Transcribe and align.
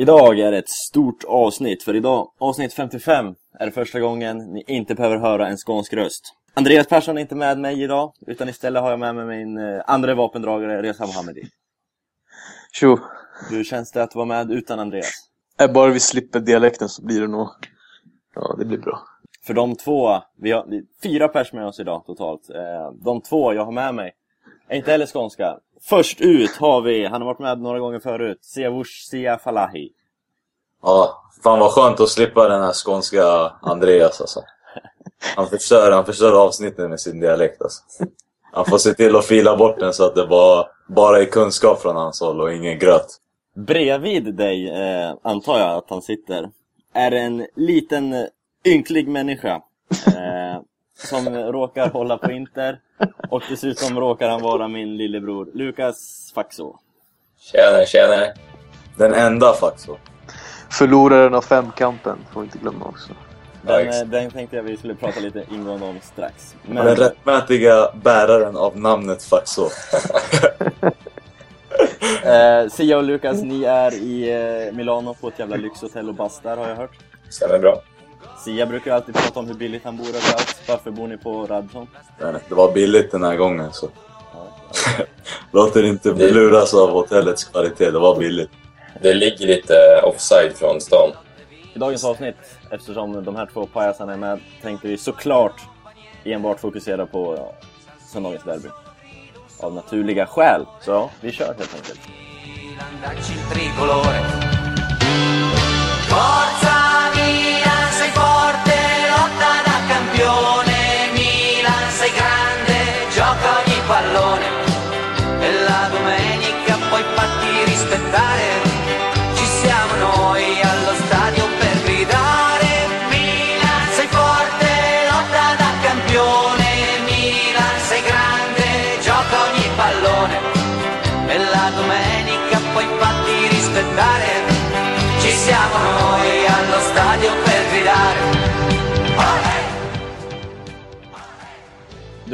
Idag 0.00 0.38
är 0.38 0.50
det 0.50 0.58
ett 0.58 0.68
stort 0.68 1.24
avsnitt, 1.24 1.82
för 1.82 1.96
idag, 1.96 2.32
avsnitt 2.38 2.72
55, 2.72 3.34
är 3.58 3.66
det 3.66 3.72
första 3.72 4.00
gången 4.00 4.38
ni 4.38 4.64
inte 4.66 4.94
behöver 4.94 5.16
höra 5.16 5.48
en 5.48 5.56
skånsk 5.56 5.92
röst. 5.92 6.34
Andreas 6.54 6.86
Persson 6.86 7.16
är 7.16 7.20
inte 7.20 7.34
med 7.34 7.58
mig 7.58 7.82
idag, 7.82 8.12
utan 8.26 8.48
istället 8.48 8.82
har 8.82 8.90
jag 8.90 8.98
med 8.98 9.14
mig 9.14 9.26
min 9.26 9.58
eh, 9.58 9.82
andra 9.86 10.14
vapendragare, 10.14 10.82
Reza 10.82 11.06
Mohammedi. 11.06 11.42
Tjo. 12.72 12.98
Hur 13.50 13.64
känns 13.64 13.92
det 13.92 14.02
att 14.02 14.14
vara 14.14 14.26
med 14.26 14.50
utan 14.50 14.78
Andreas? 14.78 15.12
Är 15.58 15.68
bara 15.68 15.90
vi 15.90 16.00
slipper 16.00 16.40
dialekten 16.40 16.88
så 16.88 17.04
blir 17.04 17.20
det 17.20 17.28
nog... 17.28 17.48
Ja, 18.34 18.56
det 18.58 18.64
blir 18.64 18.78
bra. 18.78 19.02
För 19.46 19.54
de 19.54 19.76
två, 19.76 20.22
vi 20.36 20.50
har 20.50 20.66
vi, 20.68 20.76
har 20.76 20.84
fyra 21.02 21.28
pers 21.28 21.52
med 21.52 21.66
oss 21.66 21.80
idag 21.80 22.02
totalt. 22.06 22.50
Eh, 22.50 22.92
de 23.04 23.20
två 23.20 23.54
jag 23.54 23.64
har 23.64 23.72
med 23.72 23.94
mig 23.94 24.12
är 24.68 24.76
inte 24.76 24.90
heller 24.90 25.06
skånska. 25.06 25.58
Först 25.82 26.20
ut 26.20 26.56
har 26.56 26.80
vi, 26.80 27.06
han 27.06 27.20
har 27.22 27.26
varit 27.26 27.38
med 27.38 27.60
några 27.60 27.78
gånger 27.78 28.00
förut, 28.00 28.38
Siavush 28.42 29.08
Sia 29.10 29.38
Falahi. 29.38 29.92
Ja, 30.82 31.22
fan 31.44 31.58
vad 31.58 31.70
skönt 31.70 32.00
att 32.00 32.08
slippa 32.08 32.48
den 32.48 32.62
här 32.62 32.72
skånska 32.72 33.52
Andreas 33.62 34.20
alltså. 34.20 34.40
Han 35.36 35.46
förstör, 35.46 35.92
han 35.92 36.06
förstör 36.06 36.44
avsnittet 36.44 36.90
med 36.90 37.00
sin 37.00 37.20
dialekt 37.20 37.62
alltså. 37.62 37.82
Han 38.52 38.64
får 38.64 38.78
se 38.78 38.94
till 38.94 39.16
att 39.16 39.24
fila 39.24 39.56
bort 39.56 39.78
den 39.78 39.92
så 39.92 40.06
att 40.06 40.14
det 40.14 40.26
bara, 40.26 40.66
bara 40.88 41.20
är 41.20 41.24
kunskap 41.24 41.82
från 41.82 41.96
hans 41.96 42.20
håll 42.20 42.40
och 42.40 42.54
ingen 42.54 42.78
gröt. 42.78 43.16
Bredvid 43.56 44.34
dig, 44.34 44.68
eh, 44.70 45.14
antar 45.22 45.58
jag 45.58 45.76
att 45.76 45.90
han 45.90 46.02
sitter, 46.02 46.50
är 46.94 47.12
en 47.12 47.46
liten 47.56 48.26
ynklig 48.64 49.08
människa. 49.08 49.62
Eh, 50.06 50.60
som 51.06 51.28
råkar 51.28 51.90
hålla 51.90 52.18
på 52.18 52.32
Inter. 52.32 52.78
Och 53.30 53.42
dessutom 53.48 54.00
råkar 54.00 54.28
han 54.28 54.42
vara 54.42 54.68
min 54.68 54.96
lillebror, 54.96 55.48
Lukas 55.54 56.32
Faxo. 56.34 56.76
Tjena, 57.40 57.84
tjena. 57.86 58.26
Den 58.96 59.14
enda 59.14 59.52
Faxo. 59.52 59.96
Förloraren 60.70 61.34
av 61.34 61.42
femkampen, 61.42 62.18
får 62.32 62.40
vi 62.40 62.44
inte 62.44 62.58
glömma 62.58 62.84
också. 62.84 63.12
Den, 63.62 64.10
den 64.10 64.30
tänkte 64.30 64.56
jag 64.56 64.62
vi 64.62 64.76
skulle 64.76 64.94
prata 64.94 65.20
lite 65.20 65.44
ingående 65.50 65.86
om 65.86 65.98
strax. 66.02 66.54
Den 66.62 66.74
Men 66.74 66.96
rättmätiga 66.96 67.90
bäraren 68.02 68.56
av 68.56 68.78
namnet 68.78 69.22
Faxo. 69.22 69.62
eh, 72.24 72.68
Sia 72.70 72.96
och 72.96 73.04
Lukas, 73.04 73.42
ni 73.42 73.64
är 73.64 73.94
i 73.94 74.30
eh, 74.68 74.76
Milano 74.76 75.14
på 75.14 75.28
ett 75.28 75.38
jävla 75.38 75.56
lyxhotell 75.56 76.08
och 76.08 76.14
bastar 76.14 76.56
har 76.56 76.68
jag 76.68 76.76
hört. 76.76 76.98
Stämmer 77.28 77.58
bra. 77.58 77.82
Sia 78.44 78.66
brukar 78.66 78.94
alltid 78.94 79.14
prata 79.14 79.40
om 79.40 79.46
hur 79.46 79.54
billigt 79.54 79.84
han 79.84 79.96
bor 79.96 80.08
överallt. 80.08 80.62
Varför 80.68 80.90
bor 80.90 81.08
ni 81.08 81.16
på 81.16 81.46
Radisson? 81.46 81.86
Det 82.48 82.54
var 82.54 82.72
billigt 82.72 83.12
den 83.12 83.22
här 83.22 83.36
gången 83.36 83.72
så. 83.72 83.88
Låt 85.52 85.76
er 85.76 85.82
inte 85.82 86.12
bli 86.12 86.30
luras 86.30 86.74
av 86.74 86.90
hotellets 86.90 87.44
kvalitet, 87.44 87.90
det 87.90 87.98
var 87.98 88.18
billigt. 88.18 88.50
Det 89.02 89.14
ligger 89.14 89.46
lite 89.46 89.74
offside 90.04 90.52
från 90.56 90.80
stan. 90.80 91.10
I 91.74 91.78
dagens 91.78 92.04
avsnitt, 92.04 92.36
eftersom 92.70 93.24
de 93.24 93.36
här 93.36 93.48
två 93.52 93.66
pajasarna 93.66 94.12
är 94.12 94.16
med, 94.16 94.40
tänkte 94.62 94.88
vi 94.88 94.98
såklart 94.98 95.60
enbart 96.24 96.60
fokusera 96.60 97.06
på 97.06 97.34
ja, 97.36 97.52
söndagens 98.12 98.44
derby. 98.44 98.68
Av 99.60 99.74
naturliga 99.74 100.26
skäl. 100.26 100.66
Så 100.80 100.90
ja, 100.90 101.10
vi 101.20 101.32
kör 101.32 101.46
helt 101.46 101.74
enkelt. 101.74 102.00
여 110.20 110.59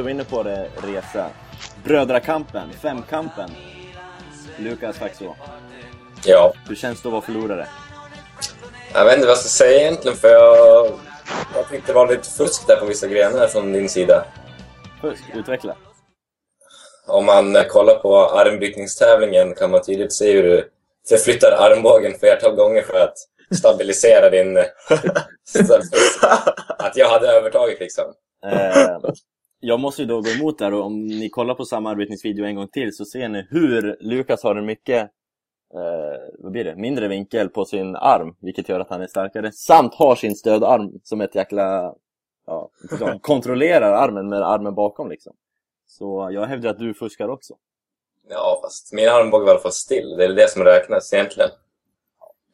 var 0.06 0.11
inne 0.11 0.25
på 0.25 0.43
det, 0.43 0.69
Resa. 0.83 1.31
Brödrakampen, 1.84 2.72
femkampen. 2.83 3.50
Lukas 4.59 4.99
Faxå, 4.99 5.34
Ja, 6.25 6.53
hur 6.69 6.75
känns 6.75 7.03
det 7.03 7.09
att 7.09 7.12
vara 7.12 7.22
förlorare? 7.22 7.67
jag 8.93 9.05
vet 9.05 9.15
inte 9.15 9.27
vad 9.27 9.31
jag 9.31 9.39
ska 9.39 9.49
säga 9.49 9.81
egentligen 9.81 10.17
för 10.17 10.28
jag, 10.28 10.87
jag 11.55 11.69
tyckte 11.71 11.93
det 11.93 11.94
var 11.97 12.09
lite 12.09 12.31
fusk 12.31 12.67
där 12.67 12.77
på 12.77 12.87
vissa 12.87 13.06
grenar 13.06 13.47
från 13.47 13.72
din 13.72 13.89
sida. 13.89 14.25
Fusk, 15.00 15.22
utveckla. 15.34 15.77
Om 17.06 17.27
man 17.27 17.56
eh, 17.56 17.62
kollar 17.62 17.94
på 17.94 18.31
armbrytningstävlingen 18.31 19.55
kan 19.55 19.71
man 19.71 19.83
tydligt 19.83 20.12
se 20.12 20.33
hur 20.33 20.43
du 20.43 20.71
förflyttar 21.09 21.53
armbågen 21.53 22.19
flertal 22.19 22.55
gånger 22.55 22.83
för 22.83 23.00
att 23.00 23.17
stabilisera 23.59 24.31
din... 24.31 24.56
eh, 24.56 24.65
att 26.78 26.97
jag 26.97 27.09
hade 27.09 27.28
övertaget 27.28 27.81
liksom. 27.81 28.05
Jag 29.61 29.81
måste 29.81 30.03
ju 30.03 30.09
då 30.09 30.21
gå 30.21 30.28
emot 30.31 30.59
där 30.59 30.75
och 30.75 30.84
om 30.84 31.06
ni 31.06 31.28
kollar 31.28 31.55
på 31.55 31.65
samma 31.65 31.91
arbetningsvideo 31.91 32.44
en 32.44 32.55
gång 32.56 32.69
till 32.69 32.97
så 32.97 33.05
ser 33.05 33.28
ni 33.28 33.47
hur 33.50 33.97
Lukas 34.00 34.43
har 34.43 34.56
en 34.56 34.67
mycket 34.67 35.03
eh, 35.75 36.34
vad 36.39 36.53
blir 36.53 36.65
det? 36.65 36.77
mindre 36.77 37.09
vinkel 37.09 37.49
på 37.49 37.65
sin 37.65 37.97
arm, 37.97 38.37
vilket 38.41 38.69
gör 38.69 38.81
att 38.81 38.91
han 38.91 39.03
är 39.03 39.06
starkare. 39.06 39.53
Samt 39.53 39.94
har 39.94 40.17
sin 40.17 40.37
stödarm 40.37 41.00
som 41.03 41.21
ett 41.21 41.34
jäkla... 41.34 41.94
Ja, 42.47 42.71
de 42.99 43.19
kontrollerar 43.22 43.93
armen 43.93 44.28
med 44.28 44.43
armen 44.43 44.75
bakom 44.75 45.09
liksom. 45.11 45.33
Så 45.87 46.28
jag 46.33 46.47
hävdar 46.47 46.71
att 46.71 46.78
du 46.78 46.94
fuskar 46.94 47.28
också. 47.28 47.55
Ja, 48.28 48.59
fast 48.62 48.93
min 48.93 49.09
armbåge 49.09 49.44
var 49.44 49.50
i 49.50 49.55
alla 49.55 49.61
fall 49.62 49.73
still. 49.73 50.15
Det 50.19 50.25
är 50.25 50.28
det 50.34 50.50
som 50.50 50.62
räknas 50.65 51.12
egentligen. 51.12 51.50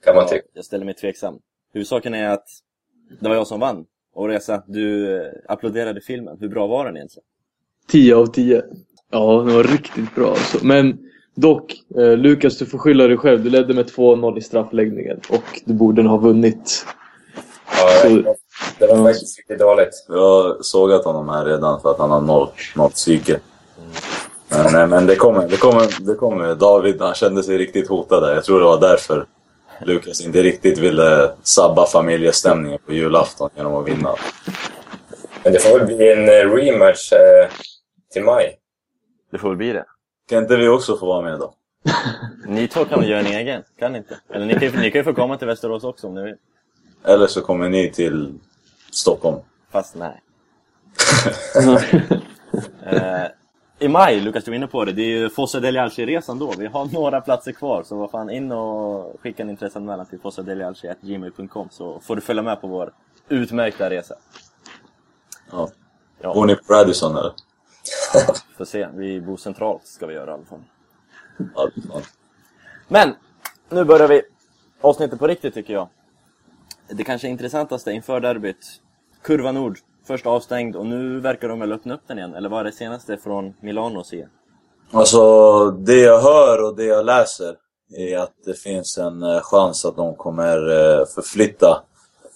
Kan 0.04 0.14
man 0.14 0.24
Ja, 0.24 0.28
tycka. 0.28 0.46
jag 0.52 0.64
ställer 0.64 0.84
mig 0.84 0.94
tveksam. 0.94 1.38
Huvudsaken 1.72 2.14
är 2.14 2.28
att 2.30 2.48
det 3.20 3.28
var 3.28 3.36
jag 3.36 3.46
som 3.46 3.60
vann. 3.60 3.86
Och 4.14 4.28
Reza, 4.28 4.62
du 4.66 5.16
eh, 5.16 5.22
applåderade 5.48 6.00
filmen. 6.00 6.36
Hur 6.40 6.48
bra 6.48 6.66
var 6.66 6.84
den 6.84 6.96
egentligen? 6.96 7.24
10 7.88 8.16
av 8.16 8.26
10. 8.26 8.62
Ja, 9.10 9.42
det 9.46 9.52
var 9.54 9.62
riktigt 9.64 10.14
bra 10.14 10.28
alltså. 10.30 10.58
Men 10.62 10.98
dock, 11.34 11.74
eh, 11.98 12.16
Lukas 12.16 12.58
du 12.58 12.66
får 12.66 12.78
skylla 12.78 13.06
dig 13.06 13.16
själv. 13.16 13.44
Du 13.44 13.50
ledde 13.50 13.74
med 13.74 13.86
2-0 13.90 14.38
i 14.38 14.40
straffläggningen 14.40 15.20
och 15.30 15.60
du 15.64 15.74
borde 15.74 16.02
ha 16.02 16.16
vunnit. 16.16 16.86
Ja, 17.66 17.88
Så- 18.02 18.34
det 18.78 18.86
var 18.86 19.04
faktiskt 19.04 19.38
riktigt 19.38 19.58
dåligt. 19.58 20.04
Jag 20.08 20.16
har 20.42 20.56
sågat 20.60 21.04
honom 21.04 21.28
här 21.28 21.44
redan 21.44 21.80
för 21.80 21.90
att 21.90 21.98
han 21.98 22.10
har 22.10 22.20
noll, 22.20 22.48
noll 22.76 22.90
psyke. 22.90 23.40
Men, 24.72 24.90
men 24.90 25.06
det 25.06 25.16
kommer, 25.16 25.48
det 25.48 25.56
kommer, 25.56 26.06
det 26.06 26.14
kommer. 26.14 26.54
David, 26.54 27.00
han 27.00 27.14
kände 27.14 27.42
sig 27.42 27.58
riktigt 27.58 27.88
hotad 27.88 28.22
där. 28.22 28.34
Jag 28.34 28.44
tror 28.44 28.58
det 28.60 28.64
var 28.66 28.80
därför 28.80 29.26
Lukas 29.86 30.20
inte 30.20 30.42
riktigt 30.42 30.78
ville 30.78 31.30
sabba 31.42 31.86
familjestämningen 31.86 32.78
på 32.86 32.92
julafton 32.92 33.50
genom 33.56 33.74
att 33.74 33.88
vinna. 33.88 34.14
Men 35.44 35.52
det 35.52 35.58
får 35.58 35.78
väl 35.78 35.86
bli 35.86 36.12
en 36.12 36.28
eh, 36.28 36.54
rematch 36.54 37.12
eh, 37.12 37.50
till 38.12 38.24
maj. 38.24 38.58
Det 39.32 39.38
får 39.38 39.48
väl 39.48 39.56
bli 39.56 39.72
det. 39.72 39.84
Kan 40.28 40.38
inte 40.38 40.56
vi 40.56 40.68
också 40.68 40.96
få 40.96 41.06
vara 41.06 41.22
med 41.22 41.38
då? 41.38 41.54
Ni 42.46 42.68
två 42.68 42.84
kan 42.84 43.00
väl 43.00 43.08
göra 43.10 43.20
en 43.20 43.26
egen? 43.26 43.62
Kan 43.78 43.92
ni 43.92 43.98
inte? 43.98 44.18
Eller 44.30 44.46
ni 44.46 44.52
kan, 44.54 44.62
ju- 44.62 44.76
ni 44.80 44.90
kan 44.90 44.98
ju 45.00 45.04
få 45.04 45.14
komma 45.14 45.36
till 45.38 45.46
Västerås 45.46 45.84
också 45.84 46.06
om 46.06 46.14
ni 46.14 46.22
vill. 46.22 46.36
Eller 47.04 47.26
så 47.26 47.40
kommer 47.40 47.68
ni 47.68 47.90
till 47.90 48.34
Stockholm. 48.90 49.36
Fast 49.70 49.94
nej. 49.94 50.22
Eh, 52.86 53.22
I 53.82 53.88
maj, 53.88 54.20
Lukas 54.20 54.44
du 54.44 54.50
var 54.50 54.56
inne 54.56 54.66
på 54.66 54.84
det, 54.84 54.92
det 54.92 55.02
är 55.02 55.18
ju 55.18 55.30
Fossa 55.30 55.60
del 55.60 55.76
Alci-resan 55.76 56.38
då. 56.38 56.54
Vi 56.58 56.66
har 56.66 56.84
några 56.92 57.20
platser 57.20 57.52
kvar, 57.52 57.82
så 57.82 57.96
vad 57.96 58.10
fan 58.10 58.30
in 58.30 58.52
och 58.52 59.20
skicka 59.20 59.42
en 59.42 59.50
intresseanmälan 59.50 60.06
till 60.06 60.20
fossadelialci.gmail.com 60.20 61.68
så 61.70 62.00
får 62.00 62.16
du 62.16 62.22
följa 62.22 62.42
med 62.42 62.60
på 62.60 62.66
vår 62.66 62.92
utmärkta 63.28 63.90
resa. 63.90 64.14
Ja. 65.50 65.68
Ja. 66.20 66.34
Bor 66.34 66.46
ni 66.46 66.56
på 66.56 66.72
Radisson 66.74 67.16
eller? 67.16 67.32
Får 68.56 68.64
se, 68.64 68.88
vi 68.94 69.20
bor 69.20 69.36
centralt 69.36 69.86
ska 69.86 70.06
vi 70.06 70.14
göra 70.14 70.30
i 70.30 70.34
alla 70.34 70.44
fall. 70.44 70.62
Ja. 71.54 72.00
Men, 72.88 73.14
nu 73.68 73.84
börjar 73.84 74.08
vi 74.08 74.22
avsnittet 74.80 75.18
på 75.18 75.26
riktigt 75.26 75.54
tycker 75.54 75.72
jag. 75.72 75.88
Det 76.88 77.04
kanske 77.04 77.28
intressantaste 77.28 77.92
inför 77.92 78.20
derbyt. 78.20 78.80
Kurva 79.22 79.52
Nord, 79.52 79.78
först 80.06 80.26
avstängd 80.26 80.76
och 80.76 80.86
nu 80.86 81.20
verkar 81.20 81.48
de 81.48 81.60
väl 81.60 81.72
öppna 81.72 81.94
upp 81.94 82.02
den 82.06 82.18
igen. 82.18 82.34
Eller 82.34 82.48
vad 82.48 82.60
är 82.60 82.64
det 82.64 82.72
senaste 82.72 83.16
från 83.16 83.54
Milano 83.60 84.04
se? 84.04 84.26
Alltså, 84.90 85.70
det 85.70 86.00
jag 86.00 86.20
hör 86.20 86.62
och 86.62 86.76
det 86.76 86.84
jag 86.84 87.04
läser 87.04 87.56
är 87.96 88.18
att 88.18 88.32
det 88.44 88.54
finns 88.54 88.98
en 88.98 89.22
eh, 89.22 89.40
chans 89.40 89.84
att 89.84 89.96
de 89.96 90.14
kommer 90.14 90.56
eh, 90.70 91.06
förflytta 91.06 91.82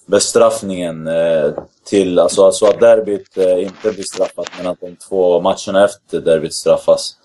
bestraffningen 0.06 1.06
eh, 1.06 1.50
till, 1.84 2.18
alltså, 2.18 2.44
alltså 2.44 2.66
att 2.66 2.80
derbyt 2.80 3.36
inte 3.36 3.92
blir 3.92 4.02
straffat 4.02 4.46
men 4.58 4.66
att 4.66 4.80
de 4.80 4.96
två 4.96 5.40
matcherna 5.40 5.84
efter 5.84 6.20
derbyt 6.20 6.54
straffas. 6.54 7.16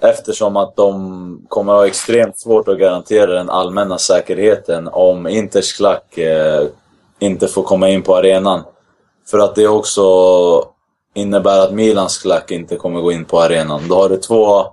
Eftersom 0.00 0.56
att 0.56 0.76
de 0.76 1.46
kommer 1.48 1.72
ha 1.72 1.86
extremt 1.86 2.38
svårt 2.38 2.68
att 2.68 2.78
garantera 2.78 3.32
den 3.32 3.50
allmänna 3.50 3.98
säkerheten 3.98 4.88
om 4.88 5.26
Inters 5.26 5.76
klack 5.76 6.18
inte 7.18 7.48
får 7.48 7.62
komma 7.62 7.88
in 7.88 8.02
på 8.02 8.16
arenan. 8.16 8.62
För 9.30 9.38
att 9.38 9.54
det 9.54 9.68
också 9.68 10.02
innebär 11.14 11.60
att 11.60 11.72
Milans 11.72 12.18
klack 12.18 12.50
inte 12.50 12.76
kommer 12.76 13.00
gå 13.00 13.12
in 13.12 13.24
på 13.24 13.40
arenan. 13.40 13.88
Då 13.88 13.94
har 13.94 14.08
du 14.08 14.16
två 14.16 14.66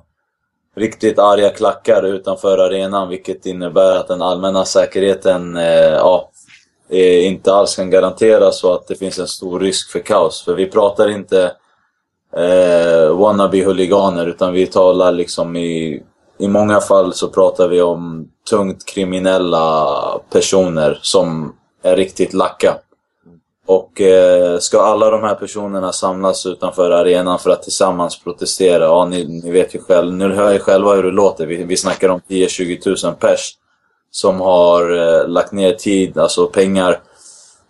riktigt 0.75 1.19
arga 1.19 1.49
klackar 1.49 2.03
utanför 2.03 2.57
arenan 2.57 3.09
vilket 3.09 3.45
innebär 3.45 3.95
att 3.95 4.07
den 4.07 4.21
allmänna 4.21 4.65
säkerheten 4.65 5.57
eh, 5.57 5.93
ja, 5.93 6.29
eh, 6.89 7.27
inte 7.27 7.53
alls 7.53 7.75
kan 7.75 7.89
garanteras 7.89 8.63
och 8.63 8.73
att 8.73 8.87
det 8.87 8.95
finns 8.95 9.19
en 9.19 9.27
stor 9.27 9.59
risk 9.59 9.91
för 9.91 9.99
kaos. 9.99 10.43
För 10.43 10.53
vi 10.53 10.65
pratar 10.65 11.09
inte 11.09 11.51
eh, 12.35 13.15
wannabe-huliganer 13.15 14.27
utan 14.27 14.53
vi 14.53 14.67
talar 14.67 15.11
liksom 15.11 15.55
i, 15.55 16.03
i 16.37 16.47
många 16.47 16.79
fall 16.79 17.13
så 17.13 17.27
pratar 17.27 17.67
vi 17.67 17.81
om 17.81 18.29
tungt 18.49 18.85
kriminella 18.85 19.87
personer 20.29 20.99
som 21.01 21.55
är 21.83 21.95
riktigt 21.95 22.33
lacka. 22.33 22.77
Och 23.65 24.01
eh, 24.01 24.59
ska 24.59 24.81
alla 24.81 25.09
de 25.09 25.23
här 25.23 25.35
personerna 25.35 25.91
samlas 25.91 26.45
utanför 26.45 26.91
arenan 26.91 27.39
för 27.39 27.49
att 27.49 27.63
tillsammans 27.63 28.23
protestera, 28.23 28.83
ja 28.83 29.05
ni, 29.05 29.25
ni 29.25 29.51
vet 29.51 29.75
ju 29.75 29.79
själv, 29.79 30.13
nu 30.13 30.33
hör 30.33 30.53
ju 30.53 30.59
själva 30.59 30.93
hur 30.95 31.03
det 31.03 31.11
låter, 31.11 31.45
vi, 31.45 31.63
vi 31.63 31.77
snackar 31.77 32.09
om 32.09 32.21
10-20 32.27 33.05
000 33.05 33.15
pers 33.15 33.57
som 34.11 34.41
har 34.41 34.91
eh, 34.91 35.27
lagt 35.27 35.51
ner 35.51 35.73
tid, 35.73 36.17
alltså 36.17 36.47
pengar, 36.47 36.99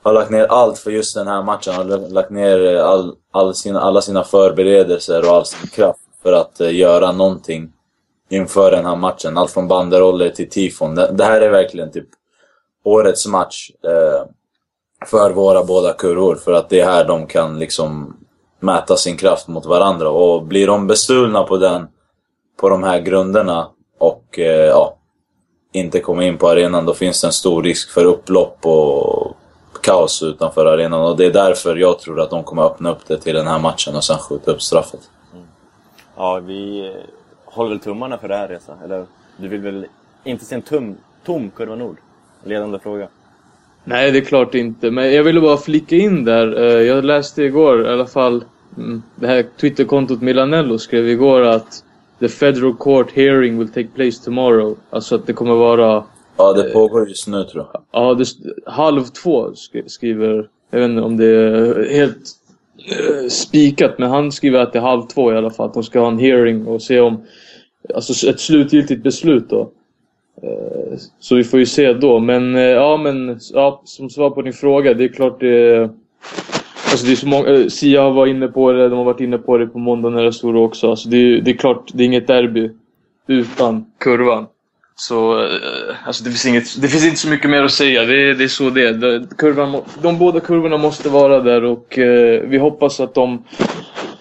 har 0.03 0.13
lagt 0.13 0.31
ner 0.31 0.45
allt 0.45 0.79
för 0.79 0.91
just 0.91 1.15
den 1.15 1.27
här 1.27 1.43
matchen, 1.43 1.73
har 1.73 2.09
lagt 2.09 2.29
ner 2.29 2.75
eh, 2.75 2.85
all, 2.85 3.15
all 3.31 3.55
sina, 3.55 3.81
alla 3.81 4.01
sina 4.01 4.23
förberedelser 4.23 5.29
och 5.29 5.35
all 5.35 5.45
sin 5.45 5.69
kraft 5.69 5.99
för 6.23 6.33
att 6.33 6.61
eh, 6.61 6.75
göra 6.75 7.11
någonting 7.11 7.71
inför 8.29 8.71
den 8.71 8.85
här 8.85 8.95
matchen. 8.95 9.37
Allt 9.37 9.51
från 9.51 9.67
banderoller 9.67 10.29
till 10.29 10.49
tifon. 10.49 10.95
Det, 10.95 11.11
det 11.13 11.23
här 11.23 11.41
är 11.41 11.49
verkligen 11.49 11.91
typ 11.91 12.07
årets 12.83 13.27
match. 13.27 13.71
Eh, 13.83 14.27
för 15.07 15.31
våra 15.31 15.63
båda 15.63 15.93
kurvor. 15.93 16.35
För 16.35 16.53
att 16.53 16.69
det 16.69 16.79
är 16.79 16.85
här 16.85 17.05
de 17.05 17.27
kan 17.27 17.59
liksom 17.59 18.17
mäta 18.59 18.95
sin 18.95 19.17
kraft 19.17 19.47
mot 19.47 19.65
varandra. 19.65 20.09
Och 20.09 20.43
blir 20.43 20.67
de 20.67 20.87
bestulna 20.87 21.43
på 21.43 21.57
den, 21.57 21.87
på 22.57 22.69
de 22.69 22.83
här 22.83 22.99
grunderna 22.99 23.67
och 23.99 24.39
eh, 24.39 24.65
ja, 24.67 24.97
inte 25.71 25.99
kommer 25.99 26.23
in 26.23 26.37
på 26.37 26.49
arenan, 26.49 26.85
då 26.85 26.93
finns 26.93 27.21
det 27.21 27.27
en 27.27 27.33
stor 27.33 27.63
risk 27.63 27.91
för 27.91 28.05
upplopp 28.05 28.65
och 28.65 29.35
kaos 29.81 30.23
utanför 30.23 30.65
arenan. 30.65 31.01
Och 31.01 31.17
det 31.17 31.25
är 31.25 31.33
därför 31.33 31.75
jag 31.75 31.99
tror 31.99 32.21
att 32.21 32.29
de 32.29 32.43
kommer 32.43 32.63
öppna 32.63 32.91
upp 32.91 33.07
det 33.07 33.17
till 33.17 33.35
den 33.35 33.47
här 33.47 33.59
matchen 33.59 33.95
och 33.95 34.03
sen 34.03 34.17
skjuta 34.17 34.51
upp 34.51 34.61
straffet. 34.61 35.09
Ja, 36.15 36.39
vi 36.39 36.93
håller 37.45 37.69
väl 37.69 37.79
tummarna 37.79 38.17
för 38.17 38.27
det 38.27 38.35
här 38.35 38.47
Reza. 38.47 38.77
Eller 38.83 39.05
du 39.37 39.47
vill 39.47 39.61
väl 39.61 39.85
inte 40.23 40.45
se 40.45 40.55
en 40.55 40.61
tum, 40.61 40.97
tom 41.25 41.49
Kurva 41.49 41.75
Nord? 41.75 41.97
Ledande 42.43 42.79
fråga. 42.79 43.07
Nej, 43.85 44.11
det 44.11 44.17
är 44.17 44.21
klart 44.23 44.55
inte. 44.55 44.91
Men 44.91 45.13
jag 45.13 45.23
ville 45.23 45.41
bara 45.41 45.57
flika 45.57 45.95
in 45.95 46.25
där. 46.25 46.61
Eh, 46.63 46.81
Jag 46.81 47.05
läste 47.05 47.43
igår, 47.43 47.85
i 47.85 47.89
alla 47.89 48.05
fall, 48.05 48.43
mm, 48.77 49.01
det 49.15 49.27
här 49.27 49.45
Twitterkontot 49.61 50.21
Milanello 50.21 50.77
skrev 50.77 51.09
igår 51.09 51.41
att 51.41 51.83
the 52.19 52.27
federal 52.29 52.75
court 52.75 53.11
hearing 53.11 53.59
will 53.59 53.67
take 53.69 53.87
place 53.95 54.23
tomorrow. 54.23 54.75
Alltså 54.89 55.15
att 55.15 55.27
det 55.27 55.33
kommer 55.33 55.53
vara, 55.55 56.03
Ja, 56.37 56.53
det 56.53 56.63
pågår 56.73 57.07
just 57.09 57.27
nu 57.27 57.43
tror 57.43 57.65
jag. 57.73 57.83
ja, 57.91 58.13
det, 58.13 58.25
halv 58.65 59.03
två 59.03 59.47
sk- 59.49 59.87
skriver, 59.87 60.47
jag 60.71 60.79
vet 60.79 60.89
inte 60.89 61.01
om 61.01 61.17
det 61.17 61.25
är 61.25 61.89
helt 61.95 62.17
eh, 62.89 63.27
spikat, 63.29 63.99
men 63.99 64.09
han 64.09 64.31
skriver 64.31 64.59
att 64.59 64.73
det 64.73 64.79
är 64.79 64.83
halv 64.83 65.01
två 65.01 65.33
i 65.33 65.35
alla 65.37 65.49
fall. 65.51 65.67
Att 65.67 65.73
de 65.73 65.83
ska 65.83 65.99
ha 65.99 66.07
en 66.07 66.19
hearing 66.19 66.67
och 66.67 66.81
se 66.81 66.99
om, 66.99 67.23
alltså 67.95 68.27
ett 68.29 68.39
slutgiltigt 68.39 69.03
beslut 69.03 69.49
då. 69.49 69.71
Eh, 70.43 70.97
så 71.19 71.35
vi 71.35 71.43
får 71.43 71.59
ju 71.59 71.65
se 71.65 71.93
då. 71.93 72.19
Men 72.19 72.55
eh, 72.55 72.61
ja, 72.61 72.97
men 72.97 73.39
ja, 73.53 73.81
som 73.85 74.09
svar 74.09 74.29
på 74.29 74.41
din 74.41 74.53
fråga. 74.53 74.93
Det 74.93 75.03
är 75.03 75.07
klart 75.07 75.39
det... 75.39 75.89
Alltså 76.91 77.05
det 77.05 77.11
är 77.11 77.15
så 77.15 77.27
många, 77.27 77.47
eh, 77.49 77.67
Sia 77.67 78.09
var 78.09 78.27
inne 78.27 78.47
på 78.47 78.71
det, 78.71 78.89
de 78.89 78.97
har 78.97 79.03
varit 79.05 79.19
inne 79.21 79.37
på 79.37 79.57
det 79.57 79.67
på 79.67 79.79
måndag 79.79 80.09
när 80.09 80.23
det 80.23 80.33
stod 80.33 80.55
också. 80.55 80.89
Alltså 80.89 81.09
det, 81.09 81.17
är, 81.17 81.41
det 81.41 81.51
är 81.51 81.55
klart, 81.55 81.89
det 81.93 82.03
är 82.03 82.05
inget 82.05 82.27
derby 82.27 82.69
utan 83.27 83.85
kurvan. 83.99 84.45
Så 84.95 85.47
alltså 86.05 86.23
det, 86.23 86.29
finns 86.29 86.45
inget, 86.45 86.81
det 86.81 86.87
finns 86.87 87.05
inte 87.05 87.17
så 87.19 87.29
mycket 87.29 87.49
mer 87.49 87.63
att 87.63 87.71
säga. 87.71 88.05
Det, 88.05 88.29
är- 88.29 88.33
det 88.33 88.43
är 88.43 88.47
så 88.47 88.69
det 88.69 88.87
är. 88.87 88.93
De, 88.93 89.27
kurvan, 89.37 89.81
de 90.01 90.17
båda 90.17 90.39
kurvorna 90.39 90.77
måste 90.77 91.09
vara 91.09 91.39
där 91.39 91.63
och 91.63 91.99
eh, 91.99 92.41
vi 92.47 92.57
hoppas 92.57 92.99
att 92.99 93.13
de 93.13 93.43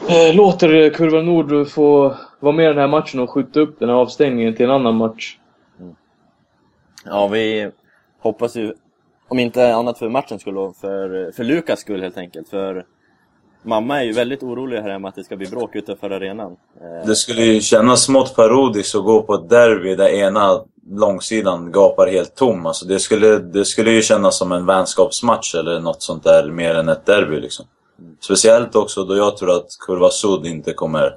eh, 0.09 0.35
låter 0.37 0.91
kurva 0.91 1.23
Nord 1.23 1.69
få 1.69 2.15
vara 2.41 2.55
med 2.57 2.65
i 2.65 2.69
den 2.69 2.79
här 2.79 2.89
matchen 2.89 3.21
och 3.21 3.31
skjuta 3.31 3.61
upp 3.61 3.77
den 3.79 3.89
här 3.89 3.97
avstängningen 3.97 4.55
till 4.55 4.65
en 4.65 4.71
annan 4.71 4.97
match. 4.97 5.37
Ja, 7.05 7.27
vi 7.27 7.71
hoppas 8.21 8.57
ju, 8.57 8.75
om 9.29 9.39
inte 9.39 9.75
annat 9.75 9.99
för 9.99 10.09
matchens 10.09 10.41
skull 10.41 10.73
för, 10.81 11.33
för 11.33 11.45
Lukas 11.45 11.81
skull 11.81 12.03
helt 12.03 12.19
enkelt. 12.19 12.49
För 12.49 12.85
mamma 13.63 14.01
är 14.01 14.05
ju 14.05 14.13
väldigt 14.13 14.43
orolig 14.43 14.81
här 14.81 14.91
hemma 14.91 15.09
att 15.09 15.15
det 15.15 15.25
ska 15.25 15.37
bli 15.37 15.47
bråk 15.47 15.77
utanför 15.77 16.11
arenan. 16.11 16.57
Eh, 16.81 17.07
Det 17.07 17.17
skulle 17.17 17.43
ju 17.43 17.61
kännas 17.61 18.03
smått 18.03 18.37
parodiskt 18.37 18.95
att 18.95 19.05
gå 19.05 19.23
på 19.23 19.35
ett 19.35 19.49
derby 19.49 19.95
där 19.95 20.09
ena 20.09 20.65
långsidan 20.91 21.73
gapar 21.73 22.07
helt 22.07 22.35
tom. 22.35 22.67
Alltså 22.67 22.87
det, 22.87 22.99
skulle, 22.99 23.39
det 23.39 23.65
skulle 23.65 23.91
ju 23.91 24.03
kännas 24.03 24.39
som 24.39 24.53
en 24.53 24.67
vänskapsmatch 24.67 25.55
eller 25.55 25.81
något 25.81 26.03
sånt 26.03 26.25
där 26.25 26.51
mer 26.51 26.75
än 26.75 26.89
ett 26.89 27.07
derby. 27.07 27.41
Liksom. 27.41 27.67
Speciellt 28.21 28.77
också 28.77 29.05
då 29.05 29.17
jag 29.17 29.37
tror 29.37 29.57
att 29.57 29.67
Kurva 29.87 30.11
Sud 30.11 30.47
inte 30.47 30.73
kommer, 30.73 31.17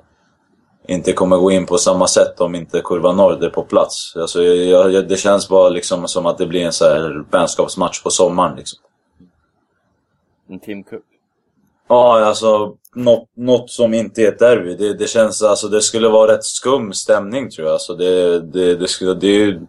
inte 0.87 1.13
kommer 1.13 1.37
gå 1.37 1.51
in 1.51 1.65
på 1.65 1.77
samma 1.77 2.07
sätt 2.07 2.41
om 2.41 2.55
inte 2.55 2.81
Kurva 2.81 3.13
Nord 3.13 3.43
är 3.43 3.49
på 3.49 3.63
plats. 3.63 4.15
Alltså 4.15 4.43
jag, 4.43 4.91
jag, 4.91 5.07
det 5.07 5.17
känns 5.17 5.49
bara 5.49 5.69
liksom 5.69 6.07
som 6.07 6.25
att 6.25 6.37
det 6.37 6.45
blir 6.45 6.65
en 6.65 6.73
så 6.73 6.85
här 6.85 7.25
vänskapsmatch 7.31 8.03
på 8.03 8.09
sommaren. 8.09 8.55
Liksom. 8.55 8.79
En 10.49 10.59
Team 10.59 10.83
Cup. 10.83 11.01
Ja, 11.87 12.25
alltså 12.25 12.75
något, 12.95 13.29
något 13.35 13.69
som 13.69 13.93
inte 13.93 14.21
är 14.21 14.27
ett 14.27 14.39
derby. 14.39 14.75
Det, 14.75 14.93
det 14.93 15.07
känns, 15.07 15.43
alltså 15.43 15.67
det 15.67 15.81
skulle 15.81 16.09
vara 16.09 16.33
rätt 16.33 16.43
skum 16.43 16.93
stämning 16.93 17.49
tror 17.49 17.67
jag. 17.67 17.73
Alltså 17.73 17.95
det, 17.95 18.39
det, 18.39 18.75
det 18.75 18.87
skulle, 18.87 19.13
det, 19.13 19.59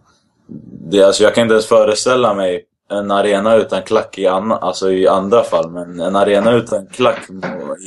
det, 0.89 1.03
alltså 1.03 1.23
jag 1.23 1.35
kan 1.35 1.41
inte 1.41 1.53
ens 1.53 1.67
föreställa 1.67 2.33
mig 2.33 2.65
en 2.89 3.11
arena 3.11 3.55
utan 3.55 3.83
klack 3.83 4.17
i, 4.17 4.27
anna, 4.27 4.57
alltså 4.57 4.91
i 4.91 5.07
andra 5.07 5.43
fall. 5.43 5.71
Men 5.71 5.99
en 5.99 6.15
arena 6.15 6.51
utan 6.51 6.87
klack 6.87 7.27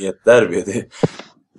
i 0.01 0.07
ett 0.07 0.25
derby, 0.25 0.61
det, 0.61 0.85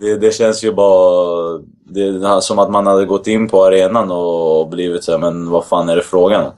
det, 0.03 0.17
det 0.17 0.33
känns 0.35 0.65
ju 0.65 0.73
bara 0.73 1.59
det 1.85 2.01
är 2.01 2.41
som 2.41 2.59
att 2.59 2.71
man 2.71 2.87
hade 2.87 3.05
gått 3.05 3.27
in 3.27 3.49
på 3.49 3.65
arenan 3.65 4.11
och 4.11 4.69
blivit 4.69 5.05
så 5.05 5.13
här, 5.13 5.19
men 5.19 5.51
vad 5.51 5.65
fan 5.65 5.89
är 5.89 5.97
det 5.97 6.03
frågan 6.03 6.45
om? 6.45 6.53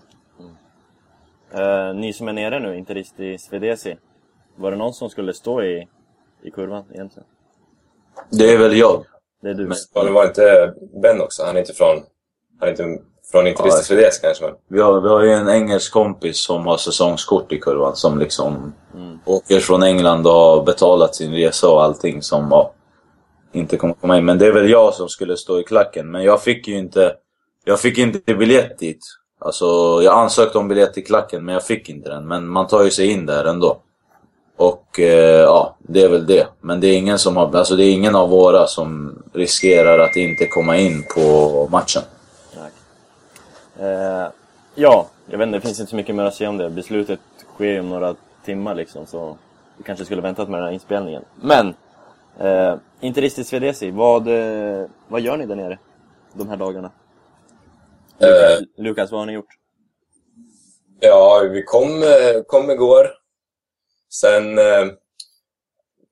Eh, 1.61 1.94
ni 1.94 2.12
som 2.12 2.29
är 2.29 2.32
nere 2.32 2.61
nu, 2.61 2.79
interist 2.79 3.20
i 3.20 3.39
Svedesi. 3.39 3.96
Var 4.56 4.70
det 4.70 4.77
någon 4.77 4.93
som 4.94 5.10
skulle 5.10 5.34
stå 5.34 5.63
i, 5.63 5.89
i 6.43 6.51
kurvan 6.51 6.84
egentligen? 6.94 7.27
Det 8.31 8.53
är 8.53 8.58
väl 8.58 8.77
jag. 8.77 9.05
Det 9.43 9.51
är 9.51 9.55
du. 9.55 9.67
Men- 9.67 9.77
Ja, 9.94 10.05
det 10.05 10.10
var 10.10 10.24
inte 10.27 10.74
Ben 11.03 11.20
också? 11.20 11.43
Han 11.44 11.56
är 11.56 11.60
inte 11.60 11.72
från... 11.72 12.03
Han 12.60 12.69
är 12.69 12.70
inte 12.70 13.03
från 13.32 13.46
Interist 13.46 13.91
Ja, 13.91 14.10
kanske, 14.22 14.44
men... 14.44 14.55
Vi 14.69 14.81
har, 14.81 15.01
vi 15.01 15.08
har 15.08 15.22
ju 15.22 15.31
en 15.31 15.48
engelsk 15.48 15.93
kompis 15.93 16.44
som 16.44 16.67
har 16.67 16.77
säsongskort 16.77 17.53
i 17.53 17.60
kurvan 17.60 17.96
som 17.96 18.19
liksom 18.19 18.72
Mm. 18.94 19.19
åker 19.24 19.58
från 19.60 19.82
England 19.82 20.27
och 20.27 20.32
har 20.32 20.63
betalat 20.63 21.15
sin 21.15 21.32
resa 21.32 21.69
och 21.70 21.82
allting 21.82 22.22
som 22.22 22.48
ja, 22.51 22.72
inte 23.55 23.77
kommer 23.77 23.94
komma 23.94 24.19
in. 24.19 24.25
Men 24.25 24.39
det 24.39 24.46
är 24.46 24.53
väl 24.53 24.70
jag 24.70 24.94
som 24.94 25.08
skulle 25.08 25.37
stå 25.37 25.61
i 25.61 25.63
klacken. 25.63 26.11
Men 26.11 26.23
jag 26.25 26.43
fick 26.43 26.69
ju 26.69 26.79
inte, 26.79 27.13
jag 27.65 27.81
fick 27.81 27.99
inte 27.99 28.34
biljett 28.34 28.79
dit. 28.79 29.06
Alltså, 29.39 29.65
jag 30.03 30.15
ansökte 30.15 30.58
om 30.58 30.69
biljett 30.69 30.94
till 30.94 31.06
klacken 31.06 31.44
men 31.44 31.53
jag 31.53 31.67
fick 31.67 31.89
inte 31.89 32.11
den. 32.11 32.29
Men 32.29 32.49
man 32.49 32.67
tar 32.67 32.84
ju 32.84 32.91
sig 32.91 33.06
in 33.06 33.27
där 33.27 33.44
ändå. 33.44 33.81
Och 34.56 35.01
eh, 35.01 35.41
ja, 35.41 35.77
det 35.79 36.03
är 36.03 36.08
väl 36.08 36.27
det. 36.27 36.46
Men 36.61 36.81
det 36.81 36.87
är 36.87 36.96
ingen 36.96 37.19
som 37.19 37.37
har, 37.37 37.56
alltså 37.56 37.77
det 37.77 37.84
är 37.84 37.93
ingen 37.93 38.15
av 38.15 38.29
våra 38.29 38.67
som 38.67 39.19
riskerar 39.32 39.99
att 39.99 40.17
inte 40.17 40.46
komma 40.46 40.77
in 40.77 41.05
på 41.15 41.69
matchen. 41.70 42.03
Eh, 43.79 44.29
ja, 44.75 45.06
jag 45.27 45.39
vet 45.39 45.46
inte, 45.46 45.58
det 45.58 45.67
finns 45.67 45.81
inte 45.81 45.91
så 45.91 45.96
mycket 45.96 46.15
mer 46.15 46.25
att 46.25 46.34
säga 46.34 46.51
om 46.51 46.56
det. 46.56 46.70
Beslutet 46.70 47.20
sker 47.55 47.65
ju 47.65 47.81
om 47.81 47.89
några 47.89 48.15
timmar 48.44 48.75
liksom, 48.75 49.06
så 49.06 49.37
vi 49.77 49.84
kanske 49.84 50.05
skulle 50.05 50.23
väntat 50.23 50.49
med 50.49 50.61
den 50.61 50.67
här 50.67 50.73
inspelningen. 50.73 51.23
Men! 51.41 51.75
Eh, 52.39 52.75
interist 53.05 53.39
i 53.39 53.44
Svedesi, 53.44 53.91
vad, 53.91 54.29
eh, 54.29 54.87
vad 55.08 55.20
gör 55.20 55.37
ni 55.37 55.46
där 55.46 55.56
nere? 55.56 55.79
De 56.32 56.49
här 56.49 56.56
dagarna? 56.56 56.93
Lukas, 58.19 58.63
Lukas 58.77 59.11
vad 59.11 59.20
har 59.20 59.27
ni 59.27 59.32
gjort? 59.32 59.58
Ja, 61.01 61.49
vi 61.53 61.63
kom, 61.63 62.03
eh, 62.03 62.43
kom 62.46 62.70
igår. 62.70 63.11
Sen 64.11 64.58
eh, 64.58 64.87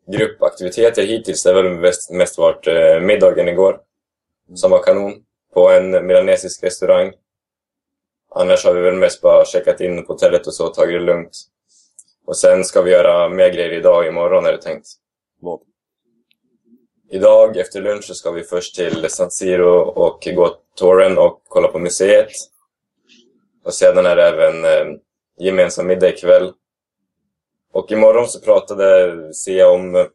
gruppaktiviteter 0.07 1.03
hittills, 1.03 1.43
det 1.43 1.53
har 1.53 1.63
väl 1.63 1.79
mest, 1.79 2.11
mest 2.11 2.39
varit 2.39 2.67
eh, 2.67 3.01
middagen 3.01 3.49
igår. 3.49 3.81
Som 4.55 4.71
var 4.71 4.83
kanon. 4.83 5.25
På 5.55 5.71
en 5.71 6.07
milanesisk 6.07 6.65
restaurang. 6.65 7.13
Annars 8.35 8.65
har 8.65 8.75
vi 8.75 8.81
väl 8.81 8.95
mest 8.97 9.21
bara 9.21 9.45
checkat 9.45 9.81
in 9.81 10.07
på 10.07 10.13
hotellet 10.13 10.47
och 10.47 10.55
så, 10.55 10.69
tagit 10.69 11.01
det 11.01 11.05
lugnt. 11.05 11.37
Och 12.27 12.37
sen 12.37 12.65
ska 12.65 12.83
vi 12.83 12.91
göra 12.91 13.29
mer 13.29 13.49
grejer 13.49 13.73
idag 13.73 14.07
imorgon 14.07 14.47
är 14.47 14.53
det 14.53 14.63
tänkt. 14.63 14.87
Vad? 15.41 15.61
Idag 17.13 17.57
efter 17.57 17.81
lunch 17.81 18.05
så 18.05 18.15
ska 18.15 18.31
vi 18.31 18.43
först 18.43 18.77
till 18.77 19.11
San 19.11 19.31
Siro 19.31 19.79
och 19.81 20.29
gå 20.35 20.57
touren 20.77 21.19
och 21.19 21.43
kolla 21.49 21.69
på 21.69 21.79
museet. 21.79 22.31
Och 23.65 23.75
sedan 23.75 24.07
är 24.07 24.17
det 24.17 24.29
även 24.29 24.65
eh, 24.65 24.99
gemensam 25.39 25.87
middag 25.87 26.09
ikväll. 26.09 26.53
Och 27.73 27.93
imorgon 27.93 28.29
så 28.29 28.41
pratade 28.41 29.35
Sia 29.35 29.69
om 29.69 29.95
eh, 29.95 30.07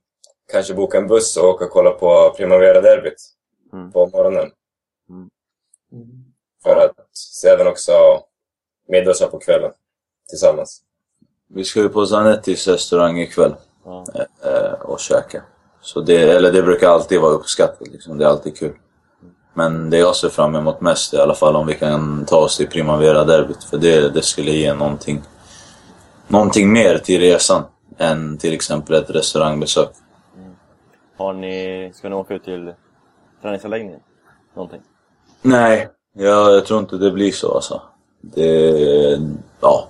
kanske 0.52 0.74
boka 0.74 0.98
en 0.98 1.08
buss 1.08 1.38
och 1.38 1.50
åka 1.50 1.66
och 1.66 1.72
kolla 1.72 1.92
på 1.92 2.34
Primavera-derbyt 2.38 3.34
Mm. 3.74 3.92
på 3.92 4.08
morgonen. 4.08 4.52
Mm. 5.10 5.30
För 6.64 6.76
att 6.76 7.18
sedan 7.18 7.68
också 7.68 7.94
middagsha 8.88 9.28
på 9.28 9.40
kvällen 9.40 9.72
tillsammans. 10.30 10.82
Vi 11.48 11.64
ska 11.64 11.80
ju 11.80 11.90
på 11.90 12.06
Zanettis 12.06 12.68
restaurang 12.68 13.20
ikväll 13.20 13.56
eh, 14.44 14.72
och 14.82 15.00
käka. 15.00 15.44
Så 15.88 16.02
det, 16.02 16.32
eller 16.32 16.52
det 16.52 16.64
brukar 16.64 16.90
alltid 16.90 17.22
vara 17.22 17.32
uppskattat 17.32 17.88
liksom. 17.88 18.18
Det 18.18 18.26
är 18.26 18.30
alltid 18.30 18.58
kul. 18.58 18.74
Men 19.54 19.90
det 19.90 19.98
jag 19.98 20.16
ser 20.16 20.30
fram 20.30 20.56
emot 20.56 20.82
mest 20.82 21.14
är 21.14 21.18
i 21.18 21.22
alla 21.22 21.34
fall 21.34 21.56
om 21.56 21.68
vi 21.68 21.74
kan 21.74 22.26
ta 22.26 22.38
oss 22.38 22.58
till 22.58 22.68
Primavera-derbyt. 22.68 23.64
För 23.64 23.78
det, 23.78 24.10
det 24.10 24.22
skulle 24.22 24.52
ge 24.52 24.74
någonting, 24.74 25.22
någonting 26.28 26.74
mer 26.74 26.98
till 26.98 27.20
resan 27.20 27.64
än 27.98 28.38
till 28.38 28.54
exempel 28.54 28.96
ett 28.96 29.10
restaurangbesök. 29.10 29.90
Har 31.18 31.34
ni, 31.34 31.92
ska 31.96 32.10
ni 32.10 32.16
åka 32.16 32.34
ut 32.34 32.44
till 32.44 32.74
träningsanläggningen? 33.42 34.00
Någonting? 34.56 34.82
Nej, 35.42 35.90
jag, 36.14 36.56
jag 36.56 36.66
tror 36.66 36.80
inte 36.80 36.98
det 36.98 37.12
blir 37.12 37.32
så 37.32 37.56
alltså. 37.56 37.82
Det, 38.22 39.20
ja. 39.62 39.90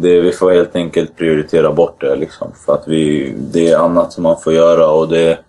Det, 0.00 0.20
vi 0.20 0.32
får 0.32 0.50
helt 0.50 0.76
enkelt 0.76 1.16
prioritera 1.16 1.72
bort 1.72 2.00
det 2.00 2.16
liksom. 2.16 2.52
För 2.66 2.74
att 2.74 2.88
vi, 2.88 3.34
det 3.38 3.68
är 3.68 3.78
annat 3.78 4.12
som 4.12 4.22
man 4.22 4.40
får 4.40 4.52
göra 4.52 4.90
och 4.90 5.08
det 5.08 5.20
är 5.20 5.40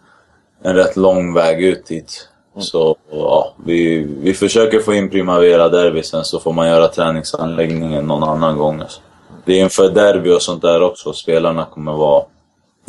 en 0.63 0.75
rätt 0.75 0.95
lång 0.95 1.33
väg 1.33 1.63
ut 1.63 1.85
dit. 1.85 2.29
Så 2.57 2.95
ja, 3.11 3.53
vi, 3.65 4.07
vi 4.19 4.33
försöker 4.33 4.79
få 4.79 4.93
in 4.93 5.09
Primavera 5.09 5.69
derby 5.69 6.03
sen 6.03 6.25
så 6.25 6.39
får 6.39 6.53
man 6.53 6.67
göra 6.67 6.87
träningsanläggningen 6.87 8.05
någon 8.05 8.23
annan 8.23 8.57
gång. 8.57 8.81
Alltså. 8.81 9.01
Det 9.45 9.53
är 9.53 9.63
inför 9.63 9.89
derby 9.89 10.29
och 10.29 10.41
sånt 10.41 10.61
där 10.61 10.81
också. 10.81 11.13
Spelarna 11.13 11.65
kommer 11.65 11.93
vara 11.93 12.23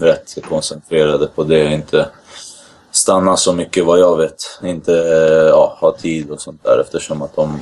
rätt 0.01 0.39
koncentrerade 0.49 1.27
på 1.27 1.43
det. 1.43 1.73
Inte 1.75 2.09
stanna 2.91 3.37
så 3.37 3.53
mycket 3.53 3.85
vad 3.85 3.99
jag 3.99 4.17
vet. 4.17 4.61
Inte 4.63 4.93
eh, 4.93 5.49
ja, 5.49 5.77
ha 5.81 5.93
tid 5.93 6.31
och 6.31 6.41
sånt 6.41 6.65
där 6.65 6.79
eftersom 6.79 7.23
att 7.23 7.37
de 7.37 7.59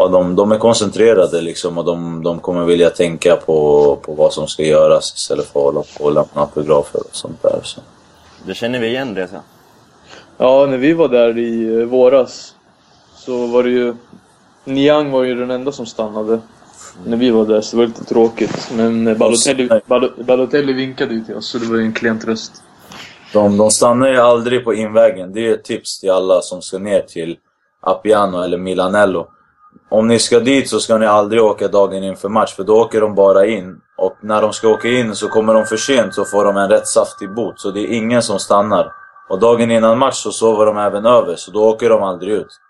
Ja, 0.00 0.08
de, 0.08 0.36
de 0.36 0.52
är 0.52 0.58
koncentrerade 0.58 1.40
liksom 1.40 1.78
och 1.78 1.84
de, 1.84 2.22
de 2.22 2.40
kommer 2.40 2.64
vilja 2.64 2.90
tänka 2.90 3.36
på, 3.36 3.98
på 4.02 4.12
vad 4.14 4.32
som 4.32 4.48
ska 4.48 4.62
göras 4.62 5.14
istället 5.16 5.46
för 5.46 5.60
att 5.60 5.64
hålla 5.64 5.82
på 5.98 6.04
och 6.04 6.12
lämna 6.12 6.28
autografer 6.34 7.00
och 7.00 7.16
sånt 7.16 7.42
där. 7.42 7.60
Så. 7.62 7.80
Det 8.46 8.54
känner 8.54 8.78
vi 8.80 8.86
igen 8.86 9.14
Reza. 9.16 9.40
Ja, 10.36 10.66
när 10.66 10.76
vi 10.76 10.92
var 10.92 11.08
där 11.08 11.38
i 11.38 11.80
eh, 11.80 11.86
våras 11.86 12.54
så 13.16 13.46
var 13.46 13.62
det 13.62 13.70
ju... 13.70 13.94
Niang 14.64 15.10
var 15.10 15.22
ju 15.22 15.34
den 15.34 15.50
enda 15.50 15.72
som 15.72 15.86
stannade 15.86 16.40
när 17.06 17.16
vi 17.16 17.30
var 17.30 17.46
där, 17.46 17.60
så 17.60 17.76
det 17.76 17.82
var 17.82 17.86
lite 17.86 18.04
tråkigt. 18.04 18.70
Men 18.76 19.06
eh, 19.06 19.16
Balotelli, 19.16 19.68
Balo- 19.68 20.24
Balotelli 20.24 20.72
vinkade 20.72 21.14
ju 21.14 21.24
till 21.24 21.34
oss, 21.34 21.46
så 21.48 21.58
det 21.58 21.66
var 21.66 21.76
ju 21.76 21.82
en 21.82 21.92
klen 21.92 22.18
tröst. 22.20 22.62
De, 23.32 23.56
de 23.56 23.70
stannar 23.70 24.08
ju 24.08 24.16
aldrig 24.16 24.64
på 24.64 24.74
invägen. 24.74 25.32
Det 25.32 25.48
är 25.48 25.54
ett 25.54 25.64
tips 25.64 26.00
till 26.00 26.10
alla 26.10 26.40
som 26.40 26.62
ska 26.62 26.78
ner 26.78 27.00
till 27.00 27.36
Appiano 27.80 28.42
eller 28.42 28.58
Milanello. 28.58 29.28
Om 29.90 30.08
ni 30.08 30.18
ska 30.18 30.40
dit 30.40 30.68
så 30.68 30.80
ska 30.80 30.98
ni 30.98 31.06
aldrig 31.06 31.42
åka 31.42 31.68
dagen 31.68 32.04
inför 32.04 32.28
match, 32.28 32.54
för 32.54 32.64
då 32.64 32.80
åker 32.80 33.00
de 33.00 33.14
bara 33.14 33.46
in. 33.46 33.80
Och 33.96 34.16
när 34.20 34.42
de 34.42 34.52
ska 34.52 34.68
åka 34.68 34.88
in 34.88 35.14
så 35.14 35.28
kommer 35.28 35.54
de 35.54 35.66
för 35.66 35.76
sent 35.76 36.14
så 36.14 36.24
får 36.24 36.44
de 36.44 36.56
en 36.56 36.68
rätt 36.68 36.86
saftig 36.86 37.34
bot. 37.34 37.60
Så 37.60 37.70
det 37.70 37.80
är 37.80 37.96
ingen 37.96 38.22
som 38.22 38.38
stannar. 38.38 38.92
Och 39.28 39.38
dagen 39.38 39.70
innan 39.70 39.98
match 39.98 40.14
så 40.16 40.32
sover 40.32 40.66
de 40.66 40.78
även 40.78 41.06
över, 41.06 41.36
så 41.36 41.50
då 41.50 41.68
åker 41.68 41.90
de 41.90 42.02
aldrig 42.02 42.32
ut. 42.32 42.60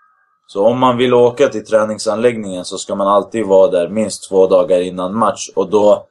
Så 0.47 0.65
om 0.65 0.79
man 0.79 0.97
vill 0.97 1.13
åka 1.13 1.47
till 1.47 1.65
träningsanläggningen 1.65 2.65
så 2.65 2.77
ska 2.77 2.95
man 2.95 3.07
alltid 3.07 3.45
vara 3.45 3.71
där 3.71 3.89
minst 3.89 4.29
två 4.29 4.47
dagar 4.47 4.79
innan 4.79 5.17
match. 5.17 5.49
Och 5.55 5.69
då 5.69 6.05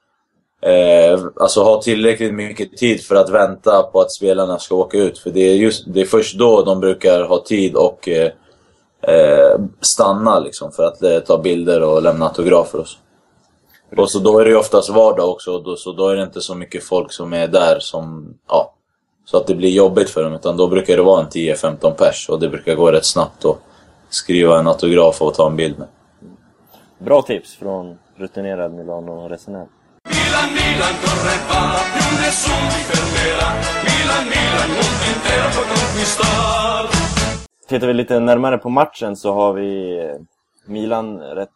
eh, 0.62 1.20
alltså 1.40 1.62
ha 1.62 1.82
tillräckligt 1.82 2.34
mycket 2.34 2.76
tid 2.76 3.00
för 3.00 3.14
att 3.14 3.30
vänta 3.30 3.82
på 3.82 4.00
att 4.00 4.12
spelarna 4.12 4.58
ska 4.58 4.74
åka 4.74 4.98
ut. 4.98 5.18
För 5.18 5.30
det 5.30 5.40
är, 5.40 5.54
just, 5.54 5.84
det 5.86 6.00
är 6.00 6.04
först 6.04 6.38
då 6.38 6.62
de 6.62 6.80
brukar 6.80 7.22
ha 7.22 7.44
tid 7.44 7.74
och 7.74 8.08
eh, 8.08 8.30
eh, 9.08 9.60
stanna 9.80 10.38
liksom 10.38 10.72
för 10.72 10.84
att 10.84 11.02
eh, 11.02 11.18
ta 11.18 11.38
bilder 11.38 11.82
och 11.82 12.02
lämna 12.02 12.26
autografer 12.26 12.78
och 12.80 12.88
så. 12.88 12.98
Och 13.96 14.10
så 14.10 14.18
då 14.18 14.38
är 14.38 14.44
det 14.44 14.50
ju 14.50 14.56
oftast 14.56 14.88
vardag 14.88 15.30
också, 15.30 15.52
och 15.52 15.64
då, 15.64 15.76
så 15.76 15.92
då 15.92 16.08
är 16.08 16.16
det 16.16 16.22
inte 16.22 16.40
så 16.40 16.54
mycket 16.54 16.84
folk 16.84 17.12
som 17.12 17.32
är 17.32 17.48
där 17.48 17.78
som, 17.80 18.34
ja, 18.48 18.74
så 19.24 19.36
att 19.36 19.46
det 19.46 19.54
blir 19.54 19.70
jobbigt 19.70 20.10
för 20.10 20.22
dem. 20.22 20.34
Utan 20.34 20.56
då 20.56 20.68
brukar 20.68 20.96
det 20.96 21.02
vara 21.02 21.20
en 21.20 21.28
10-15 21.28 21.90
pers 21.90 22.28
och 22.28 22.40
det 22.40 22.48
brukar 22.48 22.74
gå 22.74 22.92
rätt 22.92 23.04
snabbt 23.04 23.44
att 23.44 23.58
skriva 24.08 24.58
en 24.58 24.66
autograf 24.66 25.22
och 25.22 25.34
ta 25.34 25.46
en 25.46 25.56
bild 25.56 25.78
med. 25.78 25.88
Bra 26.98 27.22
tips 27.22 27.56
från 27.56 27.98
rutinerad 28.16 28.72
Milano-resenär. 28.72 29.66
Milan, 30.08 30.48
Milan, 30.58 30.94
corre 31.02 31.36
va, 31.48 31.62
più 31.94 32.16
nessuno 32.22 32.70
fermerà. 32.88 33.48
Milan, 33.88 34.24
Milan, 34.34 34.68
mondo 34.76 35.04
intero 35.12 35.48
può 35.54 35.62
conquistar. 35.74 36.97
Tittar 37.68 37.86
vi 37.86 37.94
lite 37.94 38.20
närmare 38.20 38.58
på 38.58 38.68
matchen 38.68 39.16
så 39.16 39.32
har 39.32 39.52
vi 39.52 39.98
eh, 39.98 40.14
Milan 40.66 41.20
rätt 41.20 41.50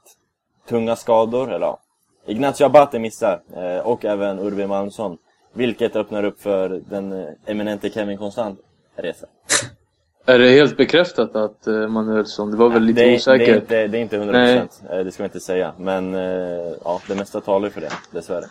tunga 0.69 0.97
skador, 0.97 1.53
eller 1.53 1.67
ja. 1.67 1.79
Ignacio 2.27 2.65
Abate 2.67 2.99
missar 2.99 3.41
eh, 3.57 3.87
och 3.87 4.05
även 4.05 4.39
Urbi 4.39 4.67
Malmsson. 4.67 5.19
Vilket 5.55 5.97
öppnar 5.97 6.25
upp 6.25 6.43
för 6.43 6.69
den 6.91 7.13
eh, 7.13 7.27
eminente 7.47 7.91
Kevin 7.91 8.19
Konstant 8.19 8.59
resa. 8.97 9.27
Är 10.27 10.39
det 10.39 10.49
helt 10.51 10.77
bekräftat 10.77 11.37
att 11.37 11.67
Manuelsson, 11.89 12.51
det 12.51 12.57
var 12.57 12.69
väl 12.69 12.83
lite 12.83 13.01
det, 13.01 13.05
är- 13.05 13.07
Det 13.09 13.13
är, 13.13 13.17
osäkert? 13.17 13.63
inte, 13.63 13.87
det 13.87 13.99
är 13.99 14.03
inte 14.03 14.19
100%, 14.19 14.69
eh, 14.99 15.05
det 15.05 15.13
ska 15.13 15.23
vi 15.23 15.27
inte 15.27 15.41
säga. 15.41 15.73
Men 15.79 16.13
ja, 16.85 17.01
det 17.09 17.15
mesta 17.15 17.41
talar 17.41 17.67
ju 17.69 17.73
för 17.73 17.81
det, 17.81 17.93
dessvärre. 18.11 18.45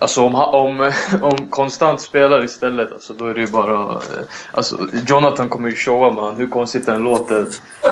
Alltså 0.00 0.22
om, 0.22 0.34
om, 0.34 0.92
om 1.22 1.48
konstant 1.50 2.00
spelar 2.00 2.44
istället, 2.44 2.92
alltså, 2.92 3.12
då 3.12 3.26
är 3.26 3.34
det 3.34 3.40
ju 3.40 3.46
bara... 3.46 3.92
Eh, 3.92 3.98
alltså, 4.52 4.88
Jonathan 5.06 5.48
kommer 5.48 5.68
ju 5.68 5.76
showa 5.76 6.10
med 6.10 6.36
hur 6.36 6.46
konstigt 6.46 6.86
den 6.86 7.02
låter. 7.02 7.46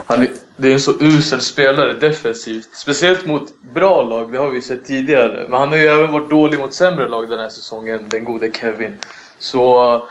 Han 0.06 0.22
är, 0.22 0.28
det 0.56 0.68
är 0.68 0.72
en 0.72 0.80
så 0.80 0.92
usel 1.00 1.40
spelare 1.40 1.92
defensivt. 1.92 2.68
Speciellt 2.72 3.26
mot 3.26 3.62
bra 3.74 4.02
lag, 4.02 4.32
det 4.32 4.38
har 4.38 4.50
vi 4.50 4.62
sett 4.62 4.84
tidigare. 4.84 5.46
Men 5.48 5.60
han 5.60 5.68
har 5.68 5.76
ju 5.76 5.86
även 5.86 6.12
varit 6.12 6.30
dålig 6.30 6.58
mot 6.58 6.74
sämre 6.74 7.08
lag 7.08 7.28
den 7.28 7.38
här 7.38 7.48
säsongen, 7.48 8.00
den 8.08 8.24
gode 8.24 8.52
Kevin. 8.52 8.98
Så... 9.38 10.02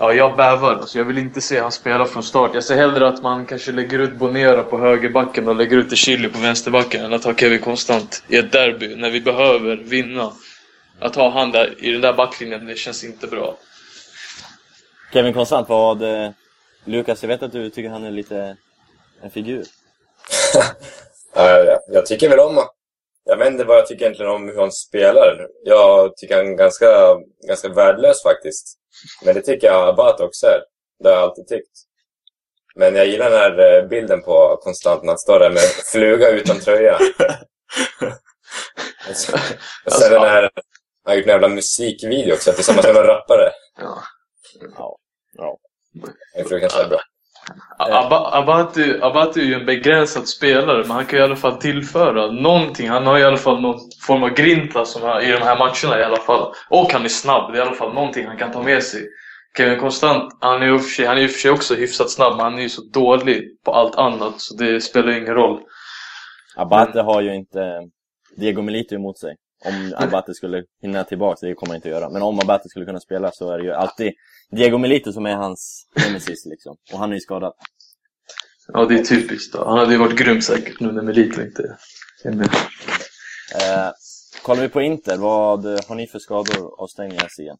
Ja, 0.00 0.12
jag 0.12 0.36
bävar. 0.36 0.74
Alltså, 0.74 0.98
jag 0.98 1.04
vill 1.04 1.18
inte 1.18 1.40
se 1.40 1.60
han 1.60 1.72
spela 1.72 2.04
från 2.04 2.22
start. 2.22 2.50
Jag 2.54 2.64
ser 2.64 2.76
hellre 2.76 3.08
att 3.08 3.22
man 3.22 3.46
kanske 3.46 3.72
lägger 3.72 3.98
ut 3.98 4.14
Bonera 4.14 4.62
på 4.62 4.78
högerbacken 4.78 5.48
och 5.48 5.56
lägger 5.56 5.76
ut 5.76 5.96
Chili 5.96 6.28
på 6.28 6.38
vänsterbacken 6.38 7.04
än 7.04 7.12
att 7.12 7.24
ha 7.24 7.34
Kevin 7.34 7.58
konstant 7.58 8.22
i 8.28 8.36
ett 8.36 8.52
derby 8.52 8.96
när 8.96 9.10
vi 9.10 9.20
behöver 9.20 9.76
vinna. 9.76 10.32
Att 11.00 11.14
ha 11.14 11.30
han 11.30 11.52
där 11.52 11.84
i 11.84 11.92
den 11.92 12.00
där 12.00 12.12
backlinjen, 12.12 12.66
det 12.66 12.78
känns 12.78 13.04
inte 13.04 13.26
bra. 13.26 13.56
Kevin 15.12 15.34
Konstant, 15.34 15.68
vad... 15.68 16.02
Eh, 16.02 16.30
Lukas, 16.84 17.22
jag 17.22 17.28
vet 17.28 17.42
att 17.42 17.52
du 17.52 17.70
tycker 17.70 17.90
han 17.90 18.04
är 18.04 18.10
lite 18.10 18.56
en 19.22 19.30
figur. 19.30 19.64
Ja, 21.34 21.78
jag, 21.88 22.06
tycker 22.06 22.28
väl 22.28 22.40
om 22.40 22.64
Jag 23.24 23.36
vet 23.36 23.48
inte 23.48 23.64
vad 23.64 23.76
jag 23.76 23.86
tycker 23.86 24.04
egentligen 24.04 24.32
om 24.32 24.48
hur 24.48 24.60
han 24.60 24.72
spelar. 24.72 25.48
Jag 25.64 26.16
tycker 26.16 26.36
han 26.36 26.46
är 26.46 26.56
ganska, 26.56 26.86
ganska 27.48 27.68
värdelös 27.68 28.22
faktiskt. 28.22 28.78
Men 29.24 29.34
det 29.34 29.40
tycker 29.40 29.66
jag 29.66 29.88
Abate 29.88 30.24
också 30.24 30.46
är. 30.46 30.60
Det 31.02 31.08
har 31.08 31.16
jag 31.16 31.22
alltid 31.22 31.48
tyckt. 31.48 31.70
Men 32.74 32.94
jag 32.94 33.06
gillar 33.06 33.30
den 33.30 33.38
här 33.38 33.78
eh, 33.78 33.88
bilden 33.88 34.22
på 34.22 34.56
konstant 34.62 35.02
när 35.02 35.08
han 35.08 35.18
står 35.18 35.38
där 35.38 35.50
med 35.50 35.62
fluga 35.92 36.30
utan 36.30 36.60
tröja. 36.60 36.98
Och 39.86 39.92
sen 39.92 40.12
den 40.12 40.22
här, 40.22 40.50
han 41.08 41.12
har 41.12 41.16
gjort 41.16 41.26
en 41.26 41.32
jävla 41.32 41.48
musikvideo 41.48 42.34
också 42.34 42.52
tillsammans 42.52 42.86
med 42.86 42.94
någon 42.94 43.04
rappare. 43.06 43.50
Ja. 43.80 43.98
Ja. 44.78 44.96
ja. 45.36 45.56
Det 46.34 46.40
är 46.40 46.44
fruktansvärt 46.44 46.88
bra. 46.88 46.98
Abba- 47.78 48.30
Abate 48.32 48.98
Abate 49.02 49.40
är 49.40 49.44
ju 49.44 49.54
en 49.54 49.66
begränsad 49.66 50.28
spelare, 50.28 50.78
men 50.82 50.90
han 50.90 51.06
kan 51.06 51.18
i 51.18 51.22
alla 51.22 51.36
fall 51.36 51.56
tillföra 51.56 52.30
någonting. 52.30 52.88
Han 52.88 53.06
har 53.06 53.18
i 53.18 53.24
alla 53.24 53.36
fall 53.36 53.60
någon 53.60 53.78
form 54.06 54.22
av 54.22 54.28
grinta 54.30 54.84
som 54.84 55.02
är, 55.04 55.20
i 55.28 55.32
de 55.32 55.38
här 55.42 55.58
matcherna 55.58 56.00
i 56.00 56.04
alla 56.04 56.16
fall. 56.16 56.52
Och 56.70 56.92
han 56.92 57.04
är 57.04 57.08
snabb, 57.08 57.52
det 57.52 57.58
är 57.58 57.64
i 57.64 57.66
alla 57.66 57.76
fall 57.76 57.94
någonting 57.94 58.26
han 58.26 58.36
kan 58.36 58.52
ta 58.52 58.62
med 58.62 58.82
sig. 58.82 59.06
Kevin 59.56 59.80
Konstant, 59.80 60.38
han 60.40 60.62
är 60.62 60.66
ju 60.66 60.74
i 60.74 60.76
och 60.76 60.82
för 60.82 60.88
sig- 60.90 61.06
han 61.06 61.18
är 61.18 61.28
för 61.28 61.38
sig 61.40 61.50
också 61.50 61.74
hyfsat 61.74 62.10
snabb, 62.10 62.36
men 62.36 62.44
han 62.44 62.58
är 62.58 62.62
ju 62.62 62.68
så 62.68 62.82
dålig 62.92 63.62
på 63.64 63.72
allt 63.72 63.96
annat 63.96 64.40
så 64.40 64.54
det 64.54 64.80
spelar 64.80 65.08
ju 65.12 65.18
ingen 65.18 65.34
roll. 65.34 65.60
Abate 66.56 67.00
har 67.00 67.20
ju 67.20 67.34
inte 67.34 67.80
Diego 68.36 68.62
Milito 68.62 68.94
emot 68.94 69.18
sig. 69.18 69.34
Om 69.64 69.94
Abate 69.96 70.34
skulle 70.34 70.64
hinna 70.82 71.04
tillbaka, 71.04 71.46
det 71.46 71.54
kommer 71.54 71.70
han 71.70 71.76
inte 71.76 71.88
göra. 71.88 72.10
Men 72.10 72.22
om 72.22 72.38
Abate 72.40 72.68
skulle 72.68 72.86
kunna 72.86 73.00
spela 73.00 73.30
så 73.32 73.52
är 73.52 73.58
det 73.58 73.64
ju 73.64 73.72
alltid 73.72 74.12
Diego 74.50 74.78
Milito 74.78 75.12
som 75.12 75.26
är 75.26 75.34
hans 75.34 75.86
nemesis 75.96 76.46
liksom. 76.46 76.76
Och 76.92 76.98
han 76.98 77.10
är 77.10 77.14
ju 77.14 77.20
skadad. 77.20 77.52
Ja, 78.72 78.84
det 78.84 78.98
är 78.98 79.04
typiskt. 79.04 79.52
Då. 79.52 79.64
Han 79.64 79.78
hade 79.78 79.92
ju 79.92 79.98
varit 79.98 80.18
grym 80.18 80.42
säkert 80.42 80.80
nu 80.80 80.92
när 80.92 81.02
Melito 81.02 81.40
inte 81.40 81.76
är 82.24 82.32
med. 82.32 82.46
Eh, 83.54 83.90
kollar 84.42 84.62
vi 84.62 84.68
på 84.68 84.82
Inter, 84.82 85.16
vad 85.16 85.64
har 85.64 85.94
ni 85.94 86.06
för 86.06 86.18
skador 86.18 86.82
avstängningar 86.82 87.28
Sia? 87.28 87.56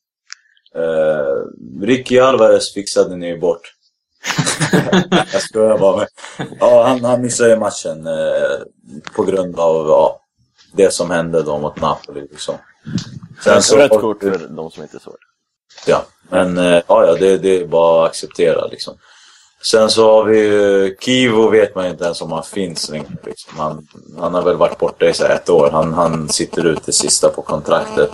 Eh, 0.74 1.86
Ricky 1.86 2.18
Alvarez 2.18 2.74
fixade 2.74 3.16
ni 3.16 3.26
ju 3.26 3.38
bort. 3.38 3.74
jag 5.32 5.42
skojar 5.42 5.78
bara. 5.78 5.96
Men, 5.96 6.06
ja, 6.60 6.84
han, 6.86 7.04
han 7.04 7.22
missade 7.22 7.50
ju 7.50 7.56
matchen 7.56 8.06
eh, 8.06 8.58
på 9.16 9.24
grund 9.24 9.58
av 9.58 9.86
ja, 9.86 10.20
det 10.72 10.92
som 10.92 11.10
hände 11.10 11.42
då 11.42 11.58
mot 11.58 11.80
Napoli. 11.80 12.20
Liksom. 12.20 12.54
Sen 13.44 13.62
så, 13.62 13.76
rött 13.76 13.90
kort 13.90 14.20
för 14.20 14.48
de 14.48 14.70
som 14.70 14.82
inte 14.82 14.98
såg 14.98 15.12
det. 15.12 15.90
Ja, 15.90 16.04
men 16.30 16.58
eh, 16.58 16.82
ja, 16.86 17.06
ja, 17.06 17.14
det, 17.14 17.38
det 17.38 17.60
är 17.60 17.66
bara 17.66 18.04
att 18.04 18.10
acceptera 18.10 18.66
liksom. 18.66 18.94
Sen 19.62 19.90
så 19.90 20.10
har 20.12 20.24
vi 20.24 20.38
ju 20.38 20.96
Kivo 21.00 21.48
vet 21.48 21.74
man 21.74 21.86
inte 21.86 22.04
ens 22.04 22.22
om 22.22 22.32
han 22.32 22.42
finns 22.42 22.88
längre. 22.88 23.06
Liksom. 23.24 23.58
Han, 23.58 23.86
han 24.18 24.34
har 24.34 24.42
väl 24.42 24.56
varit 24.56 24.78
borta 24.78 25.08
i 25.08 25.12
så 25.12 25.24
ett 25.24 25.50
år. 25.50 25.70
Han, 25.70 25.92
han 25.94 26.28
sitter 26.28 26.66
ut 26.66 26.86
det 26.86 26.92
sista 26.92 27.28
på 27.28 27.42
kontraktet. 27.42 28.10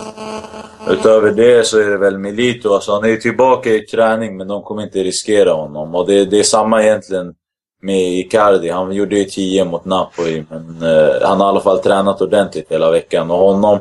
Utöver 0.89 1.31
det 1.31 1.67
så 1.67 1.79
är 1.79 1.89
det 1.89 1.97
väl 1.97 2.17
Milito. 2.17 2.73
Alltså 2.73 2.91
han 2.91 3.03
är 3.03 3.07
ju 3.07 3.17
tillbaka 3.17 3.69
i 3.69 3.81
träning 3.81 4.37
men 4.37 4.47
de 4.47 4.63
kommer 4.63 4.83
inte 4.83 5.03
riskera 5.03 5.53
honom. 5.53 5.95
Och 5.95 6.07
det, 6.07 6.25
det 6.25 6.39
är 6.39 6.43
samma 6.43 6.83
egentligen 6.83 7.33
med 7.81 8.19
Icardi. 8.19 8.69
Han 8.69 8.91
gjorde 8.91 9.15
ju 9.15 9.25
10 9.25 9.65
mot 9.65 9.85
Napoli 9.85 10.45
men 10.49 10.81
eh, 10.83 11.21
han 11.21 11.39
har 11.39 11.47
i 11.47 11.49
alla 11.49 11.61
fall 11.61 11.79
tränat 11.79 12.21
ordentligt 12.21 12.71
hela 12.71 12.91
veckan. 12.91 13.31
Och 13.31 13.37
honom 13.37 13.79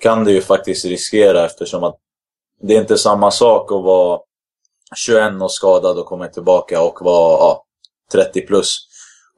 kan 0.00 0.24
det 0.24 0.32
ju 0.32 0.40
faktiskt 0.40 0.84
riskera 0.84 1.44
eftersom 1.44 1.84
att 1.84 1.96
det 2.60 2.76
är 2.76 2.80
inte 2.80 2.98
samma 2.98 3.30
sak 3.30 3.72
att 3.72 3.84
vara 3.84 4.20
21 4.96 5.42
och 5.42 5.52
skadad 5.52 5.98
och 5.98 6.06
komma 6.06 6.26
tillbaka 6.26 6.82
och 6.82 6.98
vara 7.02 7.38
ja, 7.38 7.64
30 8.12 8.46
plus 8.46 8.78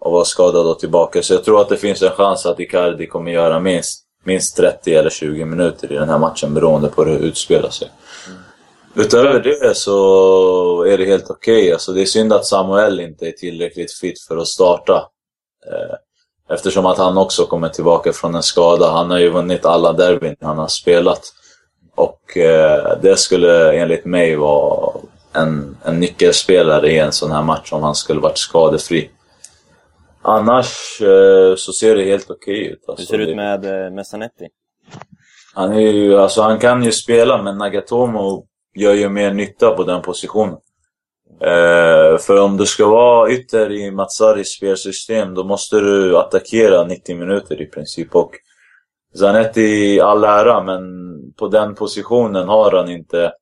och 0.01 0.13
vara 0.13 0.25
skadad 0.25 0.67
och 0.67 0.79
tillbaka. 0.79 1.23
Så 1.23 1.35
jag 1.35 1.45
tror 1.45 1.61
att 1.61 1.69
det 1.69 1.77
finns 1.77 2.03
en 2.03 2.11
chans 2.11 2.47
att 2.47 2.61
Icardi 2.61 3.07
kommer 3.07 3.31
göra 3.31 3.61
minst, 3.61 4.05
minst 4.25 4.57
30 4.57 4.95
eller 4.95 5.11
20 5.11 5.45
minuter 5.45 5.93
i 5.93 5.95
den 5.95 6.09
här 6.09 6.19
matchen 6.19 6.55
beroende 6.55 6.89
på 6.89 7.05
hur 7.05 7.19
det 7.19 7.27
utspelar 7.27 7.71
sig. 7.71 7.91
Mm. 8.95 9.07
Utöver 9.07 9.41
det 9.41 9.77
så 9.77 10.83
är 10.83 10.99
det 10.99 11.05
helt 11.05 11.31
okej. 11.31 11.63
Okay. 11.63 11.73
Alltså 11.73 11.93
det 11.93 12.03
är 12.03 12.07
synd 12.07 12.33
att 12.33 12.47
Samuel 12.47 13.01
inte 13.01 13.29
är 13.29 13.33
tillräckligt 13.33 13.93
fit 13.93 14.21
för 14.21 14.37
att 14.37 14.49
starta. 14.49 15.09
Eh, 15.67 15.97
eftersom 16.55 16.87
att 16.87 16.99
han 16.99 17.19
också 17.19 17.47
kommer 17.47 17.69
tillbaka 17.69 18.13
från 18.13 18.35
en 18.35 18.43
skada. 18.43 18.91
Han 18.91 19.11
har 19.11 19.19
ju 19.19 19.31
vunnit 19.31 19.65
alla 19.65 19.93
derbyn 19.93 20.37
han 20.41 20.59
har 20.59 20.69
spelat. 20.69 21.21
Och 21.95 22.37
eh, 22.37 22.99
det 23.03 23.17
skulle 23.17 23.73
enligt 23.73 24.05
mig 24.05 24.37
vara 24.37 24.93
en, 25.33 25.77
en 25.85 26.01
nyckelspelare 26.01 26.93
i 26.93 26.99
en 26.99 27.13
sån 27.13 27.31
här 27.31 27.43
match 27.43 27.73
om 27.73 27.83
han 27.83 27.95
skulle 27.95 28.21
varit 28.21 28.39
skadefri. 28.39 29.11
Annars 30.23 31.01
eh, 31.01 31.57
så 31.57 31.73
ser 31.73 31.97
det 31.97 32.05
helt 32.05 32.31
okej 32.31 32.67
ut. 32.67 32.85
Alltså, 32.89 33.03
Hur 33.03 33.07
ser 33.07 33.19
det 33.19 33.31
ut 33.31 33.37
med, 33.37 33.93
med 33.93 34.07
Zanetti? 34.07 34.49
Han, 35.55 35.73
är 35.73 35.81
ju, 35.81 36.19
alltså, 36.19 36.43
han 36.43 36.59
kan 36.59 36.85
ju 36.85 36.93
spela, 36.93 37.43
men 37.43 37.59
Nagatomo 37.59 38.47
gör 38.75 38.95
ju 38.95 39.09
mer 39.09 39.33
nytta 39.33 39.71
på 39.71 39.85
den 39.85 40.03
positionen. 40.03 40.57
Eh, 41.41 42.19
för 42.19 42.41
om 42.41 42.57
du 42.57 42.67
ska 42.67 42.87
vara 42.89 43.31
ytter 43.31 43.73
i 43.73 43.91
Matsaris 43.91 44.49
spelsystem, 44.49 45.35
då 45.35 45.45
måste 45.45 45.81
du 45.81 46.17
attackera 46.17 46.85
90 46.85 47.17
minuter 47.17 47.63
i 47.63 47.67
princip. 47.67 48.15
Och 48.15 48.31
Zanetti 49.19 50.01
all 50.01 50.25
ära, 50.25 50.63
men 50.63 50.83
på 51.33 51.49
den 51.49 51.75
positionen 51.75 52.49
har 52.49 52.73
han 52.73 52.91
inte 52.91 53.33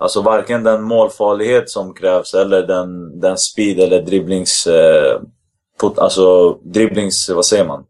Alltså 0.00 0.22
varken 0.22 0.64
den 0.64 0.82
målfarlighet 0.82 1.70
som 1.70 1.94
krävs 1.94 2.34
eller 2.34 2.62
den, 2.62 3.20
den 3.20 3.38
speed 3.38 3.80
eller 3.80 4.02
dribblings... 4.02 4.66
Eh, 4.66 5.20
put, 5.80 5.98
alltså 5.98 6.54
dribblings... 6.54 7.28
Vad 7.28 7.46
säger 7.46 7.64
man? 7.64 7.84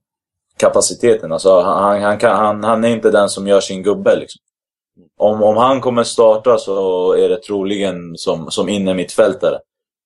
Kapaciteten. 0.56 1.33
Alltså 1.33 1.61
han, 1.61 2.02
han, 2.02 2.18
kan, 2.18 2.37
han, 2.37 2.64
han 2.64 2.85
är 2.85 2.88
inte 2.88 3.11
den 3.11 3.28
som 3.28 3.47
gör 3.47 3.61
sin 3.61 3.83
gubbe 3.83 4.16
liksom. 4.16 4.40
Om, 5.16 5.42
om 5.42 5.56
han 5.56 5.80
kommer 5.80 6.04
starta 6.04 6.58
så 6.58 7.12
är 7.12 7.28
det 7.28 7.42
troligen 7.42 8.16
som, 8.16 8.50
som 8.50 8.68
inne 8.68 8.94
mittfältare. 8.94 9.58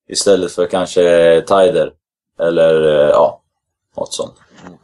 Istället 0.08 0.52
för 0.52 0.66
kanske 0.66 1.00
Tider. 1.40 1.92
Eller 2.40 2.82
eh, 2.82 3.08
ja, 3.08 3.42
något 3.96 4.12
sånt. 4.12 4.34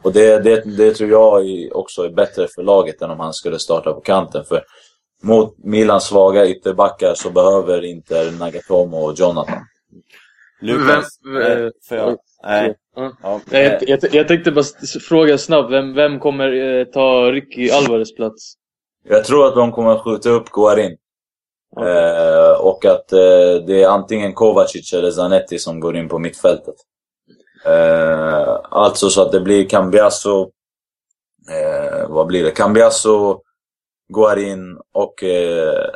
Och 0.01 0.13
det, 0.13 0.39
det, 0.39 0.77
det 0.77 0.93
tror 0.93 1.09
jag 1.09 1.43
också 1.71 2.03
är 2.03 2.09
bättre 2.09 2.47
för 2.47 2.63
laget 2.63 3.01
än 3.01 3.11
om 3.11 3.19
han 3.19 3.33
skulle 3.33 3.59
starta 3.59 3.93
på 3.93 4.01
kanten. 4.01 4.45
För 4.45 4.63
mot 5.23 5.57
Milans 5.57 6.03
svaga 6.03 6.47
ytterbackar 6.47 7.13
så 7.13 7.29
behöver 7.29 7.85
inte 7.85 8.31
Nagatomo 8.39 8.97
och 8.97 9.13
Jonathan. 9.19 9.59
Lukas, 10.61 11.19
vem, 11.23 11.71
för 11.89 11.95
jag, 11.95 12.17
nej. 12.43 12.75
Ja. 12.95 13.41
jag, 13.51 13.89
jag, 13.89 13.99
jag 14.11 14.27
tänkte 14.27 14.51
bara 14.51 14.65
fråga 15.09 15.37
snabbt, 15.37 15.71
vem, 15.71 15.93
vem 15.93 16.19
kommer 16.19 16.79
eh, 16.79 16.85
ta 16.85 17.31
Ricky 17.31 17.69
Alvarez 17.69 18.15
plats? 18.15 18.53
Jag 19.07 19.25
tror 19.25 19.47
att 19.47 19.55
de 19.55 19.71
kommer 19.71 19.97
skjuta 19.97 20.29
upp 20.29 20.49
Guarin. 20.49 20.97
Okay. 21.75 21.89
Eh, 21.89 22.51
och 22.51 22.85
att 22.85 23.13
eh, 23.13 23.55
det 23.67 23.83
är 23.83 23.87
antingen 23.87 24.33
Kovacic 24.33 24.93
eller 24.93 25.11
Zanetti 25.11 25.59
som 25.59 25.79
går 25.79 25.97
in 25.97 26.09
på 26.09 26.19
mittfältet. 26.19 26.75
Eh, 27.65 28.59
alltså 28.69 29.09
så 29.09 29.21
att 29.21 29.31
det 29.31 29.39
blir 29.39 29.69
Cambiasso, 29.69 30.49
eh, 31.51 32.09
vad 32.09 32.27
blir 32.27 32.43
det? 32.43 32.51
Cambiasso, 32.51 33.41
Guarin 34.13 34.77
och 34.93 35.23
eh, 35.23 35.89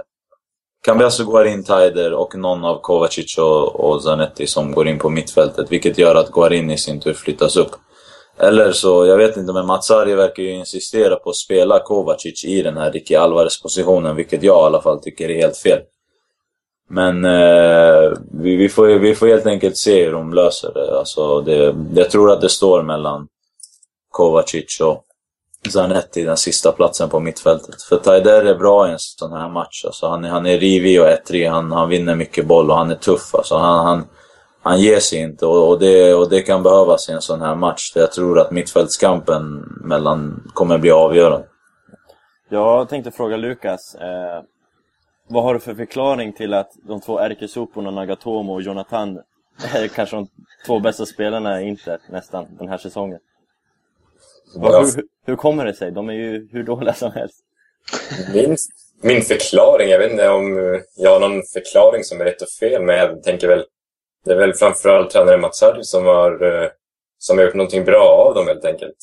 Cambiasso, 0.85 1.25
Guarin, 1.25 1.63
Taider 1.63 2.13
och 2.13 2.35
någon 2.35 2.65
av 2.65 2.81
Kovacic 2.81 3.37
och, 3.37 3.75
och 3.75 4.03
Zanetti 4.03 4.47
som 4.47 4.71
går 4.71 4.87
in 4.87 4.99
på 4.99 5.09
mittfältet. 5.09 5.71
Vilket 5.71 5.97
gör 5.97 6.15
att 6.15 6.31
Guarin 6.31 6.71
i 6.71 6.77
sin 6.77 6.99
tur 6.99 7.13
flyttas 7.13 7.57
upp. 7.57 7.71
Eller 8.39 8.71
så, 8.71 9.05
jag 9.05 9.17
vet 9.17 9.37
inte, 9.37 9.53
men 9.53 9.65
Matsari 9.65 10.15
verkar 10.15 10.43
ju 10.43 10.51
insistera 10.51 11.15
på 11.15 11.29
att 11.29 11.35
spela 11.35 11.79
Kovacic 11.79 12.45
i 12.45 12.61
den 12.61 12.77
här 12.77 12.91
Ricky 12.91 13.15
Alvarez-positionen, 13.15 14.15
vilket 14.15 14.43
jag 14.43 14.63
i 14.63 14.65
alla 14.65 14.81
fall 14.81 14.99
tycker 15.01 15.29
är 15.29 15.35
helt 15.35 15.57
fel. 15.57 15.79
Men 16.89 17.25
eh, 17.25 18.11
vi, 18.31 18.55
vi, 18.55 18.69
får, 18.69 18.87
vi 18.87 19.15
får 19.15 19.27
helt 19.27 19.45
enkelt 19.45 19.77
se 19.77 20.05
hur 20.05 20.11
de 20.11 20.33
löser 20.33 20.73
det. 20.73 20.99
Alltså 20.99 21.41
det. 21.41 21.75
Jag 21.95 22.09
tror 22.09 22.31
att 22.31 22.41
det 22.41 22.49
står 22.49 22.83
mellan 22.83 23.27
Kovacic 24.09 24.79
och 24.81 25.03
Zanetti 25.69 26.23
den 26.23 26.37
sista 26.37 26.71
platsen 26.71 27.09
på 27.09 27.19
mittfältet. 27.19 27.81
För 27.81 27.97
Taider 27.97 28.45
är 28.45 28.55
bra 28.55 28.87
i 28.87 28.91
en 28.91 28.99
sån 28.99 29.31
här 29.33 29.49
match. 29.49 29.85
Alltså 29.85 30.07
han, 30.07 30.25
är, 30.25 30.29
han 30.29 30.45
är 30.45 30.57
rivig 30.57 31.01
och 31.01 31.07
ettrig, 31.07 31.47
han, 31.47 31.71
han 31.71 31.89
vinner 31.89 32.15
mycket 32.15 32.47
boll 32.47 32.71
och 32.71 32.77
han 32.77 32.91
är 32.91 32.95
tuff. 32.95 33.35
Alltså 33.35 33.55
han, 33.55 33.85
han, 33.85 34.07
han 34.61 34.79
ger 34.79 34.99
sig 34.99 35.19
inte 35.19 35.45
och, 35.45 35.69
och, 35.69 35.79
det, 35.79 36.13
och 36.13 36.29
det 36.29 36.41
kan 36.41 36.63
behövas 36.63 37.09
i 37.09 37.11
en 37.11 37.21
sån 37.21 37.41
här 37.41 37.55
match. 37.55 37.91
jag 37.95 38.11
tror 38.11 38.39
att 38.39 38.51
mittfältskampen 38.51 39.43
mellan 39.83 40.51
kommer 40.53 40.77
bli 40.77 40.91
avgörande. 40.91 41.47
Jag 42.49 42.89
tänkte 42.89 43.11
fråga 43.11 43.37
Lukas. 43.37 43.95
Eh, 43.95 44.43
vad 45.27 45.43
har 45.43 45.53
du 45.53 45.59
för 45.59 45.75
förklaring 45.75 46.33
till 46.33 46.53
att 46.53 46.71
de 46.87 47.01
två 47.01 47.19
ärkesoporna 47.19 47.91
Nagatomo 47.91 48.53
och 48.53 48.61
Jonathan 48.61 49.19
är 49.73 49.87
kanske 49.87 50.15
de 50.15 50.27
två 50.65 50.79
bästa 50.79 51.05
spelarna 51.05 51.61
i 51.61 51.67
Inter 51.67 51.99
nästan 52.09 52.45
den 52.59 52.67
här 52.67 52.77
säsongen? 52.77 53.19
Ja. 54.55 54.79
Hur, 54.79 55.03
hur 55.25 55.35
kommer 55.35 55.65
det 55.65 55.73
sig? 55.73 55.91
De 55.91 56.09
är 56.09 56.13
ju 56.13 56.47
hur 56.51 56.63
dåliga 56.63 56.93
som 56.93 57.11
helst. 57.11 57.43
Min, 58.33 58.57
min 59.01 59.21
förklaring, 59.21 59.89
jag 59.89 59.99
vet 59.99 60.11
inte 60.11 60.29
om 60.29 60.57
jag 60.95 61.11
har 61.11 61.19
någon 61.19 61.43
förklaring 61.53 62.03
som 62.03 62.21
är 62.21 62.25
rätt 62.25 62.41
och 62.41 62.49
fel, 62.49 62.81
men 62.81 62.97
jag 62.97 63.23
tänker 63.23 63.47
väl 63.47 63.65
det 64.25 64.31
är 64.31 64.37
väl 64.37 64.53
framförallt 64.53 65.09
tränare 65.09 65.37
Mats 65.37 65.61
Harry 65.61 65.83
som 65.83 66.05
har, 66.05 66.43
eh, 66.43 66.69
som 67.17 67.37
har 67.37 67.45
gjort 67.45 67.55
någonting 67.55 67.85
bra 67.85 68.09
av 68.09 68.35
dem 68.35 68.47
helt 68.47 68.65
enkelt. 68.65 68.97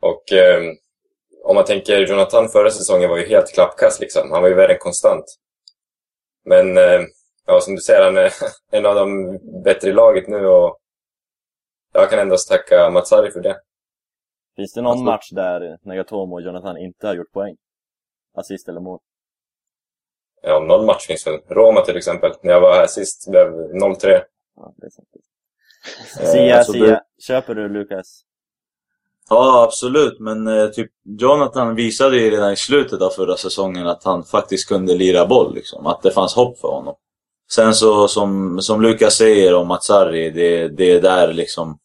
Och 0.00 0.32
eh, 0.32 0.62
om 1.44 1.54
man 1.54 1.64
tänker 1.64 1.98
Jonathan 1.98 2.48
förra 2.48 2.70
säsongen 2.70 3.10
var 3.10 3.16
ju 3.16 3.26
helt 3.26 3.54
klappkast 3.54 4.00
liksom. 4.00 4.30
Han 4.32 4.42
var 4.42 4.48
ju 4.48 4.54
värre 4.54 4.72
än 4.72 4.78
konstant. 4.78 5.24
Men 6.44 6.78
eh, 6.78 7.00
ja, 7.46 7.60
som 7.60 7.74
du 7.74 7.80
säger, 7.80 8.04
han 8.04 8.16
är 8.16 8.32
en 8.70 8.86
av 8.86 8.94
de 8.94 9.38
bättre 9.64 9.88
i 9.88 9.92
laget 9.92 10.28
nu 10.28 10.46
och 10.46 10.78
jag 11.92 12.10
kan 12.10 12.18
endast 12.18 12.48
tacka 12.48 12.90
Mats 12.90 13.10
Harry 13.10 13.30
för 13.30 13.40
det. 13.40 13.60
Finns 14.56 14.72
det 14.72 14.82
någon 14.82 14.90
alltså... 14.90 15.04
match 15.04 15.30
där 15.30 15.78
Nagatomo 15.82 16.34
och 16.34 16.42
Jonathan 16.42 16.76
inte 16.76 17.06
har 17.06 17.14
gjort 17.14 17.32
poäng? 17.32 17.56
Assist 18.34 18.68
eller 18.68 18.80
mål? 18.80 18.98
Ja, 20.42 20.60
någon 20.60 20.86
match 20.86 21.06
finns 21.06 21.26
väl. 21.26 21.38
Roma 21.48 21.80
till 21.80 21.96
exempel. 21.96 22.32
När 22.42 22.52
jag 22.52 22.60
var 22.60 22.74
här 22.74 22.86
sist 22.86 23.30
blev 23.30 23.46
0-3. 23.46 24.20
Ja, 24.56 24.74
sant. 24.90 25.08
Sia, 26.32 26.58
alltså, 26.58 26.72
Sia. 26.72 26.86
Det... 26.86 27.02
Köper 27.26 27.54
du 27.54 27.68
Lukas? 27.68 28.22
Ja, 29.30 29.62
absolut. 29.62 30.20
Men 30.20 30.46
eh, 30.46 30.66
typ 30.66 30.90
Jonathan 31.04 31.74
visade 31.74 32.16
ju 32.16 32.30
redan 32.30 32.52
i 32.52 32.56
slutet 32.56 33.02
av 33.02 33.10
förra 33.10 33.36
säsongen 33.36 33.86
att 33.86 34.04
han 34.04 34.24
faktiskt 34.24 34.68
kunde 34.68 34.94
lira 34.94 35.26
boll. 35.26 35.54
Liksom. 35.54 35.86
Att 35.86 36.02
det 36.02 36.10
fanns 36.10 36.34
hopp 36.34 36.58
för 36.58 36.68
honom. 36.68 36.94
Sen 37.50 37.74
så 37.74 38.08
som, 38.08 38.60
som 38.60 38.82
Lukas 38.82 39.14
säger 39.14 39.54
om 39.54 39.68
Matsari, 39.68 40.30
det, 40.30 40.68
det 40.68 40.92
är 40.92 41.00
där 41.00 41.32
liksom 41.32 41.78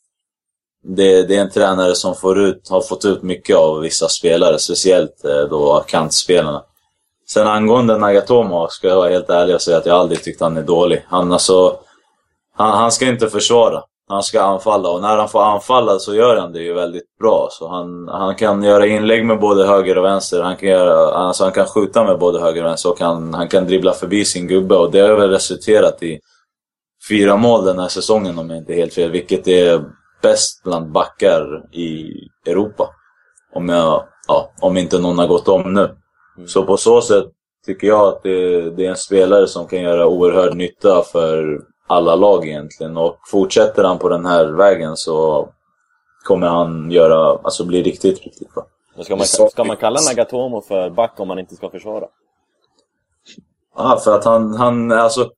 det, 0.83 1.23
det, 1.23 1.35
är 1.35 1.41
en 1.41 1.49
tränare 1.49 1.95
som 1.95 2.15
får 2.15 2.39
ut, 2.39 2.69
har 2.69 2.81
fått 2.81 3.05
ut 3.05 3.23
mycket 3.23 3.55
av 3.55 3.79
vissa 3.79 4.09
spelare, 4.09 4.59
speciellt 4.59 5.25
eh, 5.25 5.41
då 5.41 5.83
kantspelarna. 5.87 6.63
Sen 7.29 7.47
angående 7.47 7.97
Nagatomo 7.97 8.67
ska 8.69 8.87
jag 8.87 8.95
vara 8.95 9.09
helt 9.09 9.29
ärlig 9.29 9.55
och 9.55 9.61
säga 9.61 9.77
att 9.77 9.85
jag 9.85 9.97
aldrig 9.97 10.23
tyckt 10.23 10.41
han 10.41 10.57
är 10.57 10.63
dålig. 10.63 11.05
Han, 11.07 11.31
alltså, 11.31 11.79
han, 12.55 12.77
han 12.77 12.91
ska 12.91 13.07
inte 13.07 13.29
försvara. 13.29 13.83
han 14.09 14.23
ska 14.23 14.41
anfalla. 14.41 14.89
Och 14.89 15.01
när 15.01 15.17
han 15.17 15.29
får 15.29 15.43
anfalla 15.43 15.99
så 15.99 16.15
gör 16.15 16.37
han 16.37 16.53
det 16.53 16.61
ju 16.61 16.73
väldigt 16.73 17.17
bra. 17.19 17.47
Så 17.51 17.67
han, 17.67 18.07
han 18.07 18.35
kan 18.35 18.63
göra 18.63 18.87
inlägg 18.87 19.25
med 19.25 19.39
både 19.39 19.67
höger 19.67 19.97
och 19.97 20.05
vänster. 20.05 20.41
Han 20.41 20.57
kan, 20.57 20.69
göra, 20.69 21.13
alltså 21.13 21.43
han 21.43 21.53
kan 21.53 21.65
skjuta 21.65 22.03
med 22.03 22.19
både 22.19 22.39
höger 22.41 22.63
och 22.63 22.69
vänster 22.69 22.89
och 22.89 22.99
han, 22.99 23.33
han 23.33 23.47
kan 23.47 23.67
dribbla 23.67 23.93
förbi 23.93 24.25
sin 24.25 24.47
gubbe. 24.47 24.75
Och 24.75 24.91
det 24.91 24.99
har 24.99 25.15
väl 25.15 25.29
resulterat 25.29 26.03
i 26.03 26.19
fyra 27.09 27.35
mål 27.37 27.65
den 27.65 27.79
här 27.79 27.87
säsongen 27.87 28.39
om 28.39 28.49
jag 28.49 28.57
inte 28.57 28.73
är 28.73 28.77
helt 28.77 28.93
fel. 28.93 29.11
Vilket 29.11 29.47
är 29.47 29.83
bäst 30.21 30.63
bland 30.63 30.91
backar 30.91 31.75
i 31.75 32.13
Europa. 32.45 32.89
Om, 33.53 33.69
jag, 33.69 34.03
ja, 34.27 34.51
om 34.61 34.77
inte 34.77 34.99
någon 34.99 35.19
har 35.19 35.27
gått 35.27 35.47
om 35.47 35.73
nu. 35.73 35.89
Så 36.45 36.63
på 36.63 36.77
så 36.77 37.01
sätt 37.01 37.25
tycker 37.65 37.87
jag 37.87 38.07
att 38.07 38.23
det, 38.23 38.69
det 38.69 38.85
är 38.85 38.89
en 38.89 38.97
spelare 38.97 39.47
som 39.47 39.67
kan 39.67 39.81
göra 39.81 40.07
oerhörd 40.07 40.55
nytta 40.55 41.03
för 41.03 41.61
alla 41.87 42.15
lag 42.15 42.47
egentligen. 42.47 42.97
Och 42.97 43.17
fortsätter 43.31 43.83
han 43.83 43.99
på 43.99 44.09
den 44.09 44.25
här 44.25 44.45
vägen 44.45 44.97
så 44.97 45.49
kommer 46.23 46.47
han 46.47 46.91
göra, 46.91 47.39
alltså 47.43 47.65
bli 47.65 47.83
riktigt, 47.83 48.23
riktigt 48.23 48.53
bra. 48.53 48.65
Ska 49.03 49.15
man, 49.15 49.25
ska 49.25 49.63
man 49.63 49.77
kalla 49.77 49.99
Nagatomo 50.09 50.61
för 50.61 50.89
back 50.89 51.19
om 51.19 51.27
man 51.27 51.39
inte 51.39 51.55
ska 51.55 51.69
försvara? 51.69 52.05
Ja, 53.75 54.01
för 54.03 54.15
att 54.15 54.25
han, 54.25 54.53
han, 54.53 54.91
alltså, 54.91 55.29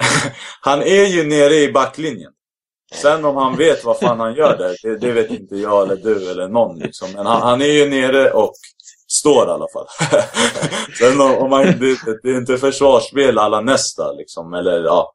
han 0.60 0.82
är 0.82 1.04
ju 1.04 1.28
nere 1.28 1.54
i 1.54 1.72
backlinjen. 1.72 2.32
Sen 2.94 3.24
om 3.24 3.36
han 3.36 3.56
vet 3.56 3.84
vad 3.84 3.98
fan 3.98 4.20
han 4.20 4.34
gör 4.34 4.56
där, 4.56 4.76
det, 4.82 4.98
det 4.98 5.12
vet 5.12 5.30
inte 5.30 5.56
jag 5.56 5.82
eller 5.82 5.96
du 5.96 6.30
eller 6.30 6.48
någon 6.48 6.78
liksom. 6.78 7.08
Men 7.16 7.26
han, 7.26 7.42
han 7.42 7.62
är 7.62 7.66
ju 7.66 7.90
nere 7.90 8.30
och 8.30 8.52
står 9.18 9.48
i 9.48 9.50
alla 9.50 9.66
fall. 9.72 9.86
Sen 10.98 11.20
om, 11.20 11.36
om 11.36 11.50
man, 11.50 11.62
det, 11.62 11.98
det 12.22 12.30
är 12.30 12.36
inte 12.36 12.58
försvarsspel 12.58 13.38
alla 13.38 13.60
nästa 13.60 14.12
liksom, 14.12 14.54
eller 14.54 14.84
ja, 14.84 15.12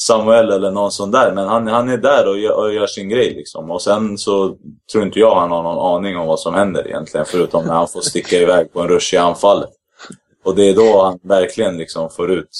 Samuel 0.00 0.52
eller 0.52 0.70
någon 0.70 0.92
sån 0.92 1.10
där. 1.10 1.32
Men 1.32 1.48
han, 1.48 1.66
han 1.66 1.88
är 1.88 1.96
där 1.96 2.28
och 2.28 2.38
gör, 2.38 2.52
och 2.52 2.74
gör 2.74 2.86
sin 2.86 3.08
grej 3.08 3.34
liksom. 3.34 3.70
Och 3.70 3.82
sen 3.82 4.18
så 4.18 4.56
tror 4.92 5.04
inte 5.04 5.18
jag 5.18 5.34
han 5.34 5.50
har 5.50 5.62
någon 5.62 5.96
aning 5.96 6.16
om 6.16 6.26
vad 6.26 6.40
som 6.40 6.54
händer 6.54 6.86
egentligen. 6.86 7.26
Förutom 7.26 7.66
när 7.66 7.74
han 7.74 7.88
får 7.88 8.00
sticka 8.00 8.36
iväg 8.42 8.72
på 8.72 8.80
en 8.80 8.88
rush 8.88 9.14
i 9.14 9.16
anfallet. 9.16 9.70
Och 10.44 10.54
det 10.54 10.68
är 10.68 10.74
då 10.74 11.02
han 11.02 11.18
verkligen 11.22 11.76
liksom 11.76 12.10
får 12.10 12.30
ut 12.30 12.50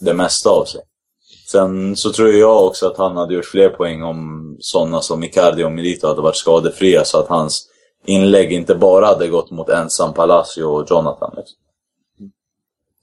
det 0.00 0.14
mesta 0.14 0.50
av 0.50 0.64
sig. 0.64 0.80
Sen 1.50 1.96
så 1.96 2.12
tror 2.12 2.32
jag 2.32 2.66
också 2.66 2.86
att 2.86 2.96
han 2.96 3.16
hade 3.16 3.34
gjort 3.34 3.44
fler 3.44 3.68
poäng 3.68 4.02
om 4.02 4.56
sådana 4.60 5.00
som 5.00 5.24
Icardi 5.24 5.64
och 5.64 5.72
Milito 5.72 6.06
hade 6.06 6.20
varit 6.20 6.36
skadefria. 6.36 7.04
Så 7.04 7.18
att 7.18 7.28
hans 7.28 7.68
inlägg 8.04 8.52
inte 8.52 8.74
bara 8.74 9.06
hade 9.06 9.28
gått 9.28 9.50
mot 9.50 9.68
ensam 9.68 10.14
Palacio 10.14 10.64
och 10.64 10.90
Jonathan. 10.90 11.34
Liksom. 11.36 11.58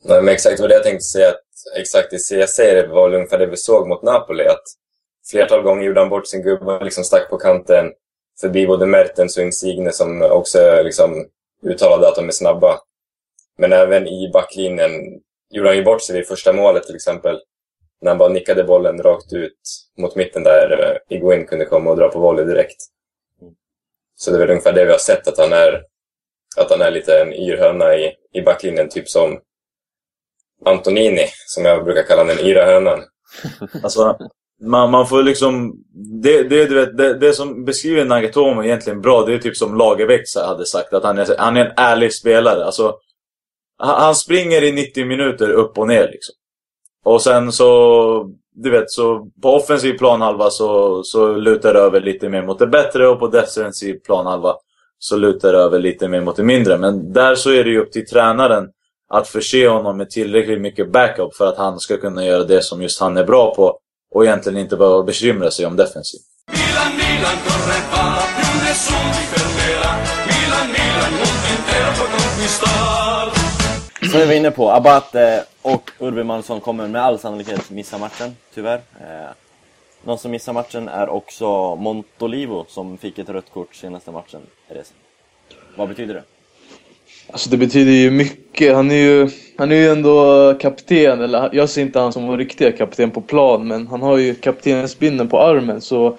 Nej, 0.04 0.22
men 0.22 0.34
exakt 0.34 0.60
vad 0.60 0.70
det 0.70 0.74
jag 0.74 0.84
tänkte 0.84 1.04
säga. 1.04 1.30
Att 1.30 1.44
exakt 1.78 2.14
i 2.14 2.18
CSC 2.18 2.60
var 2.90 3.10
väl 3.10 3.16
ungefär 3.16 3.38
det 3.38 3.46
vi 3.46 3.58
såg 3.58 3.88
mot 3.88 4.04
Napoli. 4.04 4.48
Att 4.48 4.64
flertal 5.32 5.62
gånger 5.62 5.84
gjorde 5.84 6.00
han 6.00 6.10
bort 6.10 6.28
sin 6.28 6.42
gubbe 6.42 6.66
och 6.66 6.84
liksom 6.84 7.04
stack 7.04 7.30
på 7.30 7.38
kanten 7.38 7.92
förbi 8.42 8.68
både 8.68 8.86
Mertens 8.86 9.38
och 9.38 9.44
Insigne 9.44 9.92
som 9.92 10.22
också 10.22 10.82
liksom 10.84 11.26
uttalade 11.64 12.08
att 12.08 12.16
de 12.16 12.28
är 12.28 12.32
snabba. 12.32 12.80
Men 13.58 13.74
även 13.74 14.08
i 14.08 14.30
backlinjen 14.34 14.92
gjorde 15.50 15.70
han 15.70 15.78
ju 15.78 15.84
bort 15.84 16.02
sig 16.02 16.16
vid 16.16 16.28
första 16.28 16.54
målet 16.54 16.84
till 16.84 16.96
exempel. 16.96 17.40
När 18.02 18.12
han 18.12 18.18
bara 18.18 18.30
nickade 18.30 18.64
bollen 18.64 19.04
rakt 19.04 19.34
ut 19.34 19.60
mot 19.98 20.16
mitten 20.16 20.44
där 20.44 21.00
eh, 21.10 21.18
Iguin 21.18 21.46
kunde 21.46 21.66
komma 21.66 21.90
och 21.90 21.98
dra 21.98 22.10
på 22.10 22.20
volley 22.20 22.46
direkt. 22.46 22.78
Så 24.22 24.32
det 24.32 24.38
är 24.38 24.40
väl 24.40 24.50
ungefär 24.50 24.74
det 24.74 24.86
vi 24.86 24.92
har 24.92 24.98
sett, 24.98 25.28
att 25.28 25.38
han 25.38 25.54
är, 25.54 25.82
att 26.58 26.70
han 26.70 26.82
är 26.82 26.92
lite 26.92 27.22
en 27.22 27.34
yrhöna 27.34 27.96
i, 27.96 28.14
i 28.34 28.42
backlinjen. 28.42 28.90
Typ 28.90 29.10
som 29.10 29.40
Antonini, 30.66 31.26
som 31.46 31.66
jag 31.66 31.84
brukar 31.84 32.04
kalla 32.04 32.24
den 32.24 32.40
yra 32.40 32.66
hönan. 32.66 33.00
Alltså, 33.84 34.18
man, 34.62 34.92
man 34.92 35.08
får 35.08 35.24
liksom... 35.24 35.74
Det, 36.22 36.44
det, 36.44 36.66
du 36.66 36.76
vet, 36.76 36.98
det, 36.98 37.14
det 37.14 37.34
som 37.34 37.66
beskriver 37.66 38.06
Nagatomo 38.06 38.64
egentligen 38.64 39.02
bra, 39.02 39.26
det 39.26 39.34
är 39.34 39.38
typ 39.38 39.58
som 39.58 39.78
Lagerbäck 39.78 40.22
hade 40.36 40.66
sagt. 40.66 40.94
Att 40.94 41.04
han 41.04 41.18
är, 41.18 41.36
han 41.38 41.58
är 41.58 41.66
en 41.66 41.74
ärlig 41.78 42.14
spelare. 42.14 42.66
Alltså, 42.66 42.96
han, 43.78 44.02
han 44.02 44.16
springer 44.16 44.64
i 44.64 44.72
90 44.72 45.06
minuter 45.06 45.50
upp 45.50 45.78
och 45.78 45.88
ner 45.88 46.10
liksom. 46.12 46.36
Och 47.06 47.22
sen 47.22 47.52
så... 47.52 48.32
Du 48.54 48.70
vet, 48.70 48.92
så 48.92 49.28
på 49.42 49.56
offensiv 49.56 49.98
planhalva 49.98 50.50
så, 50.50 51.04
så 51.04 51.34
lutar 51.34 51.74
det 51.74 51.80
över 51.80 52.02
lite 52.02 52.30
mer 52.30 52.42
mot 52.42 52.60
det 52.60 52.68
bättre 52.68 53.08
och 53.08 53.20
på 53.20 53.28
defensiv 53.28 53.94
planhalva 54.06 54.56
så 55.00 55.18
lutar 55.18 55.54
det 55.54 55.60
över 55.60 55.80
lite 55.80 56.08
mer 56.08 56.22
mot 56.22 56.36
det 56.36 56.44
mindre. 56.44 56.78
Men 56.78 57.14
där 57.14 57.36
så 57.36 57.52
är 57.52 57.64
det 57.64 57.70
ju 57.70 57.80
upp 57.80 57.92
till 57.92 58.08
tränaren 58.08 58.70
att 59.10 59.28
förse 59.28 59.68
honom 59.68 59.98
med 59.98 60.10
tillräckligt 60.10 60.62
mycket 60.62 60.92
backup 60.92 61.36
för 61.36 61.48
att 61.48 61.58
han 61.58 61.80
ska 61.80 61.98
kunna 61.98 62.26
göra 62.26 62.44
det 62.44 62.62
som 62.62 62.82
just 62.82 63.00
han 63.00 63.18
är 63.18 63.24
bra 63.24 63.56
på 63.56 63.80
och 64.12 64.26
egentligen 64.26 64.60
inte 64.60 64.78
behöva 64.78 65.04
bekymra 65.04 65.52
sig 65.52 65.66
om 65.66 65.76
defensiv. 65.76 66.20
Milan, 66.48 66.92
Milan, 66.98 67.38
corre 67.46 67.82
ti 69.16 69.24
fermerà. 69.32 69.92
Milan, 70.28 70.68
Milan, 70.76 71.14
intero 71.52 71.92
può 71.98 72.06
conquistar. 72.06 73.41
Som 74.12 74.20
vi 74.20 74.26
var 74.26 74.34
inne 74.34 74.52
på, 74.52 74.72
Abate 74.72 75.44
och 75.62 75.92
Urban 76.00 76.28
Mansson 76.28 76.60
kommer 76.60 76.88
med 76.88 77.02
all 77.02 77.20
sannolikhet 77.20 77.70
missa 77.70 77.98
matchen, 77.98 78.36
tyvärr. 78.54 78.76
Eh, 78.76 79.30
någon 80.04 80.18
som 80.18 80.32
missar 80.32 80.54
matchen 80.54 80.88
är 80.88 81.10
också 81.10 81.76
Montolivo 81.76 82.66
som 82.68 82.98
fick 82.98 83.20
ett 83.20 83.30
rött 83.30 83.50
kort 83.54 83.76
senaste 83.76 84.12
matchen. 84.12 84.40
Vad 85.76 85.90
betyder 85.90 86.14
det? 86.14 86.24
Alltså 87.32 87.50
det 87.50 87.58
betyder 87.58 87.92
ju 87.92 88.12
mycket. 88.12 88.76
Han 88.76 88.92
är 88.92 88.96
ju, 88.96 89.30
han 89.58 89.72
är 89.72 89.76
ju 89.76 89.90
ändå 89.90 90.54
kapten, 90.60 91.22
eller 91.22 91.50
jag 91.54 91.70
ser 91.70 91.82
inte 91.82 92.00
han 92.00 92.14
som 92.14 92.28
vår 92.28 92.38
riktiga 92.38 92.72
kapten 92.72 93.12
på 93.12 93.22
plan, 93.22 93.68
men 93.68 93.88
han 93.88 94.02
har 94.02 94.18
ju 94.18 94.36
kaptensbindeln 94.36 95.30
på 95.30 95.40
armen. 95.40 95.82
Så, 95.82 96.18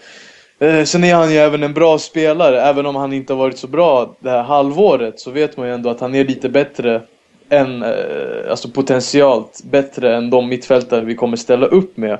eh, 0.58 0.84
sen 0.84 1.04
är 1.04 1.14
han 1.14 1.32
ju 1.32 1.36
även 1.36 1.62
en 1.62 1.74
bra 1.74 1.98
spelare, 1.98 2.62
även 2.62 2.86
om 2.86 2.96
han 2.96 3.12
inte 3.12 3.32
har 3.32 3.38
varit 3.38 3.58
så 3.58 3.66
bra 3.66 4.16
det 4.20 4.30
här 4.30 4.42
halvåret 4.42 5.20
så 5.20 5.30
vet 5.30 5.56
man 5.56 5.66
ju 5.66 5.74
ändå 5.74 5.90
att 5.90 6.00
han 6.00 6.14
är 6.14 6.24
lite 6.24 6.48
bättre 6.48 7.02
en, 7.52 7.82
eh, 7.82 8.50
alltså 8.50 8.68
potentialt 8.68 9.60
bättre 9.64 10.16
än 10.16 10.30
de 10.30 10.48
mittfältare 10.48 11.04
vi 11.04 11.14
kommer 11.14 11.36
ställa 11.36 11.66
upp 11.66 11.96
med. 11.96 12.18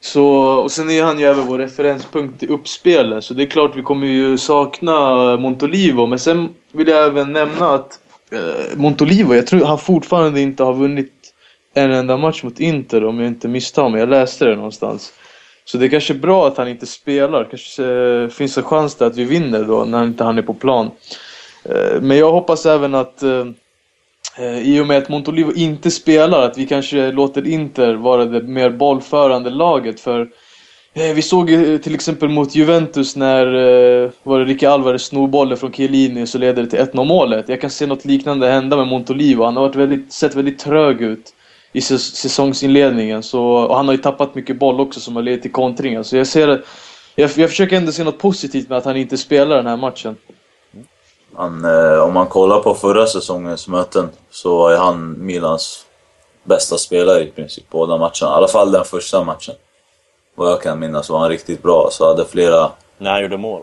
Så, 0.00 0.26
och 0.62 0.70
sen 0.70 0.90
är 0.90 1.02
han 1.02 1.18
ju 1.18 1.24
även 1.24 1.46
vår 1.46 1.58
referenspunkt 1.58 2.42
i 2.42 2.46
uppspelet, 2.46 3.24
så 3.24 3.34
det 3.34 3.42
är 3.42 3.46
klart 3.46 3.76
vi 3.76 3.82
kommer 3.82 4.06
ju 4.06 4.38
sakna 4.38 5.36
Montolivo. 5.36 6.06
Men 6.06 6.18
sen 6.18 6.48
vill 6.72 6.88
jag 6.88 7.06
även 7.06 7.32
nämna 7.32 7.74
att 7.74 8.00
eh, 8.30 8.76
Montolivo, 8.76 9.34
jag 9.34 9.46
tror 9.46 9.64
han 9.64 9.78
fortfarande 9.78 10.40
inte 10.40 10.62
har 10.62 10.74
vunnit 10.74 11.12
en 11.74 11.92
enda 11.92 12.16
match 12.16 12.42
mot 12.42 12.60
Inter 12.60 13.04
om 13.04 13.18
jag 13.18 13.28
inte 13.28 13.48
misstar 13.48 13.88
mig. 13.88 14.00
Jag 14.00 14.08
läste 14.08 14.44
det 14.44 14.56
någonstans. 14.56 15.12
Så 15.64 15.78
det 15.78 15.86
är 15.86 15.88
kanske 15.88 16.14
är 16.14 16.18
bra 16.18 16.46
att 16.46 16.56
han 16.56 16.68
inte 16.68 16.86
spelar. 16.86 17.44
Kanske 17.44 17.84
eh, 17.84 18.28
finns 18.28 18.58
en 18.58 18.64
chans 18.64 18.94
där 18.94 19.06
att 19.06 19.16
vi 19.16 19.24
vinner 19.24 19.64
då 19.64 19.84
när 19.84 20.04
inte 20.04 20.24
han 20.24 20.38
är 20.38 20.42
på 20.42 20.54
plan. 20.54 20.90
Eh, 21.64 22.00
men 22.00 22.16
jag 22.16 22.32
hoppas 22.32 22.66
även 22.66 22.94
att 22.94 23.22
eh, 23.22 23.44
Eh, 24.38 24.58
i 24.58 24.80
och 24.80 24.86
med 24.86 24.98
att 24.98 25.08
Montolivo 25.08 25.52
inte 25.52 25.90
spelar, 25.90 26.42
att 26.42 26.58
vi 26.58 26.66
kanske 26.66 27.12
låter 27.12 27.46
Inter 27.46 27.94
vara 27.94 28.24
det 28.24 28.42
mer 28.42 28.70
bollförande 28.70 29.50
laget. 29.50 30.00
För 30.00 30.20
eh, 30.94 31.14
vi 31.14 31.22
såg 31.22 31.50
ju 31.50 31.74
eh, 31.74 31.80
till 31.80 31.94
exempel 31.94 32.28
mot 32.28 32.54
Juventus 32.54 33.16
när 33.16 33.46
var 34.22 34.38
det 34.38 34.44
Ricky 34.44 34.66
Alvarez 34.66 35.02
snor 35.02 35.28
bollen 35.28 35.58
från 35.58 35.72
Chiellini 35.72 36.26
så 36.26 36.38
leder 36.38 36.62
det 36.62 36.70
till 36.70 36.78
1-0 36.78 37.04
målet. 37.04 37.48
Jag 37.48 37.60
kan 37.60 37.70
se 37.70 37.86
något 37.86 38.04
liknande 38.04 38.48
hända 38.48 38.76
med 38.76 38.86
Montolivo. 38.86 39.44
Han 39.44 39.56
har 39.56 39.62
varit 39.62 39.76
väldigt, 39.76 40.12
sett 40.12 40.34
väldigt 40.34 40.58
trög 40.58 41.00
ut 41.00 41.34
i 41.72 41.80
säsongsinledningen. 41.80 43.22
Så, 43.22 43.42
och 43.42 43.76
han 43.76 43.86
har 43.86 43.94
ju 43.94 44.00
tappat 44.00 44.34
mycket 44.34 44.58
boll 44.58 44.80
också 44.80 45.00
som 45.00 45.16
har 45.16 45.22
lett 45.22 45.42
till 45.42 45.52
kontringar. 45.52 46.02
Så 46.02 46.16
jag 46.16 46.26
ser 46.26 46.62
jag, 47.16 47.30
jag 47.36 47.50
försöker 47.50 47.76
ändå 47.76 47.92
se 47.92 48.04
något 48.04 48.18
positivt 48.18 48.68
med 48.68 48.78
att 48.78 48.84
han 48.84 48.96
inte 48.96 49.16
spelar 49.16 49.56
den 49.56 49.66
här 49.66 49.76
matchen. 49.76 50.16
Han, 51.36 51.64
eh, 51.64 51.98
om 51.98 52.12
man 52.12 52.26
kollar 52.26 52.60
på 52.60 52.74
förra 52.74 53.06
säsongens 53.06 53.68
möten 53.68 54.08
så 54.30 54.56
var 54.58 54.70
ju 54.70 54.76
han 54.76 55.14
Milans 55.26 55.86
bästa 56.44 56.78
spelare 56.78 57.22
i 57.22 57.30
princip 57.30 57.64
båda 57.70 57.96
matcherna. 57.98 58.12
I 58.22 58.24
alla 58.36 58.48
fall 58.48 58.72
den 58.72 58.84
första 58.84 59.24
matchen. 59.24 59.54
Vad 60.34 60.52
jag 60.52 60.62
kan 60.62 60.78
minnas 60.78 61.10
var 61.10 61.18
han 61.18 61.28
riktigt 61.28 61.62
bra. 61.62 61.88
Så 61.90 62.08
hade 62.08 62.24
flera... 62.24 62.70
När 62.98 63.10
han 63.12 63.22
gjorde 63.22 63.36
mål. 63.36 63.62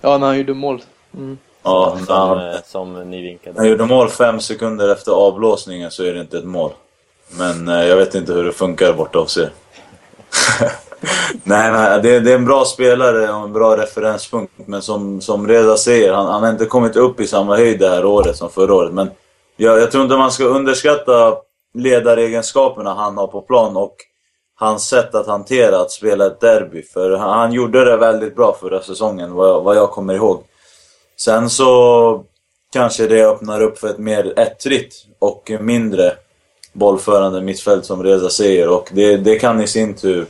Ja, 0.00 0.18
när 0.18 0.26
han 0.26 0.38
gjorde 0.38 0.54
mål. 0.54 0.82
Mm. 1.14 1.38
Ja, 1.62 1.96
när 1.98 2.04
Som, 2.06 2.16
han, 2.16 2.48
eh, 2.50 2.56
som 2.64 3.10
ni 3.10 3.22
vinkade. 3.22 3.58
han 3.58 3.68
gjorde 3.68 3.84
mål 3.84 4.08
fem 4.08 4.40
sekunder 4.40 4.88
efter 4.88 5.12
avblåsningen 5.12 5.90
så 5.90 6.04
är 6.04 6.14
det 6.14 6.20
inte 6.20 6.38
ett 6.38 6.44
mål. 6.44 6.70
Men 7.38 7.68
eh, 7.68 7.84
jag 7.84 7.96
vet 7.96 8.14
inte 8.14 8.32
hur 8.32 8.44
det 8.44 8.52
funkar 8.52 8.92
borta 8.92 9.18
hos 9.18 9.36
er. 9.38 9.50
nej, 11.44 11.72
nej 11.72 12.00
det, 12.02 12.20
det 12.20 12.30
är 12.30 12.34
en 12.34 12.44
bra 12.44 12.64
spelare 12.64 13.32
och 13.32 13.44
en 13.44 13.52
bra 13.52 13.76
referenspunkt. 13.76 14.52
Men 14.66 14.82
som, 14.82 15.20
som 15.20 15.48
Reda 15.48 15.76
säger, 15.76 16.12
han, 16.12 16.26
han 16.26 16.42
har 16.42 16.50
inte 16.50 16.66
kommit 16.66 16.96
upp 16.96 17.20
i 17.20 17.26
samma 17.26 17.56
höjd 17.56 17.78
det 17.78 17.88
här 17.88 18.04
året 18.04 18.36
som 18.36 18.50
förra 18.50 18.74
året. 18.74 18.92
Men 18.92 19.10
jag, 19.56 19.80
jag 19.80 19.90
tror 19.90 20.04
inte 20.04 20.16
man 20.16 20.32
ska 20.32 20.44
underskatta 20.44 21.36
ledaregenskaperna 21.74 22.94
han 22.94 23.16
har 23.16 23.26
på 23.26 23.40
plan 23.40 23.76
och 23.76 23.96
hans 24.54 24.88
sätt 24.88 25.14
att 25.14 25.26
hantera 25.26 25.80
att 25.80 25.90
spela 25.90 26.26
ett 26.26 26.40
derby. 26.40 26.82
För 26.82 27.16
han, 27.16 27.38
han 27.38 27.52
gjorde 27.52 27.84
det 27.84 27.96
väldigt 27.96 28.36
bra 28.36 28.56
förra 28.60 28.82
säsongen, 28.82 29.34
vad 29.34 29.48
jag, 29.48 29.60
vad 29.60 29.76
jag 29.76 29.90
kommer 29.90 30.14
ihåg. 30.14 30.42
Sen 31.16 31.50
så 31.50 32.24
kanske 32.72 33.06
det 33.06 33.26
öppnar 33.26 33.62
upp 33.62 33.78
för 33.78 33.88
ett 33.88 33.98
mer 33.98 34.38
ettrigt 34.38 34.94
och 35.18 35.52
mindre 35.60 36.12
bollförande 36.72 37.40
mittfält 37.40 37.84
som 37.84 38.02
Reza 38.02 38.30
säger 38.30 38.68
och 38.68 38.88
det, 38.92 39.16
det 39.16 39.38
kan 39.38 39.60
i 39.60 39.66
sin 39.66 39.94
tur 39.94 40.26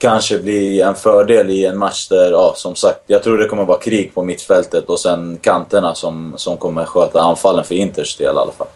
kanske 0.00 0.38
bli 0.38 0.80
en 0.80 0.94
fördel 0.94 1.50
i 1.50 1.66
en 1.66 1.78
match 1.78 2.08
där, 2.08 2.30
ja 2.30 2.52
som 2.56 2.74
sagt, 2.74 3.00
jag 3.06 3.22
tror 3.22 3.38
det 3.38 3.48
kommer 3.48 3.64
vara 3.64 3.78
krig 3.78 4.14
på 4.14 4.22
mittfältet 4.22 4.84
och 4.84 5.00
sen 5.00 5.38
kanterna 5.42 5.94
som, 5.94 6.34
som 6.36 6.56
kommer 6.56 6.84
sköta 6.84 7.20
anfallen 7.20 7.64
för 7.64 7.74
Inters 7.74 8.16
del 8.16 8.34
i 8.36 8.38
alla 8.38 8.52
fall. 8.52 8.66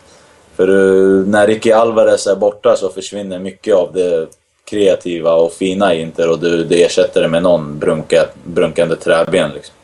För 0.56 0.70
uh, 0.70 1.26
när 1.26 1.46
Ricky 1.46 1.72
Alvarez 1.72 2.26
är 2.26 2.36
borta 2.36 2.76
så 2.76 2.88
försvinner 2.88 3.38
mycket 3.38 3.74
av 3.74 3.92
det 3.92 4.26
kreativa 4.64 5.34
och 5.34 5.52
fina 5.52 5.94
i 5.94 6.00
Inter 6.00 6.30
och 6.30 6.38
du, 6.38 6.64
det 6.64 6.84
ersätter 6.84 7.22
det 7.22 7.28
med 7.28 7.42
någon 7.42 7.78
brunka, 7.78 8.26
brunkande 8.44 8.96
träben 8.96 9.50
liksom. 9.54 9.74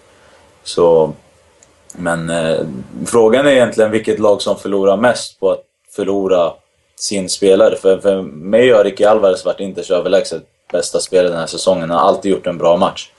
Så, 0.64 1.12
men 1.92 2.30
eh, 2.30 2.58
frågan 3.06 3.46
är 3.46 3.50
egentligen 3.50 3.90
vilket 3.90 4.18
lag 4.18 4.42
som 4.42 4.56
förlorar 4.56 4.96
mest 4.96 5.40
på 5.40 5.50
att 5.50 5.64
förlora 5.96 6.52
sin 6.96 7.28
spelare. 7.28 7.76
För, 7.76 7.98
för 7.98 8.22
mig 8.22 8.70
har 8.70 8.84
Ricky 8.84 9.04
Alvarez 9.04 9.44
varit 9.44 9.60
Inters 9.60 9.90
överlägset 9.90 10.42
bästa 10.72 11.00
spelare 11.00 11.28
den 11.28 11.38
här 11.38 11.46
säsongen. 11.46 11.90
Han 11.90 11.98
har 11.98 12.08
alltid 12.08 12.32
gjort 12.32 12.46
en 12.46 12.58
bra 12.58 12.76
match. 12.76 13.10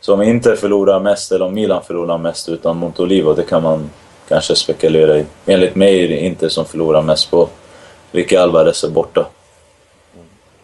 Så 0.00 0.14
om 0.14 0.22
Inter 0.22 0.56
förlorar 0.56 1.00
mest 1.00 1.32
eller 1.32 1.44
om 1.44 1.54
Milan 1.54 1.82
förlorar 1.82 2.18
mest 2.18 2.48
utan 2.48 2.76
Montolivo, 2.76 3.34
det 3.34 3.42
kan 3.42 3.62
man 3.62 3.90
kanske 4.28 4.56
spekulera 4.56 5.18
i. 5.18 5.24
Enligt 5.46 5.74
mig 5.74 6.04
är 6.04 6.08
det 6.08 6.18
Inter 6.18 6.48
som 6.48 6.64
förlorar 6.64 7.02
mest 7.02 7.30
på 7.30 7.48
Ricky 8.12 8.36
Alvarez 8.36 8.84
är 8.84 8.90
borta. 8.90 9.26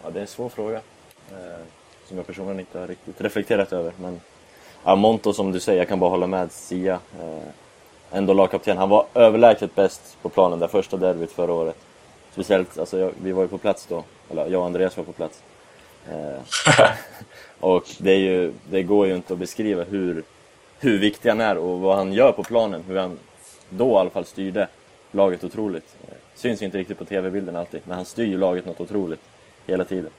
Ja, 0.02 0.10
det 0.10 0.18
är 0.18 0.22
en 0.22 0.26
svår 0.26 0.48
fråga. 0.48 0.76
Eh, 1.30 1.64
som 2.08 2.16
jag 2.16 2.26
personligen 2.26 2.60
inte 2.60 2.78
har 2.78 2.86
riktigt 2.86 3.20
reflekterat 3.20 3.72
över. 3.72 3.92
Men 3.96 4.20
ja, 4.84 4.96
Monto 4.96 5.32
som 5.32 5.52
du 5.52 5.60
säger, 5.60 5.78
jag 5.78 5.88
kan 5.88 6.00
bara 6.00 6.10
hålla 6.10 6.26
med 6.26 6.52
Sia. 6.52 6.98
Eh, 7.20 7.48
ändå 8.10 8.32
lagkapten. 8.32 8.78
Han 8.78 8.88
var 8.88 9.06
överlägset 9.14 9.74
bäst 9.74 10.16
på 10.22 10.28
planen 10.28 10.58
det 10.58 10.68
första 10.68 10.96
derbyt 10.96 11.32
förra 11.32 11.52
året. 11.52 11.76
Speciellt, 12.32 12.78
alltså 12.78 12.98
jag, 12.98 13.10
vi 13.22 13.32
var 13.32 13.42
ju 13.42 13.48
på 13.48 13.58
plats 13.58 13.86
då. 13.88 14.04
Eller 14.30 14.46
jag 14.46 14.60
och 14.60 14.66
Andreas 14.66 14.96
var 14.96 15.04
på 15.04 15.12
plats. 15.12 15.42
Eh, 16.08 16.40
och 17.60 17.84
det, 17.98 18.10
är 18.10 18.18
ju, 18.18 18.52
det 18.70 18.82
går 18.82 19.06
ju 19.06 19.14
inte 19.14 19.32
att 19.32 19.38
beskriva 19.38 19.84
hur, 19.84 20.22
hur 20.78 20.98
viktig 20.98 21.28
han 21.28 21.40
är 21.40 21.58
och 21.58 21.80
vad 21.80 21.96
han 21.96 22.12
gör 22.12 22.32
på 22.32 22.42
planen. 22.42 22.84
Hur 22.88 22.96
han 22.96 23.18
då 23.70 23.90
i 23.90 23.94
alla 23.94 24.10
fall 24.10 24.24
styrde 24.24 24.68
laget 25.10 25.44
otroligt. 25.44 25.96
Eh, 26.08 26.14
syns 26.34 26.62
inte 26.62 26.78
riktigt 26.78 26.98
på 26.98 27.04
TV-bilden 27.04 27.56
alltid, 27.56 27.80
men 27.84 27.96
han 27.96 28.04
styr 28.04 28.26
ju 28.26 28.38
laget 28.38 28.66
något 28.66 28.80
otroligt 28.80 29.20
hela 29.66 29.84
tiden. 29.84 30.10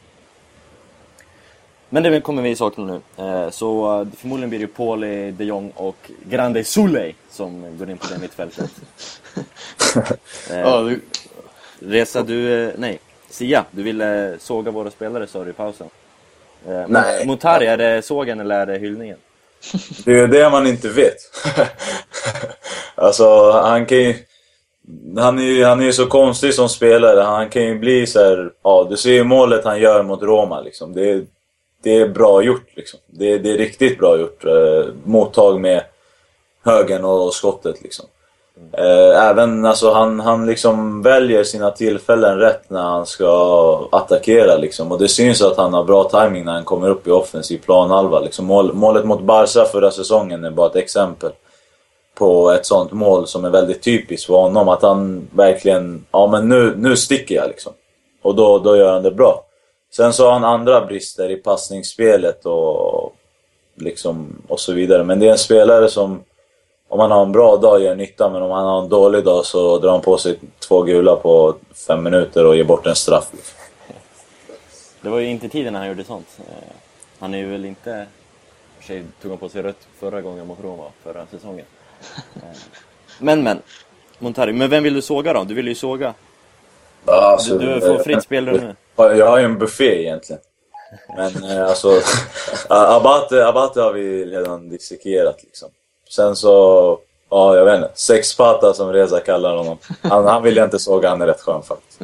Men 1.89 2.03
det 2.03 2.21
kommer 2.21 2.41
vi 2.41 2.55
sakna 2.55 2.85
nu. 2.85 3.23
Eh, 3.23 3.49
så 3.49 4.07
förmodligen 4.17 4.49
blir 4.49 4.59
det 4.59 4.65
ju 4.65 4.67
Pauli, 4.67 5.31
de 5.31 5.45
Jong 5.45 5.71
och 5.75 6.11
Grande 6.25 6.63
Suley 6.63 7.13
som 7.29 7.77
går 7.77 7.89
in 7.89 7.97
på 7.97 8.07
det 8.07 8.17
mittfältet. 8.17 8.71
Resa, 11.79 12.23
du... 12.23 12.73
Nej. 12.77 12.99
Sia, 13.31 13.65
du 13.71 13.83
ville 13.83 14.35
såga 14.39 14.71
våra 14.71 14.91
spelare 14.91 15.27
sa 15.27 15.43
du 15.43 15.49
i 15.49 15.53
pausen. 15.53 15.89
Eh, 16.67 16.85
Nej. 16.87 17.25
Motari, 17.25 17.65
är 17.65 17.77
det 17.77 18.01
sågen 18.01 18.39
eller 18.39 18.59
är 18.59 18.65
det 18.65 18.77
hyllningen? 18.77 19.17
Det 20.05 20.19
är 20.19 20.27
det 20.27 20.49
man 20.49 20.67
inte 20.67 20.89
vet. 20.89 21.17
alltså, 22.95 23.51
han 23.51 23.85
kan 23.85 23.97
ju... 23.97 24.15
Han 25.17 25.39
är 25.39 25.43
ju 25.43 25.63
han 25.63 25.81
är 25.81 25.91
så 25.91 26.05
konstig 26.05 26.53
som 26.53 26.69
spelare. 26.69 27.21
Han 27.21 27.49
kan 27.49 27.63
ju 27.63 27.79
bli 27.79 28.07
så 28.07 28.19
här, 28.19 28.51
Ja, 28.63 28.87
du 28.89 28.97
ser 28.97 29.11
ju 29.11 29.23
målet 29.23 29.65
han 29.65 29.79
gör 29.79 30.03
mot 30.03 30.21
Roma 30.21 30.61
liksom. 30.61 30.93
Det 30.93 31.09
är, 31.09 31.25
det 31.83 31.97
är 31.97 32.07
bra 32.07 32.43
gjort 32.43 32.75
liksom. 32.75 32.99
Det 33.07 33.31
är, 33.31 33.39
det 33.39 33.51
är 33.51 33.57
riktigt 33.57 33.99
bra 33.99 34.19
gjort. 34.19 34.45
Eh, 34.45 34.85
mottag 35.03 35.61
med 35.61 35.83
högen 36.63 37.05
och 37.05 37.33
skottet 37.33 37.81
liksom. 37.83 38.05
Eh, 38.73 39.29
även 39.29 39.65
alltså 39.65 39.91
han, 39.91 40.19
han 40.19 40.45
liksom 40.45 41.01
väljer 41.01 41.43
sina 41.43 41.71
tillfällen 41.71 42.37
rätt 42.37 42.69
när 42.69 42.81
han 42.81 43.05
ska 43.05 43.87
attackera 43.91 44.57
liksom. 44.57 44.91
Och 44.91 44.99
det 44.99 45.07
syns 45.07 45.41
att 45.41 45.57
han 45.57 45.73
har 45.73 45.83
bra 45.83 46.03
timing 46.03 46.45
när 46.45 46.53
han 46.53 46.63
kommer 46.63 46.89
upp 46.89 47.07
i 47.07 47.11
offensiv 47.11 47.57
planhalva. 47.57 48.19
Liksom 48.19 48.45
mål, 48.45 48.73
målet 48.73 49.05
mot 49.05 49.21
Barca 49.21 49.65
förra 49.65 49.91
säsongen 49.91 50.43
är 50.43 50.51
bara 50.51 50.67
ett 50.67 50.75
exempel 50.75 51.31
på 52.15 52.51
ett 52.51 52.65
sånt 52.65 52.91
mål 52.91 53.27
som 53.27 53.45
är 53.45 53.49
väldigt 53.49 53.81
typiskt 53.81 54.27
för 54.27 54.33
honom. 54.33 54.69
Att 54.69 54.81
han 54.81 55.29
verkligen, 55.33 56.05
ja 56.11 56.27
men 56.27 56.49
nu, 56.49 56.73
nu 56.77 56.95
sticker 56.95 57.35
jag 57.35 57.47
liksom. 57.47 57.73
Och 58.21 58.35
då, 58.35 58.59
då 58.59 58.77
gör 58.77 58.93
han 58.93 59.03
det 59.03 59.11
bra. 59.11 59.43
Sen 59.95 60.13
så 60.13 60.25
har 60.25 60.31
han 60.31 60.43
andra 60.43 60.85
brister 60.85 61.31
i 61.31 61.35
passningsspelet 61.35 62.45
och 62.45 63.15
liksom 63.75 64.41
och 64.47 64.59
så 64.59 64.73
vidare. 64.73 65.03
Men 65.03 65.19
det 65.19 65.27
är 65.27 65.31
en 65.31 65.37
spelare 65.37 65.89
som 65.89 66.23
om 66.91 66.99
han 66.99 67.11
har 67.11 67.21
en 67.21 67.31
bra 67.31 67.57
dag 67.57 67.81
gör 67.81 67.95
nytta, 67.95 68.29
men 68.29 68.41
om 68.41 68.51
han 68.51 68.65
har 68.65 68.81
en 68.81 68.89
dålig 68.89 69.23
dag 69.25 69.45
så 69.45 69.77
drar 69.77 69.91
han 69.91 70.01
på 70.01 70.17
sig 70.17 70.39
två 70.67 70.81
gula 70.81 71.15
på 71.15 71.55
fem 71.87 72.03
minuter 72.03 72.45
och 72.45 72.55
ger 72.55 72.63
bort 72.63 72.87
en 72.87 72.95
straff. 72.95 73.31
Det 75.01 75.09
var 75.09 75.19
ju 75.19 75.27
inte 75.27 75.49
tiden 75.49 75.73
när 75.73 75.79
han 75.79 75.89
gjorde 75.89 76.03
sånt. 76.03 76.27
Eh, 76.39 76.73
Han 77.19 77.33
är 77.33 77.37
ju 77.37 77.51
väl 77.51 77.65
inte... 77.65 78.05
i 78.81 78.83
sig 78.83 79.03
tog 79.21 79.31
han 79.31 79.37
på 79.37 79.49
sig 79.49 79.61
rött 79.61 79.87
förra 79.99 80.21
gången 80.21 80.47
mot 80.47 80.57
Roma, 80.63 80.83
förra 81.03 81.25
säsongen. 81.27 81.65
Eh, 82.35 82.41
Men 83.19 83.43
men, 83.43 83.61
Montari, 84.19 84.53
men 84.53 84.69
vem 84.69 84.83
vill 84.83 84.93
du 84.93 85.01
såga 85.01 85.33
då? 85.33 85.43
Du 85.43 85.53
vill 85.53 85.67
ju 85.67 85.75
såga. 85.75 86.13
Alltså, 87.05 87.57
Du, 87.57 87.73
du 87.73 87.81
får 87.81 87.97
fritt 87.97 88.23
spelrum 88.23 88.57
nu. 88.57 88.75
Jag 88.95 89.27
har 89.27 89.37
ju 89.37 89.45
en 89.45 89.57
buffé 89.59 90.01
egentligen. 90.01 90.41
Men 91.17 91.43
eh, 91.43 91.67
alltså, 91.67 92.01
Abate, 92.69 93.47
Abate 93.47 93.81
har 93.81 93.93
vi 93.93 94.25
redan 94.25 94.69
dissekerat 94.69 95.43
liksom. 95.43 95.69
Sen 96.15 96.35
så, 96.35 96.97
ja 97.29 97.55
jag 97.55 97.65
vet 97.65 97.75
inte, 97.75 97.91
sexpata 97.95 98.73
som 98.73 98.93
Reza 98.93 99.19
kallar 99.19 99.55
honom. 99.57 99.77
Han, 100.01 100.25
han 100.25 100.43
vill 100.43 100.55
jag 100.57 100.65
inte 100.67 100.79
såga, 100.79 101.09
han 101.09 101.21
är 101.21 101.27
rätt 101.27 101.41
skön 101.41 101.61
faktiskt. 101.63 101.99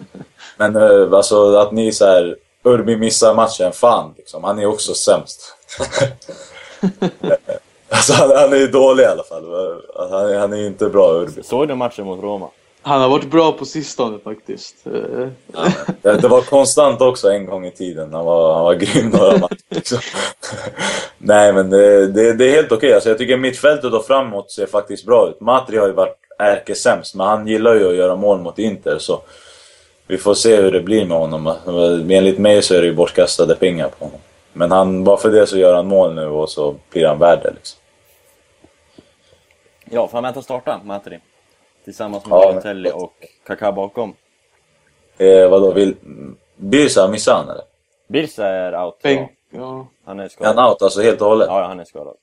Men 0.57 0.75
eh, 0.75 1.13
alltså 1.13 1.55
att 1.55 1.71
ni 1.71 1.91
så 1.91 2.05
här, 2.05 2.35
Urbi 2.63 2.97
missar 2.97 3.33
matchen, 3.33 3.71
fan 3.71 4.13
liksom. 4.17 4.43
Han 4.43 4.59
är 4.59 4.65
också 4.65 4.93
sämst. 4.93 5.53
alltså 7.89 8.13
han, 8.13 8.31
han 8.37 8.53
är 8.53 8.57
ju 8.57 8.67
dålig 8.67 9.03
i 9.03 9.07
alla 9.07 9.23
fall. 9.23 9.43
Han, 10.09 10.29
är- 10.29 10.39
han 10.39 10.53
är 10.53 10.65
inte 10.67 10.89
bra 10.89 11.11
Urbi. 11.13 11.43
Såg 11.43 11.67
du 11.67 11.75
matchen 11.75 12.05
mot 12.05 12.21
Roma? 12.23 12.47
Han 12.87 13.01
har 13.01 13.09
varit 13.09 13.31
bra 13.31 13.51
på 13.51 13.65
sistone 13.65 14.19
faktiskt. 14.23 14.75
Eh, 14.87 15.27
Det, 16.01 16.21
det 16.21 16.27
var 16.27 16.41
konstant 16.41 17.01
också 17.01 17.29
en 17.31 17.45
gång 17.45 17.65
i 17.65 17.71
tiden. 17.71 18.13
Han 18.13 18.25
var, 18.25 18.53
han 18.53 18.63
var 18.63 18.73
grym 18.73 19.09
några 19.09 19.37
matcher. 19.37 19.57
Liksom. 19.69 19.99
Nej, 21.17 21.53
men 21.53 21.69
det, 21.69 22.07
det, 22.07 22.33
det 22.33 22.45
är 22.49 22.55
helt 22.55 22.71
okej. 22.71 22.93
Alltså, 22.93 23.09
jag 23.09 23.17
tycker 23.17 23.37
mittfältet 23.37 23.93
och 23.93 24.05
framåt 24.05 24.51
ser 24.51 24.65
faktiskt 24.65 25.05
bra 25.05 25.29
ut. 25.29 25.41
Matri 25.41 25.77
har 25.77 25.87
ju 25.87 25.93
varit 25.93 26.17
ärkesämst, 26.39 27.15
men 27.15 27.27
han 27.27 27.47
gillar 27.47 27.75
ju 27.75 27.89
att 27.89 27.95
göra 27.95 28.15
mål 28.15 28.39
mot 28.39 28.59
Inter. 28.59 28.97
Så 28.99 29.21
vi 30.07 30.17
får 30.17 30.33
se 30.33 30.55
hur 30.55 30.71
det 30.71 30.81
blir 30.81 31.05
med 31.05 31.17
honom. 31.17 31.53
Enligt 32.09 32.37
mig 32.37 32.61
så 32.61 32.73
är 32.73 32.81
det 32.81 32.87
ju 32.87 32.93
bortkastade 32.93 33.55
pengar 33.55 33.89
på 33.99 34.05
honom. 34.05 34.19
Men 34.53 34.71
han, 34.71 35.03
bara 35.03 35.17
för 35.17 35.31
det 35.31 35.47
så 35.47 35.57
gör 35.57 35.75
han 35.75 35.87
mål 35.87 36.13
nu 36.15 36.25
och 36.25 36.49
så 36.49 36.75
blir 36.89 37.07
han 37.07 37.19
värd 37.19 37.39
det. 37.43 37.51
Liksom. 37.55 37.79
Ja, 39.89 40.07
får 40.07 40.17
han 40.17 40.23
vänta 40.23 40.41
starta, 40.41 40.81
Matri? 40.83 41.19
Tillsammans 41.87 42.25
med 42.25 42.37
Ja, 42.37 42.47
Balotelli 42.47 42.91
och 42.93 43.13
Kaká 43.47 43.71
bakom. 43.71 44.13
Eh, 45.17 45.49
vadå, 45.49 45.71
vill... 45.71 45.95
Birsa, 46.55 47.07
missade 47.07 47.37
han 47.37 47.49
eller? 47.49 47.63
Birsa 48.07 48.47
är 48.47 48.85
out. 48.85 48.95
Ja, 49.01 49.09
Bänk, 49.09 49.31
ja. 49.49 49.87
han 50.05 50.19
är 50.19 50.23
Är 50.23 50.29
skadad. 50.29 50.55
han 50.55 50.69
out 50.69 50.81
alltså 50.81 51.01
helt 51.01 51.21
och 51.21 51.27
hållet? 51.27 51.47
Ja, 51.47 51.67
han 51.67 51.79
är 51.79 51.85
skadad. 51.85 52.15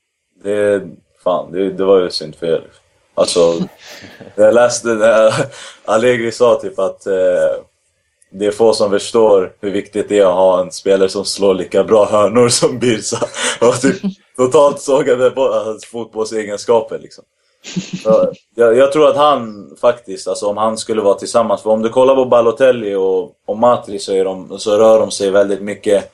Det, 0.42 0.82
fan, 1.24 1.52
det, 1.52 1.70
det 1.70 1.84
var 1.84 2.00
ju 2.00 2.10
synd 2.10 2.34
för 2.36 2.46
er. 2.46 2.64
Alltså, 3.14 3.40
jag 4.34 4.54
läste 4.54 4.94
det 4.94 5.32
Allegri 5.84 6.32
sa 6.32 6.60
typ 6.60 6.78
att 6.78 7.06
eh, 7.06 7.14
det 8.30 8.46
är 8.46 8.50
få 8.50 8.72
som 8.72 8.90
förstår 8.90 9.52
hur 9.60 9.70
viktigt 9.70 10.08
det 10.08 10.18
är 10.18 10.26
att 10.26 10.34
ha 10.34 10.60
en 10.60 10.72
spelare 10.72 11.08
som 11.08 11.24
slår 11.24 11.54
lika 11.54 11.84
bra 11.84 12.04
hörnor 12.04 12.48
som 12.48 12.78
Birsa. 12.78 13.26
Och 13.60 13.80
typ 13.80 14.02
totalt 14.36 14.80
sågade 14.80 15.32
hans 15.36 15.84
fotbollsegenskaper 15.84 16.98
liksom. 16.98 17.24
Jag, 18.54 18.76
jag 18.76 18.92
tror 18.92 19.08
att 19.08 19.16
han 19.16 19.70
faktiskt, 19.80 20.28
alltså 20.28 20.46
om 20.46 20.56
han 20.56 20.78
skulle 20.78 21.02
vara 21.02 21.14
tillsammans, 21.14 21.62
för 21.62 21.70
om 21.70 21.82
du 21.82 21.88
kollar 21.88 22.14
på 22.14 22.24
Balotelli 22.24 22.94
och, 22.94 23.32
och 23.46 23.58
Matri 23.58 23.98
så, 23.98 24.12
är 24.12 24.24
de, 24.24 24.58
så 24.58 24.78
rör 24.78 25.00
de 25.00 25.10
sig 25.10 25.30
väldigt 25.30 25.62
mycket 25.62 26.12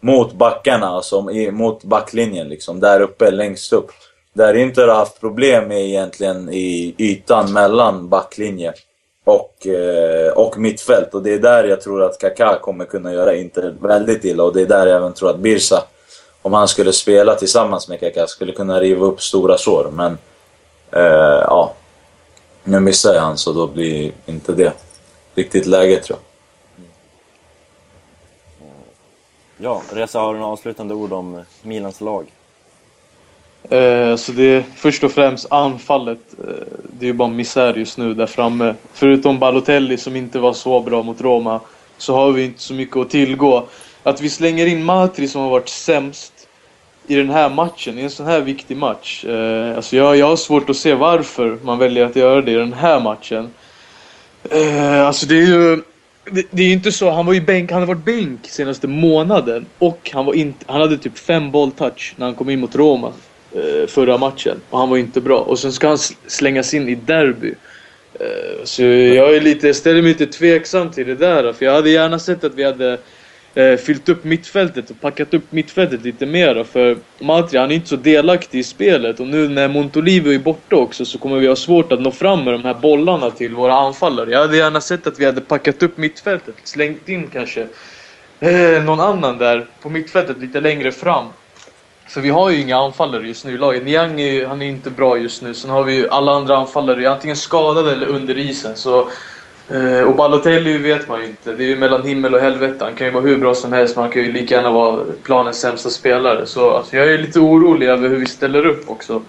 mot 0.00 0.32
backarna, 0.32 0.86
alltså 0.86 1.20
mot 1.52 1.84
backlinjen 1.84 2.48
liksom, 2.48 2.80
där 2.80 3.00
uppe, 3.00 3.30
längst 3.30 3.72
upp. 3.72 3.90
Där 4.32 4.54
Inter 4.54 4.88
har 4.88 4.94
haft 4.94 5.20
problem 5.20 5.68
med 5.68 5.86
egentligen 5.86 6.48
i 6.52 6.94
ytan 6.98 7.52
mellan 7.52 8.08
backlinje 8.08 8.72
och, 9.24 9.66
eh, 9.66 10.32
och 10.32 10.58
mittfält. 10.58 11.14
Och 11.14 11.22
det 11.22 11.34
är 11.34 11.38
där 11.38 11.64
jag 11.64 11.80
tror 11.80 12.02
att 12.02 12.20
Kaká 12.20 12.58
kommer 12.60 12.84
kunna 12.84 13.12
göra 13.12 13.34
Inter 13.34 13.74
väldigt 13.80 14.24
illa. 14.24 14.42
Och 14.44 14.54
det 14.54 14.62
är 14.62 14.66
där 14.66 14.86
jag 14.86 14.96
även 14.96 15.12
tror 15.12 15.30
att 15.30 15.38
Birsa, 15.38 15.84
om 16.42 16.52
han 16.52 16.68
skulle 16.68 16.92
spela 16.92 17.34
tillsammans 17.34 17.88
med 17.88 18.00
Kaká, 18.00 18.26
skulle 18.26 18.52
kunna 18.52 18.80
riva 18.80 19.06
upp 19.06 19.22
stora 19.22 19.58
sår. 19.58 19.90
Men 19.92 20.18
eh, 20.92 21.42
ja, 21.46 21.72
nu 22.64 22.80
missar 22.80 23.14
jag 23.14 23.20
han 23.20 23.38
så 23.38 23.52
då 23.52 23.66
blir 23.66 24.12
inte 24.26 24.52
det 24.52 24.72
riktigt 25.34 25.66
läge 25.66 25.96
tror 25.96 26.18
jag. 26.18 26.26
Ja, 29.58 29.82
Reza, 29.92 30.20
har 30.20 30.34
du 30.34 30.40
några 30.40 30.52
avslutande 30.52 30.94
ord 30.94 31.12
om 31.12 31.42
Milans 31.62 32.00
lag? 32.00 32.26
Eh, 33.70 34.16
så 34.16 34.32
det 34.32 34.42
är 34.42 34.64
först 34.76 35.04
och 35.04 35.12
främst 35.12 35.52
anfallet. 35.52 36.18
Eh, 36.38 36.66
det 36.82 37.04
är 37.04 37.06
ju 37.06 37.12
bara 37.12 37.28
misär 37.28 37.74
just 37.74 37.98
nu 37.98 38.14
där 38.14 38.26
framme. 38.26 38.74
Förutom 38.92 39.38
Balotelli 39.38 39.96
som 39.96 40.16
inte 40.16 40.38
var 40.38 40.52
så 40.52 40.80
bra 40.80 41.02
mot 41.02 41.20
Roma 41.20 41.60
så 41.98 42.14
har 42.14 42.32
vi 42.32 42.44
inte 42.44 42.62
så 42.62 42.74
mycket 42.74 42.96
att 42.96 43.10
tillgå. 43.10 43.64
att 44.02 44.20
vi 44.20 44.30
slänger 44.30 44.66
in 44.66 44.84
Matri 44.84 45.28
som 45.28 45.40
har 45.40 45.50
varit 45.50 45.68
sämst 45.68 46.32
i 47.06 47.14
den 47.14 47.30
här 47.30 47.50
matchen, 47.50 47.98
i 47.98 48.02
en 48.02 48.10
sån 48.10 48.26
här 48.26 48.40
viktig 48.40 48.76
match. 48.76 49.24
Eh, 49.24 49.76
alltså 49.76 49.96
jag, 49.96 50.16
jag 50.16 50.26
har 50.26 50.36
svårt 50.36 50.70
att 50.70 50.76
se 50.76 50.94
varför 50.94 51.58
man 51.62 51.78
väljer 51.78 52.04
att 52.04 52.16
göra 52.16 52.42
det 52.42 52.52
i 52.52 52.54
den 52.54 52.72
här 52.72 53.00
matchen. 53.00 53.50
Eh, 54.50 55.06
alltså 55.06 55.26
det 55.26 55.34
är 55.34 55.46
ju... 55.46 55.82
Det, 56.30 56.46
det 56.50 56.62
är 56.62 56.66
ju 56.66 56.72
inte 56.72 56.92
så, 56.92 57.10
han 57.10 57.26
var 57.26 57.32
ju 57.32 57.40
bänk, 57.40 57.72
han 57.72 57.80
har 57.80 57.86
varit 57.86 58.04
bänk 58.04 58.40
senaste 58.48 58.88
månaden 58.88 59.66
och 59.78 60.10
han 60.12 60.24
var 60.24 60.34
inte, 60.34 60.64
han 60.68 60.80
hade 60.80 60.98
typ 60.98 61.18
fem 61.18 61.50
bolltouch 61.50 62.14
när 62.16 62.26
han 62.26 62.34
kom 62.34 62.50
in 62.50 62.60
mot 62.60 62.76
Roma 62.76 63.12
eh, 63.52 63.86
förra 63.88 64.18
matchen 64.18 64.60
och 64.70 64.78
han 64.78 64.90
var 64.90 64.96
inte 64.96 65.20
bra. 65.20 65.38
Och 65.38 65.58
sen 65.58 65.72
ska 65.72 65.88
han 65.88 65.98
slängas 66.26 66.74
in 66.74 66.88
i 66.88 66.94
derby. 66.94 67.54
Eh, 68.20 68.64
så 68.64 68.82
jag 68.82 69.36
är 69.36 69.40
lite, 69.40 69.74
ställer 69.74 70.02
mig 70.02 70.12
lite 70.12 70.26
tveksam 70.26 70.90
till 70.90 71.06
det 71.06 71.14
där 71.14 71.52
för 71.52 71.64
jag 71.64 71.72
hade 71.72 71.90
gärna 71.90 72.18
sett 72.18 72.44
att 72.44 72.54
vi 72.54 72.64
hade 72.64 72.98
eh, 73.56 73.76
fyllt 73.76 74.08
upp 74.08 74.24
mittfältet 74.24 74.90
och 74.90 75.00
packat 75.00 75.34
upp 75.34 75.52
mittfältet 75.52 76.02
lite 76.02 76.26
mer 76.26 76.64
för 76.64 76.96
Matri 77.18 77.58
han 77.58 77.70
är 77.70 77.74
inte 77.74 77.88
så 77.88 77.96
delaktig 77.96 78.58
i 78.58 78.62
spelet 78.62 79.20
och 79.20 79.26
nu 79.26 79.48
när 79.48 79.68
Montolivo 79.68 80.30
är 80.32 80.38
borta 80.38 80.76
också 80.76 81.04
så 81.04 81.18
kommer 81.18 81.36
vi 81.36 81.46
ha 81.46 81.56
svårt 81.56 81.92
att 81.92 82.00
nå 82.00 82.10
fram 82.10 82.44
med 82.44 82.54
de 82.54 82.64
här 82.64 82.74
bollarna 82.74 83.30
till 83.30 83.54
våra 83.54 83.74
anfallare. 83.74 84.30
Jag 84.30 84.38
hade 84.40 84.56
gärna 84.56 84.80
sett 84.80 85.06
att 85.06 85.20
vi 85.20 85.24
hade 85.24 85.40
packat 85.40 85.82
upp 85.82 85.96
mittfältet, 85.98 86.54
slängt 86.64 87.08
in 87.08 87.26
kanske 87.32 87.66
eh, 88.40 88.82
någon 88.84 89.00
annan 89.00 89.38
där 89.38 89.66
på 89.82 89.88
mittfältet 89.90 90.38
lite 90.38 90.60
längre 90.60 90.92
fram. 90.92 91.24
För 92.08 92.20
vi 92.20 92.28
har 92.28 92.50
ju 92.50 92.60
inga 92.60 92.76
anfallare 92.76 93.26
just 93.26 93.44
nu 93.44 93.54
i 93.54 93.58
laget. 93.58 93.84
Niang 93.84 94.20
är, 94.20 94.32
ju- 94.32 94.46
han 94.46 94.62
är 94.62 94.66
inte 94.66 94.90
bra 94.90 95.18
just 95.18 95.42
nu. 95.42 95.54
Sen 95.54 95.70
har 95.70 95.82
vi 95.84 95.94
ju 95.94 96.08
alla 96.08 96.32
andra 96.32 96.56
anfallare 96.56 97.10
antingen 97.10 97.36
skadade 97.36 97.92
eller 97.92 98.06
under 98.06 98.38
isen. 98.38 98.76
Så, 98.76 99.08
eh, 99.68 100.00
och 100.00 100.16
Balotelli 100.16 100.78
vet 100.78 101.08
man 101.08 101.20
ju 101.20 101.26
inte. 101.26 101.52
Det 101.52 101.64
är 101.64 101.68
ju 101.68 101.76
mellan 101.76 102.02
himmel 102.02 102.34
och 102.34 102.40
helvete. 102.40 102.84
Han 102.84 102.94
kan 102.94 103.06
ju 103.06 103.12
vara 103.12 103.24
hur 103.24 103.38
bra 103.38 103.54
som 103.54 103.72
helst 103.72 103.96
men 103.96 104.02
han 104.02 104.12
kan 104.12 104.22
ju 104.22 104.32
lika 104.32 104.54
gärna 104.54 104.70
vara 104.70 105.04
planens 105.22 105.60
sämsta 105.60 105.90
spelare. 105.90 106.46
Så 106.46 106.70
alltså, 106.70 106.96
jag 106.96 107.12
är 107.12 107.18
lite 107.18 107.40
orolig 107.40 107.86
över 107.86 108.08
hur 108.08 108.16
vi 108.16 108.26
ställer 108.26 108.66
upp 108.66 108.90
också. 108.90 109.22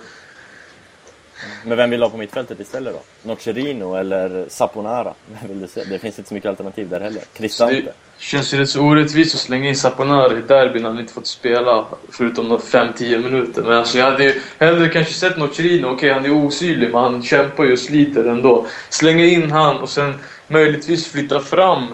Men 1.65 1.77
vem 1.77 1.89
vill 1.89 1.99
du 1.99 2.05
ha 2.05 2.11
på 2.11 2.17
mittfältet 2.17 2.59
istället 2.59 2.93
då? 2.93 3.29
Nocerino 3.29 3.95
eller 3.95 4.45
Saponara? 4.49 5.13
Vem 5.27 5.49
vill 5.49 5.61
du 5.61 5.67
se? 5.67 5.83
Det 5.83 5.99
finns 5.99 6.17
inte 6.17 6.27
så 6.27 6.33
mycket 6.33 6.49
alternativ 6.49 6.89
där 6.89 6.99
heller. 6.99 7.21
Så 7.49 7.65
det 7.65 7.93
känns 8.17 8.53
ju 8.53 8.57
rätt 8.57 8.69
så 8.69 8.81
orättvist 8.81 9.35
att 9.35 9.41
slänga 9.41 9.69
in 9.69 9.75
Saponara 9.75 10.37
i 10.37 10.41
derbyn 10.41 10.81
när 10.81 10.89
han 10.89 10.99
inte 10.99 11.13
fått 11.13 11.27
spela 11.27 11.85
förutom 12.11 12.57
5-10 12.57 13.23
minuter. 13.23 13.61
Men 13.61 13.73
alltså 13.73 13.97
jag 13.97 14.11
hade 14.11 14.23
ju 14.23 14.41
hellre 14.59 14.89
kanske 14.89 15.13
sett 15.13 15.37
Nocerino. 15.37 15.87
Okej, 15.87 16.13
han 16.13 16.25
är 16.25 16.45
osynlig 16.45 16.91
men 16.91 17.01
han 17.03 17.23
kämpar 17.23 17.63
ju 17.63 17.73
och 17.73 17.79
sliter 17.79 18.23
ändå. 18.23 18.65
Slänga 18.89 19.25
in 19.25 19.51
han 19.51 19.77
och 19.77 19.89
sen 19.89 20.13
möjligtvis 20.47 21.07
flytta 21.11 21.39
fram 21.39 21.87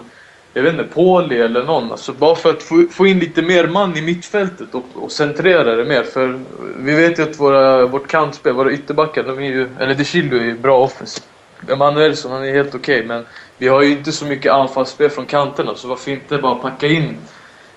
jag 0.54 0.62
vet 0.62 0.72
inte, 0.72 0.84
Pauli 0.84 1.40
eller 1.40 1.62
någon. 1.62 1.90
Alltså 1.90 2.12
bara 2.12 2.34
för 2.34 2.50
att 2.50 2.62
få, 2.62 2.84
få 2.90 3.06
in 3.06 3.18
lite 3.18 3.42
mer 3.42 3.66
man 3.66 3.96
i 3.96 4.02
mittfältet 4.02 4.74
och, 4.74 4.84
och 4.94 5.12
centrera 5.12 5.76
det 5.76 5.84
mer. 5.84 6.02
För 6.02 6.40
vi 6.76 6.94
vet 6.94 7.18
ju 7.18 7.22
att 7.22 7.40
våra, 7.40 7.86
vårt 7.86 8.06
kantspel, 8.06 8.52
våra 8.52 8.72
ytterbackar, 8.72 9.22
de 9.22 9.38
är 9.38 9.42
ju, 9.42 9.68
eller 9.78 9.94
De 9.94 10.04
Chilio 10.04 10.38
är 10.38 10.44
ju 10.44 10.58
bra 10.58 10.78
offensivt. 10.78 11.24
Emanuelsson, 11.68 12.32
han 12.32 12.44
är 12.44 12.52
helt 12.52 12.74
okej, 12.74 13.04
men 13.06 13.26
vi 13.58 13.68
har 13.68 13.82
ju 13.82 13.90
inte 13.90 14.12
så 14.12 14.24
mycket 14.24 14.52
anfallsspel 14.52 15.10
från 15.10 15.26
kanterna, 15.26 15.74
så 15.74 15.88
varför 15.88 16.10
inte 16.10 16.38
bara 16.38 16.54
packa 16.54 16.86
in 16.86 17.16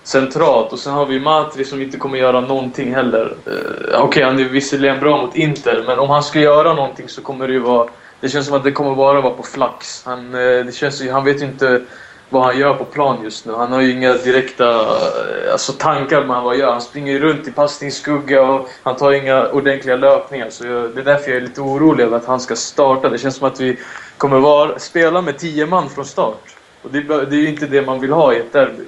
centralt? 0.03 0.73
Och 0.73 0.79
sen 0.79 0.93
har 0.93 1.05
vi 1.05 1.19
Matri 1.19 1.65
som 1.65 1.81
inte 1.81 1.97
kommer 1.97 2.17
göra 2.17 2.41
någonting 2.41 2.95
heller. 2.95 3.35
Eh, 3.45 4.01
okej, 4.01 4.23
han 4.23 4.39
är 4.39 4.43
visserligen 4.43 4.99
bra 4.99 5.21
mot 5.21 5.35
Inter, 5.35 5.83
men 5.87 5.99
om 5.99 6.09
han 6.09 6.23
ska 6.23 6.39
göra 6.39 6.73
någonting 6.73 7.09
så 7.09 7.21
kommer 7.21 7.47
det 7.47 7.53
ju 7.53 7.59
vara... 7.59 7.89
Det 8.19 8.29
känns 8.29 8.45
som 8.45 8.55
att 8.55 8.63
det 8.63 8.71
kommer 8.71 8.95
bara 8.95 9.21
vara 9.21 9.33
på 9.33 9.43
flax. 9.43 10.03
Han, 10.05 10.33
eh, 10.35 10.65
det 10.65 10.75
känns, 10.75 11.09
han 11.09 11.25
vet 11.25 11.41
ju 11.41 11.45
inte 11.45 11.81
vad 12.29 12.43
han 12.43 12.59
gör 12.59 12.73
på 12.73 12.85
plan 12.85 13.23
just 13.23 13.45
nu. 13.45 13.53
Han 13.53 13.71
har 13.71 13.81
ju 13.81 13.91
inga 13.91 14.13
direkta 14.13 14.69
eh, 14.69 15.51
alltså, 15.51 15.73
tankar 15.73 16.19
med 16.19 16.27
vad 16.27 16.45
han 16.45 16.59
gör. 16.59 16.71
Han 16.71 16.81
springer 16.81 17.11
ju 17.11 17.19
runt 17.19 17.47
i 17.47 17.51
passningsskugga 17.51 18.41
och 18.41 18.67
han 18.83 18.95
tar 18.95 19.11
inga 19.11 19.49
ordentliga 19.49 19.95
löpningar. 19.95 20.49
Så 20.49 20.65
jag, 20.65 20.95
det 20.95 21.01
är 21.01 21.05
därför 21.05 21.31
jag 21.31 21.37
är 21.37 21.41
lite 21.41 21.61
orolig 21.61 22.03
över 22.03 22.17
att 22.17 22.25
han 22.25 22.39
ska 22.39 22.55
starta. 22.55 23.09
Det 23.09 23.17
känns 23.17 23.35
som 23.35 23.47
att 23.47 23.59
vi 23.59 23.77
kommer 24.17 24.39
vara, 24.39 24.79
spela 24.79 25.21
med 25.21 25.37
10 25.37 25.65
man 25.65 25.89
från 25.89 26.05
start. 26.05 26.55
Och 26.81 26.91
det, 26.91 27.01
det 27.01 27.35
är 27.35 27.39
ju 27.39 27.49
inte 27.49 27.65
det 27.65 27.81
man 27.81 27.99
vill 27.99 28.11
ha 28.11 28.33
i 28.33 28.37
ett 28.37 28.53
derby. 28.53 28.83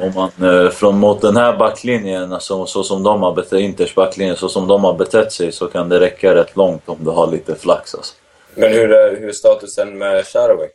Om 0.00 0.12
man 0.14 0.64
eh, 0.64 0.70
från 0.70 0.98
mot 0.98 1.20
den 1.20 1.36
här 1.36 1.56
backlinjen, 1.56 2.32
alltså, 2.32 2.66
så 2.66 2.82
som 2.82 3.02
de 3.02 3.22
har 3.22 3.32
betett, 3.32 3.60
Inters 3.60 3.94
backlinje, 3.94 4.36
så 4.36 4.48
som 4.48 4.66
de 4.66 4.84
har 4.84 4.94
betett 4.94 5.32
sig 5.32 5.52
så 5.52 5.66
kan 5.66 5.88
det 5.88 6.00
räcka 6.00 6.34
rätt 6.34 6.56
långt 6.56 6.88
om 6.88 6.96
du 7.00 7.10
har 7.10 7.26
lite 7.26 7.54
flax 7.54 7.94
alltså. 7.94 8.14
Men 8.54 8.72
hur 8.72 8.92
är, 8.92 9.16
hur 9.20 9.28
är 9.28 9.32
statusen 9.32 9.98
med 9.98 10.26
Sharaway? 10.26 10.68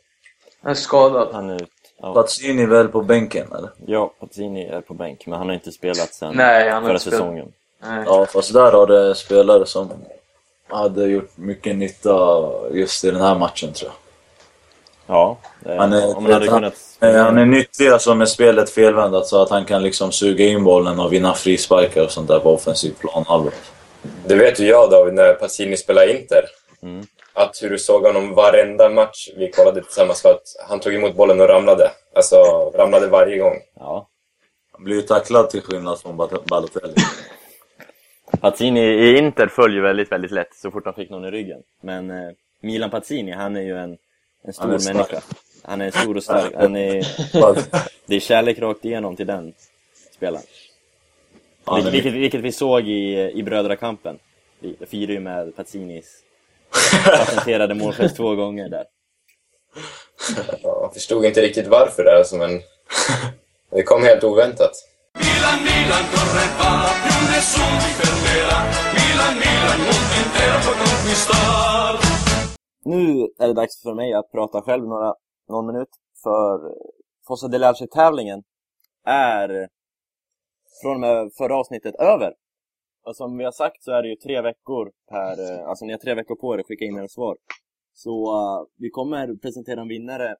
Han 0.62 0.70
är 0.70 0.74
skadad. 0.74 1.28
Han 1.32 1.50
är 1.50 1.54
ut. 1.62 1.68
Ja. 2.02 2.14
Pazzini 2.14 2.66
väl 2.66 2.88
på 2.88 3.02
bänken 3.02 3.46
eller? 3.58 3.70
ja, 3.86 4.12
Pazzini 4.20 4.66
är 4.66 4.80
på 4.80 4.94
bänk, 4.94 5.26
men 5.26 5.38
han 5.38 5.48
har 5.48 5.54
inte 5.54 5.72
spelat 5.72 6.14
sen 6.14 6.32
Nej, 6.36 6.70
han 6.70 6.74
har 6.74 6.88
förra 6.88 6.92
inte 6.92 7.00
spelat. 7.02 7.18
säsongen. 7.20 7.52
Nej. 7.82 8.02
Ja, 8.06 8.26
fast 8.26 8.52
där 8.52 8.72
har 8.72 8.86
det 8.86 9.14
spelare 9.14 9.66
som 9.66 9.90
hade 10.68 11.06
gjort 11.06 11.30
mycket 11.36 11.76
nytta 11.76 12.50
just 12.72 13.04
i 13.04 13.10
den 13.10 13.20
här 13.20 13.34
matchen 13.38 13.72
tror 13.72 13.90
jag. 13.90 13.96
Ja, 15.16 15.38
det, 15.60 15.76
Han 15.76 15.92
är, 15.92 16.16
om 16.16 16.22
man 16.22 16.32
hade 16.32 16.50
han, 16.50 16.58
kunnat... 16.60 16.74
eh, 17.00 17.24
han 17.24 17.38
är 17.38 17.44
nyttig 17.46 17.88
alltså 17.88 18.14
med 18.14 18.28
spelet 18.28 18.70
felvändat 18.70 19.26
så 19.26 19.42
att 19.42 19.50
han 19.50 19.64
kan 19.64 19.82
liksom 19.82 20.12
suga 20.12 20.44
in 20.44 20.64
bollen 20.64 21.00
och 21.00 21.12
vinna 21.12 21.34
frisparkar 21.34 22.04
och 22.04 22.10
sånt 22.10 22.28
där 22.28 22.38
på 22.38 22.54
offensiv 22.54 22.94
planhalva. 23.00 23.50
Det 24.26 24.34
vet 24.34 24.60
ju 24.60 24.66
jag 24.66 24.90
David, 24.90 25.14
när 25.14 25.34
Pacini 25.34 25.76
spelade 25.76 26.20
Inter. 26.20 26.44
Mm. 26.82 27.06
Att 27.34 27.62
hur 27.62 27.70
du 27.70 27.78
såg 27.78 28.02
honom 28.06 28.34
varenda 28.34 28.88
match 28.88 29.28
vi 29.36 29.50
kollade 29.50 29.82
tillsammans 29.82 30.22
för 30.22 30.28
att 30.28 30.68
han 30.68 30.80
tog 30.80 30.94
emot 30.94 31.16
bollen 31.16 31.40
och 31.40 31.48
ramlade. 31.48 31.90
Alltså, 32.14 32.36
ramlade 32.74 33.06
varje 33.06 33.38
gång. 33.38 33.58
Ja. 33.74 34.08
Han 34.72 34.84
blir 34.84 34.96
ju 34.96 35.02
tacklad 35.02 35.50
till 35.50 35.62
skillnad 35.62 36.00
från 36.00 36.16
Bal- 36.16 36.48
Balotelli. 36.48 36.94
Pazzini 38.40 38.80
i 38.80 39.18
Inter 39.18 39.46
föll 39.46 39.74
ju 39.74 39.80
väldigt, 39.80 40.12
väldigt 40.12 40.30
lätt 40.30 40.54
så 40.54 40.70
fort 40.70 40.84
han 40.84 40.94
fick 40.94 41.10
någon 41.10 41.24
i 41.24 41.30
ryggen. 41.30 41.62
Men 41.80 42.10
eh, 42.10 42.32
Milan 42.60 42.90
Pazzini, 42.90 43.32
han 43.32 43.56
är 43.56 43.62
ju 43.62 43.78
en, 43.78 43.98
en 44.44 44.52
stor 44.52 44.68
Han 44.68 44.80
människa. 44.84 45.20
Han 45.62 45.80
är 45.80 45.90
stor 45.90 46.16
och 46.16 46.22
stark. 46.22 46.54
Han 46.54 46.76
är, 46.76 47.06
det 48.06 48.16
är 48.16 48.20
kärlek 48.20 48.58
rakt 48.58 48.84
igenom 48.84 49.16
till 49.16 49.26
den 49.26 49.54
spelaren. 50.14 50.44
Är 51.66 51.90
vilket, 51.90 52.12
vilket 52.12 52.40
vi 52.40 52.52
såg 52.52 52.88
i, 52.88 53.30
i 53.34 53.42
Brödrakampen. 53.42 54.18
Vi 54.60 54.76
firade 54.86 55.12
ju 55.12 55.20
med 55.20 55.56
Pazzinis 55.56 56.22
patenterade 57.04 57.74
målgest 57.74 58.16
två 58.16 58.34
gånger 58.34 58.68
där. 58.68 58.84
Ja, 60.62 60.78
jag 60.82 60.94
förstod 60.94 61.24
inte 61.24 61.40
riktigt 61.40 61.66
varför 61.66 62.04
det, 62.04 62.18
alltså, 62.18 62.36
men 62.36 62.50
det 63.70 63.82
kom 63.82 64.02
helt 64.02 64.24
oväntat. 64.24 64.72
Milan, 65.18 65.58
Milan, 65.68 66.04
corre 66.12 66.46
va, 66.58 66.72
più 67.04 67.18
nessuno 67.32 67.76
ti 67.82 67.90
fermerà. 68.00 68.58
Milan, 68.96 69.34
Milan, 69.42 69.78
mondo 69.86 70.14
intero 70.22 70.56
può 70.64 70.72
conquistar. 70.82 71.92
Nu 72.84 73.04
är 73.38 73.46
det 73.46 73.54
dags 73.54 73.82
för 73.82 73.94
mig 73.94 74.12
att 74.12 74.30
prata 74.32 74.62
själv 74.62 74.84
några, 74.84 75.14
någon 75.48 75.66
minut. 75.66 75.88
För 76.22 76.58
Fossa 77.26 77.48
Delarche-tävlingen 77.48 78.42
är 79.06 79.68
från 80.82 80.94
och 80.94 81.00
med 81.00 81.30
förra 81.38 81.56
avsnittet 81.56 81.94
över. 81.94 82.32
Alltså, 83.04 83.24
och 83.24 83.30
som 83.30 83.38
vi 83.38 83.44
har 83.44 83.52
sagt 83.52 83.82
så 83.82 83.92
är 83.92 84.02
det 84.02 84.08
ju 84.08 84.16
tre 84.16 84.42
veckor 84.42 84.92
per, 85.08 85.52
eh, 85.52 85.68
alltså 85.68 85.84
ni 85.84 85.92
har 85.92 85.98
tre 85.98 86.14
veckor 86.14 86.36
på 86.36 86.54
er 86.54 86.58
att 86.58 86.66
skicka 86.66 86.84
in 86.84 86.98
era 86.98 87.08
svar. 87.08 87.36
Så 87.92 88.10
uh, 88.10 88.66
vi 88.76 88.90
kommer 88.90 89.36
presentera 89.36 89.80
en 89.80 89.88
vinnare 89.88 90.36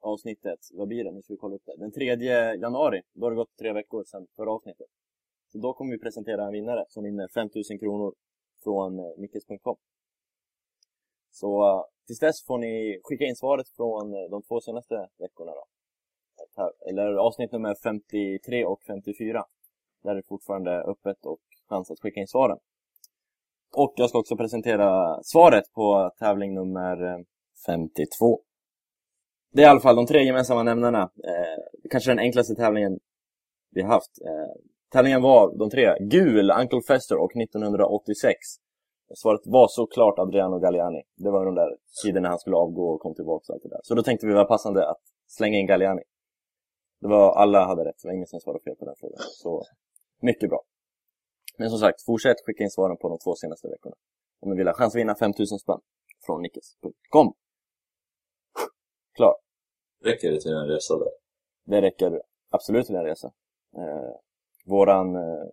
avsnittet, 0.00 0.58
vad 0.72 0.88
blir 0.88 1.04
det? 1.04 1.12
Nu 1.12 1.22
ska 1.22 1.32
vi 1.32 1.38
kolla 1.38 1.54
upp 1.54 1.62
det. 1.66 1.76
Den 1.76 1.92
3 1.92 2.04
januari, 2.54 3.02
då 3.12 3.26
har 3.26 3.30
det 3.30 3.36
gått 3.36 3.56
tre 3.58 3.72
veckor 3.72 4.04
sedan 4.04 4.26
förra 4.36 4.50
avsnittet. 4.52 4.86
Så 5.52 5.58
då 5.58 5.72
kommer 5.72 5.92
vi 5.92 5.98
presentera 5.98 6.46
en 6.46 6.52
vinnare 6.52 6.84
som 6.88 7.04
vinner 7.04 7.28
5000 7.28 7.78
kronor 7.78 8.14
från 8.64 8.98
eh, 8.98 9.04
nickes.com. 9.16 9.76
Så 11.30 11.76
uh, 11.76 11.84
tills 12.06 12.18
dess 12.18 12.46
får 12.46 12.58
ni 12.58 13.00
skicka 13.02 13.24
in 13.24 13.36
svaret 13.36 13.68
från 13.68 14.12
de 14.30 14.42
två 14.42 14.60
senaste 14.60 15.08
veckorna 15.18 15.52
då. 15.52 15.64
Eller 16.88 17.14
avsnitt 17.14 17.52
nummer 17.52 17.74
53 17.82 18.64
och 18.64 18.82
54. 18.82 19.44
Där 20.02 20.14
det 20.14 20.22
fortfarande 20.28 20.70
är 20.70 20.90
öppet 20.90 21.26
och 21.26 21.38
chans 21.68 21.90
att 21.90 22.00
skicka 22.00 22.20
in 22.20 22.26
svaren. 22.26 22.58
Och 23.76 23.92
jag 23.96 24.08
ska 24.08 24.18
också 24.18 24.36
presentera 24.36 25.18
svaret 25.22 25.64
på 25.72 26.10
tävling 26.18 26.54
nummer 26.54 27.04
eh, 27.04 27.18
52. 27.66 28.40
Det 29.52 29.62
är 29.62 29.66
i 29.66 29.70
alla 29.70 29.80
fall 29.80 29.96
de 29.96 30.06
tre 30.06 30.22
gemensamma 30.22 30.62
nämnarna. 30.62 31.02
Eh, 31.02 31.88
kanske 31.90 32.10
den 32.10 32.18
enklaste 32.18 32.54
tävlingen 32.54 32.98
vi 33.70 33.82
haft. 33.82 34.10
Eh, 34.26 34.62
tävlingen 34.92 35.22
var 35.22 35.58
de 35.58 35.70
tre. 35.70 35.94
Gul, 36.00 36.50
Uncle 36.50 36.80
Fester 36.88 37.16
och 37.16 37.36
1986. 37.36 38.34
Och 39.10 39.18
Svaret 39.18 39.40
var 39.44 39.66
såklart 39.68 40.18
Adriano 40.18 40.58
Galliani. 40.58 41.02
Det 41.16 41.30
var 41.30 41.44
de 41.44 41.54
där 41.54 41.76
tiderna 42.02 42.28
han 42.28 42.38
skulle 42.38 42.56
avgå 42.56 42.94
och 42.94 43.00
kom 43.00 43.14
tillbaka 43.14 43.44
och 43.48 43.54
allt 43.54 43.62
det 43.62 43.68
där. 43.68 43.80
Så 43.82 43.94
då 43.94 44.02
tänkte 44.02 44.26
vi 44.26 44.32
var 44.32 44.44
passande 44.44 44.90
att 44.90 45.02
slänga 45.26 45.58
in 45.58 45.66
Galliani. 45.66 46.02
Det 47.00 47.08
var, 47.08 47.32
alla 47.42 47.66
hade 47.66 47.84
rätt, 47.84 47.98
det 48.02 48.08
var 48.08 48.14
ingen 48.14 48.26
som 48.26 48.40
svarade 48.40 48.62
fel 48.62 48.76
på 48.76 48.84
den 48.84 48.94
frågan. 49.00 49.18
Så, 49.42 49.62
mycket 50.22 50.48
bra. 50.48 50.62
Men 51.58 51.70
som 51.70 51.78
sagt, 51.78 52.02
fortsätt 52.02 52.36
skicka 52.46 52.64
in 52.64 52.70
svaren 52.70 52.96
på 52.96 53.08
de 53.08 53.18
två 53.18 53.34
senaste 53.34 53.68
veckorna. 53.68 53.96
Om 54.40 54.50
ni 54.50 54.56
vill 54.56 54.66
ha 54.66 54.74
chans 54.74 54.94
att 54.94 55.00
vinna 55.00 55.14
5000 55.14 55.58
spänn 55.58 55.80
från 56.26 56.42
nickes.com. 56.42 57.34
Klar. 59.14 59.36
Räcker 60.04 60.30
det 60.30 60.40
till 60.40 60.52
en 60.52 60.68
resa 60.68 60.98
där? 60.98 61.12
Det 61.64 61.80
räcker 61.82 62.22
absolut 62.50 62.88
vilja 62.88 63.04
resa. 63.04 63.32
Eh, 63.76 64.14
våran 64.66 65.16
eh, 65.16 65.50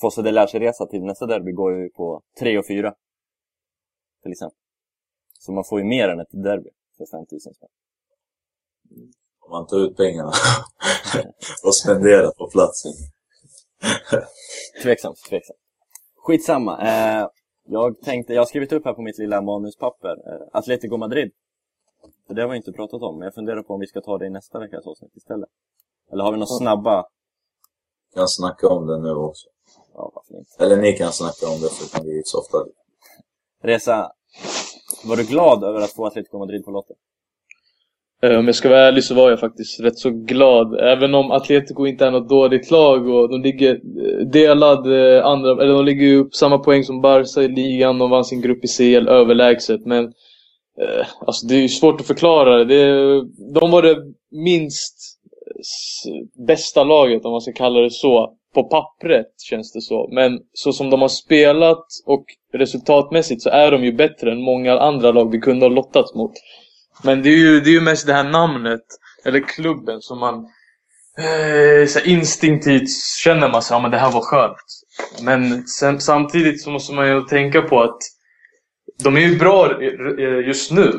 Fosse 0.00 0.22
de 0.22 0.32
resa 0.32 0.86
till 0.86 1.04
nästa 1.04 1.26
derby 1.26 1.52
går 1.52 1.78
ju 1.78 1.90
på 1.90 2.22
3 2.38 2.58
och 2.58 2.66
4. 2.66 2.94
Till 4.22 4.32
exempel. 4.32 4.58
Så 5.38 5.52
man 5.52 5.64
får 5.64 5.80
ju 5.80 5.86
mer 5.86 6.08
än 6.08 6.20
ett 6.20 6.30
derby 6.30 6.70
för 6.96 7.06
5000 7.06 7.54
spänn. 7.54 7.68
Om 9.40 9.50
man 9.50 9.66
tar 9.66 9.78
ut 9.78 9.96
pengarna 9.96 10.32
och 11.64 11.76
spenderar 11.76 12.30
på 12.30 12.50
platsen. 12.50 12.92
Tveksamt, 14.82 15.18
tveksamt. 15.28 15.58
Skitsamma. 16.16 16.80
Eh, 16.82 17.28
jag 17.68 18.00
tänkte, 18.00 18.34
jag 18.34 18.40
har 18.40 18.46
skrivit 18.46 18.72
upp 18.72 18.84
här 18.84 18.92
på 18.92 19.02
mitt 19.02 19.18
lilla 19.18 19.40
manuspapper, 19.40 20.10
eh, 20.10 20.48
Atletico 20.52 20.96
Madrid. 20.96 21.32
För 22.26 22.34
det 22.34 22.42
har 22.42 22.48
vi 22.48 22.56
inte 22.56 22.72
pratat 22.72 23.02
om, 23.02 23.18
men 23.18 23.24
jag 23.24 23.34
funderar 23.34 23.62
på 23.62 23.74
om 23.74 23.80
vi 23.80 23.86
ska 23.86 24.00
ta 24.00 24.18
det 24.18 24.26
i 24.26 24.30
nästa 24.30 24.58
veckas 24.58 24.86
avsnitt 24.86 25.16
istället. 25.16 25.48
Eller 26.12 26.24
har 26.24 26.32
vi 26.32 26.38
några 26.38 26.46
snabba? 26.46 27.06
kan 28.14 28.28
snacka 28.28 28.68
om 28.68 28.86
det 28.86 28.98
nu 28.98 29.10
också. 29.10 29.48
Ja, 29.94 30.12
varför 30.14 30.38
inte? 30.38 30.64
Eller 30.64 30.76
ni 30.76 30.92
kan 30.92 31.12
snacka 31.12 31.46
om 31.54 31.60
det 31.60 31.68
så 31.68 31.96
kan 31.96 32.06
vi 32.06 32.22
softa 32.24 32.64
lite. 32.64 32.78
Resa, 33.62 34.12
var 35.04 35.16
du 35.16 35.24
glad 35.24 35.64
över 35.64 35.80
att 35.80 35.92
få 35.92 36.06
Atletico 36.06 36.38
Madrid 36.38 36.64
på 36.64 36.70
lotten? 36.70 36.96
Eh, 38.22 38.38
om 38.38 38.46
jag 38.46 38.54
ska 38.54 38.68
vara 38.68 38.80
ärlig 38.80 39.04
så 39.04 39.14
var 39.14 39.30
jag 39.30 39.40
faktiskt 39.40 39.80
rätt 39.80 39.98
så 39.98 40.10
glad. 40.10 40.80
Även 40.80 41.14
om 41.14 41.30
Atletico 41.30 41.86
inte 41.86 42.06
är 42.06 42.10
något 42.10 42.28
dåligt 42.28 42.70
lag 42.70 43.08
och 43.08 43.28
de 43.30 43.42
ligger 43.42 43.74
eh, 43.74 44.26
delad 44.26 44.86
eh, 44.86 45.26
andra, 45.26 45.50
eller 45.50 45.74
de 45.74 45.84
ligger 45.84 46.06
ju 46.06 46.16
upp 46.16 46.34
samma 46.34 46.58
poäng 46.58 46.84
som 46.84 47.00
Barca 47.00 47.42
i 47.42 47.48
ligan. 47.48 47.98
De 47.98 48.10
vann 48.10 48.24
sin 48.24 48.40
grupp 48.40 48.64
i 48.64 48.68
CL 48.68 49.08
överlägset. 49.08 49.86
Men 49.86 50.04
eh, 50.80 51.06
alltså 51.26 51.46
det 51.46 51.54
är 51.54 51.60
ju 51.60 51.68
svårt 51.68 52.00
att 52.00 52.06
förklara 52.06 52.64
det. 52.64 52.86
De 53.54 53.70
var 53.70 53.82
det 53.82 53.96
minst 54.30 54.96
bästa 56.46 56.84
laget 56.84 57.24
om 57.24 57.32
man 57.32 57.40
ska 57.40 57.52
kalla 57.52 57.80
det 57.80 57.90
så. 57.90 58.36
På 58.54 58.62
pappret 58.62 59.26
känns 59.50 59.72
det 59.72 59.80
så. 59.80 60.08
Men 60.12 60.38
så 60.52 60.72
som 60.72 60.90
de 60.90 61.00
har 61.00 61.08
spelat 61.08 61.86
och 62.06 62.24
resultatmässigt 62.52 63.42
så 63.42 63.50
är 63.50 63.70
de 63.70 63.84
ju 63.84 63.92
bättre 63.92 64.32
än 64.32 64.42
många 64.42 64.78
andra 64.78 65.12
lag 65.12 65.30
vi 65.32 65.38
kunde 65.38 65.66
ha 65.66 65.70
lottats 65.70 66.14
mot. 66.14 66.32
Men 67.04 67.22
det 67.22 67.28
är 67.28 67.36
ju, 67.36 67.60
det 67.60 67.70
är 67.70 67.74
ju 67.74 67.80
mest 67.80 68.06
det 68.06 68.12
här 68.12 68.24
namnet, 68.24 68.84
eller 69.24 69.40
klubben, 69.40 70.00
som 70.00 70.18
man 70.18 70.34
eh, 71.18 71.86
så 71.86 71.98
här 71.98 72.06
instinktivt 72.06 72.90
känner 73.24 73.48
man 73.48 73.62
sig, 73.62 73.74
ja 73.74 73.80
men 73.80 73.90
det 73.90 73.98
här 73.98 74.10
var 74.12 74.20
skönt. 74.20 74.56
Men 75.22 75.66
sen, 75.66 76.00
samtidigt 76.00 76.62
så 76.62 76.70
måste 76.70 76.94
man 76.94 77.08
ju 77.08 77.20
tänka 77.20 77.62
på 77.62 77.82
att 77.82 77.98
de 79.04 79.16
är 79.16 79.20
ju 79.20 79.38
bra 79.38 79.82
eh, 79.82 80.24
eh, 80.24 80.46
just 80.46 80.72
nu. 80.72 80.92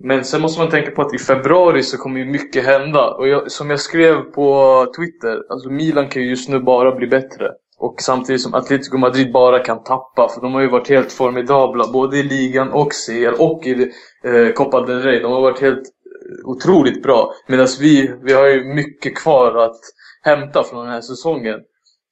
Men 0.00 0.24
sen 0.24 0.40
måste 0.40 0.60
man 0.60 0.70
tänka 0.70 0.90
på 0.90 1.02
att 1.02 1.14
i 1.14 1.18
februari 1.18 1.82
så 1.82 1.98
kommer 1.98 2.20
ju 2.20 2.24
mycket 2.24 2.64
hända. 2.64 3.10
Och 3.10 3.28
jag, 3.28 3.52
som 3.52 3.70
jag 3.70 3.80
skrev 3.80 4.20
på 4.20 4.86
Twitter, 4.96 5.52
alltså 5.52 5.70
Milan 5.70 6.08
kan 6.08 6.22
ju 6.22 6.28
just 6.28 6.48
nu 6.48 6.60
bara 6.60 6.94
bli 6.94 7.06
bättre. 7.06 7.50
Och 7.78 7.94
samtidigt 8.02 8.42
som 8.42 8.54
Atletico 8.54 8.98
Madrid 8.98 9.32
bara 9.32 9.58
kan 9.58 9.82
tappa. 9.82 10.28
För 10.28 10.40
de 10.40 10.54
har 10.54 10.60
ju 10.60 10.68
varit 10.68 10.88
helt 10.88 11.12
formidabla, 11.12 11.92
både 11.92 12.18
i 12.18 12.22
ligan 12.22 12.72
och 12.72 12.92
CL 13.06 13.34
och 13.38 13.66
i 13.66 13.92
eh, 14.24 14.52
Copa 14.54 14.86
del 14.86 15.02
Rey. 15.02 15.20
De 15.20 15.32
har 15.32 15.40
varit 15.40 15.60
helt 15.60 15.78
eh, 15.78 16.48
otroligt 16.48 17.02
bra. 17.02 17.32
Medan 17.48 17.66
vi, 17.80 18.14
vi 18.22 18.32
har 18.32 18.48
ju 18.48 18.64
mycket 18.64 19.16
kvar 19.16 19.64
att 19.64 19.80
hämta 20.22 20.62
från 20.64 20.84
den 20.84 20.94
här 20.94 21.00
säsongen. 21.00 21.60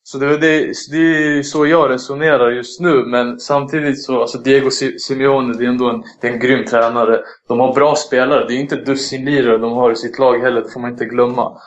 Så 0.04 0.18
det, 0.18 0.26
är 0.26 0.38
det, 0.38 0.72
det 0.90 1.38
är 1.38 1.42
så 1.42 1.66
jag 1.66 1.90
resonerar 1.90 2.50
just 2.50 2.80
nu. 2.80 3.04
Men 3.06 3.40
samtidigt 3.40 4.04
så, 4.04 4.20
alltså 4.20 4.38
Diego 4.38 4.70
Simeone, 4.98 5.58
det 5.58 5.64
är 5.64 5.68
ändå 5.68 5.90
en, 5.90 6.02
det 6.20 6.28
är 6.28 6.32
en 6.32 6.40
grym 6.40 6.64
tränare. 6.64 7.20
De 7.48 7.60
har 7.60 7.74
bra 7.74 7.94
spelare. 7.96 8.46
Det 8.48 8.54
är 8.54 8.58
inte 8.58 8.76
dussinlirare 8.76 9.58
de 9.58 9.72
har 9.72 9.92
i 9.92 9.96
sitt 9.96 10.18
lag 10.18 10.38
heller, 10.38 10.60
det 10.60 10.70
får 10.70 10.80
man 10.80 10.90
inte 10.90 11.04
glömma. 11.04 11.58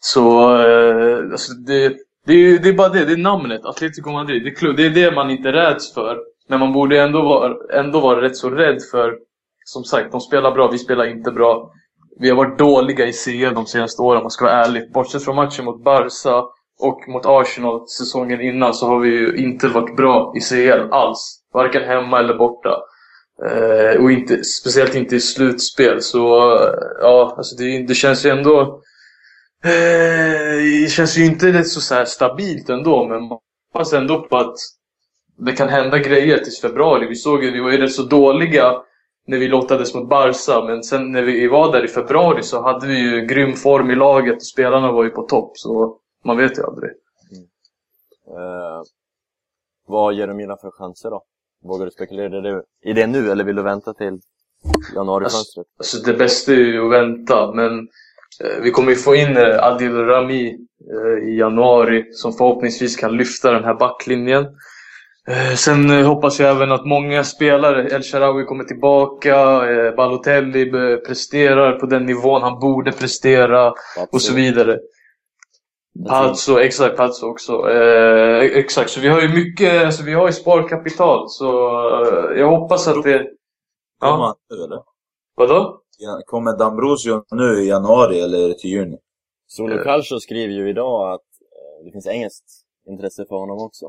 Så, 0.00 0.56
eh, 0.66 1.32
alltså 1.32 1.52
det, 1.52 1.92
det, 2.26 2.32
är, 2.32 2.36
ju- 2.36 2.58
det 2.58 2.68
är 2.68 2.72
bara 2.72 2.88
det, 2.88 3.04
det 3.04 3.12
är 3.12 3.16
namnet. 3.16 3.64
Atletico 3.64 4.10
Madrid, 4.10 4.44
det 4.44 4.50
är, 4.50 4.54
klubb, 4.54 4.76
det 4.76 4.86
är 4.86 4.90
det 4.90 5.14
man 5.14 5.30
inte 5.30 5.52
räds 5.52 5.94
för. 5.94 6.18
Men 6.48 6.60
man 6.60 6.72
borde 6.72 7.00
ändå 7.00 7.22
vara, 7.22 7.54
ändå 7.80 8.00
vara 8.00 8.20
rätt 8.22 8.36
så 8.36 8.50
rädd 8.50 8.78
för, 8.90 9.14
som 9.64 9.84
sagt, 9.84 10.12
de 10.12 10.20
spelar 10.20 10.52
bra, 10.52 10.68
vi 10.70 10.78
spelar 10.78 11.04
inte 11.06 11.30
bra. 11.30 11.72
Vi 12.20 12.28
har 12.28 12.36
varit 12.36 12.58
dåliga 12.58 13.06
i 13.06 13.12
CL 13.12 13.54
de 13.54 13.66
senaste 13.66 14.02
åren 14.02 14.16
om 14.18 14.22
man 14.24 14.30
ska 14.30 14.44
vara 14.44 14.64
ärlig. 14.64 14.92
Bortsett 14.92 15.24
från 15.24 15.36
matchen 15.36 15.64
mot 15.64 15.84
Barca 15.84 16.42
och 16.80 17.08
mot 17.08 17.26
Arsenal 17.26 17.88
säsongen 17.88 18.40
innan 18.40 18.74
så 18.74 18.86
har 18.86 18.98
vi 18.98 19.08
ju 19.08 19.36
inte 19.36 19.68
varit 19.68 19.96
bra 19.96 20.32
i 20.36 20.40
CL 20.40 20.88
alls. 20.92 21.40
Varken 21.54 21.82
hemma 21.82 22.18
eller 22.18 22.34
borta. 22.34 22.76
Eh, 23.50 24.02
och 24.02 24.12
inte, 24.12 24.44
speciellt 24.44 24.94
inte 24.94 25.16
i 25.16 25.20
slutspel. 25.20 26.02
Så 26.02 26.52
eh, 26.58 26.74
ja, 27.00 27.34
alltså 27.36 27.56
det, 27.56 27.86
det 27.86 27.94
känns 27.94 28.26
ju 28.26 28.30
ändå... 28.30 28.80
Eh, 29.64 30.82
det 30.82 30.90
känns 30.90 31.18
ju 31.18 31.24
inte 31.24 31.52
rätt 31.52 31.68
så, 31.68 31.80
så 31.80 31.94
här 31.94 32.04
stabilt 32.04 32.68
ändå, 32.68 33.06
men 33.08 33.22
man 33.22 33.38
hoppas 33.72 33.92
ändå 33.92 34.22
på 34.22 34.36
att 34.36 34.56
det 35.36 35.52
kan 35.52 35.68
hända 35.68 35.98
grejer 35.98 36.38
tills 36.38 36.60
februari. 36.60 37.06
Vi 37.06 37.14
såg 37.14 37.44
ju, 37.44 37.50
vi 37.50 37.60
var 37.60 37.70
ju 37.70 37.78
rätt 37.78 37.92
så 37.92 38.02
dåliga 38.02 38.82
när 39.26 39.38
vi 39.38 39.48
lottades 39.48 39.94
mot 39.94 40.08
Barca, 40.08 40.64
men 40.64 40.82
sen 40.82 41.12
när 41.12 41.22
vi 41.22 41.48
var 41.48 41.72
där 41.72 41.84
i 41.84 41.88
februari 41.88 42.42
så 42.42 42.62
hade 42.62 42.86
vi 42.86 42.98
ju 42.98 43.26
grym 43.26 43.56
form 43.56 43.90
i 43.90 43.94
laget 43.94 44.36
och 44.36 44.46
spelarna 44.46 44.92
var 44.92 45.04
ju 45.04 45.10
på 45.10 45.22
topp, 45.22 45.52
så 45.54 45.98
man 46.24 46.36
vet 46.36 46.58
ju 46.58 46.62
aldrig. 46.62 46.90
Eh, 48.26 48.82
vad 49.86 50.14
ger 50.14 50.26
du 50.26 50.34
Milan 50.34 50.58
för 50.60 50.70
chanser 50.70 51.10
då? 51.10 51.22
Vågar 51.62 51.84
du 51.84 51.90
spekulera 51.90 52.62
i 52.84 52.92
det, 52.92 53.06
nu 53.06 53.30
eller 53.30 53.44
vill 53.44 53.56
du 53.56 53.62
vänta 53.62 53.94
till 53.94 54.20
januarifönstret? 54.94 55.66
Alltså 55.78 55.98
det 55.98 56.14
bästa 56.14 56.52
är 56.52 56.56
ju 56.56 56.84
att 56.84 56.92
vänta, 56.92 57.52
men 57.52 57.88
vi 58.62 58.70
kommer 58.70 58.90
ju 58.90 58.96
få 58.96 59.14
in 59.14 59.36
eh, 59.36 59.64
Adil 59.64 59.96
Rami 59.96 60.56
eh, 60.94 61.28
i 61.28 61.38
januari 61.38 62.04
som 62.12 62.32
förhoppningsvis 62.32 62.96
kan 62.96 63.16
lyfta 63.16 63.52
den 63.52 63.64
här 63.64 63.74
backlinjen. 63.74 64.46
Eh, 65.28 65.54
sen 65.54 65.90
eh, 65.90 66.06
hoppas 66.06 66.40
jag 66.40 66.50
även 66.50 66.72
att 66.72 66.86
många 66.86 67.24
spelare, 67.24 67.88
El 67.88 68.02
Shaarawy 68.02 68.44
kommer 68.44 68.64
tillbaka, 68.64 69.36
eh, 69.70 69.94
Balotelli 69.94 70.62
eh, 70.62 70.96
presterar 70.96 71.72
på 71.72 71.86
den 71.86 72.06
nivån 72.06 72.42
han 72.42 72.58
borde 72.60 72.92
prestera 72.92 73.72
och 74.10 74.22
så 74.22 74.34
vidare. 74.34 74.78
Pazzo, 76.08 76.58
exakt, 76.58 76.96
Pazzo 76.96 77.26
också. 77.26 77.70
Eh, 77.70 78.40
exakt, 78.40 78.90
så 78.90 79.00
vi 79.00 79.08
har 79.08 79.20
ju 79.20 79.28
mycket, 79.28 79.84
alltså 79.84 80.04
vi 80.04 80.14
har 80.14 80.26
ju 80.26 80.32
sparkapital 80.32 81.28
så 81.28 81.48
eh, 82.04 82.38
jag 82.40 82.50
hoppas 82.50 82.88
att 82.88 83.02
det... 83.02 83.26
Ja? 84.00 84.36
Vadå? 85.40 85.80
Ja, 85.98 86.20
Kommer 86.26 86.58
Dambrosio 86.58 87.24
nu 87.30 87.62
i 87.62 87.68
januari 87.68 88.20
eller 88.20 88.38
är 88.44 88.48
det 88.48 88.58
till 88.58 88.70
juni? 88.70 88.96
Solo 89.46 89.82
Calcio 89.84 90.20
skriver 90.20 90.54
ju 90.54 90.70
idag 90.70 91.12
att 91.12 91.20
eh, 91.20 91.84
det 91.84 91.92
finns 91.92 92.06
engelskt 92.06 92.44
intresse 92.88 93.24
för 93.28 93.36
honom 93.36 93.58
också. 93.58 93.86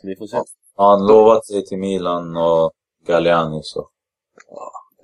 Så 0.00 0.06
vi 0.06 0.16
får 0.16 0.26
se. 0.26 0.36
Ja. 0.36 0.44
Han 0.76 1.06
lovat 1.06 1.46
sig 1.46 1.64
till 1.66 1.78
Milan 1.78 2.36
och 2.36 2.72
Galliani 3.06 3.60
så? 3.62 3.88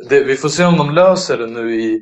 Det, 0.08 0.24
vi 0.24 0.36
får 0.36 0.48
se 0.48 0.64
om 0.64 0.76
de 0.76 0.90
löser 0.94 1.38
det 1.38 1.46
nu 1.46 1.74
i, 1.74 2.00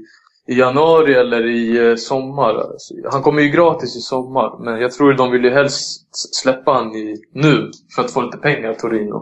i 0.49 0.59
januari 0.59 1.15
eller 1.15 1.47
i 1.47 1.89
eh, 1.91 1.97
sommar. 1.97 2.55
Alltså, 2.55 2.95
han 3.13 3.23
kommer 3.23 3.43
ju 3.43 3.49
gratis 3.49 3.97
i 3.97 4.01
sommar, 4.01 4.59
men 4.65 4.81
jag 4.81 4.93
tror 4.93 5.13
de 5.15 5.31
vill 5.31 5.45
ju 5.45 5.51
helst 5.51 6.09
släppa 6.37 6.73
han 6.73 6.95
i, 6.97 7.17
nu 7.33 7.71
för 7.95 8.03
att 8.03 8.11
få 8.11 8.21
lite 8.23 8.39
pengar, 8.39 8.75
Torino. 8.75 9.17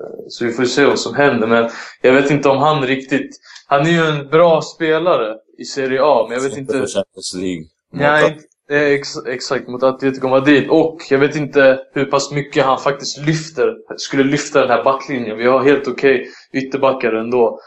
Eh, 0.00 0.24
Så 0.28 0.44
vi 0.44 0.52
får 0.52 0.64
se 0.64 0.86
vad 0.86 0.98
som 0.98 1.14
händer, 1.14 1.46
men 1.46 1.70
jag 2.02 2.12
vet 2.12 2.30
inte 2.30 2.48
om 2.48 2.58
han 2.58 2.82
riktigt... 2.86 3.30
Han 3.70 3.86
är 3.86 3.90
ju 3.90 4.02
en 4.02 4.28
bra 4.28 4.60
spelare 4.62 5.36
i 5.58 5.64
Serie 5.64 6.00
A, 6.02 6.26
men 6.28 6.38
jag 6.38 6.42
vet 6.48 6.58
inte... 6.58 6.72
Champions 6.72 7.34
League. 7.34 7.64
Nej, 7.92 8.38
eh, 8.70 8.82
ex, 8.82 9.08
exakt 9.26 9.68
mot 9.68 9.82
Atletico 9.82 10.28
Madrid. 10.28 10.68
Och 10.70 10.98
jag 11.10 11.18
vet 11.18 11.36
inte 11.36 11.80
hur 11.94 12.04
pass 12.04 12.30
mycket 12.32 12.64
han 12.64 12.78
faktiskt 12.78 13.18
lyfter, 13.26 13.74
skulle 13.96 14.24
lyfta 14.24 14.60
den 14.60 14.70
här 14.70 14.84
backlinjen. 14.84 15.36
Vi 15.38 15.46
har 15.46 15.64
helt 15.64 15.88
okej 15.88 16.26
ytterbackar 16.52 17.12
ändå. 17.12 17.60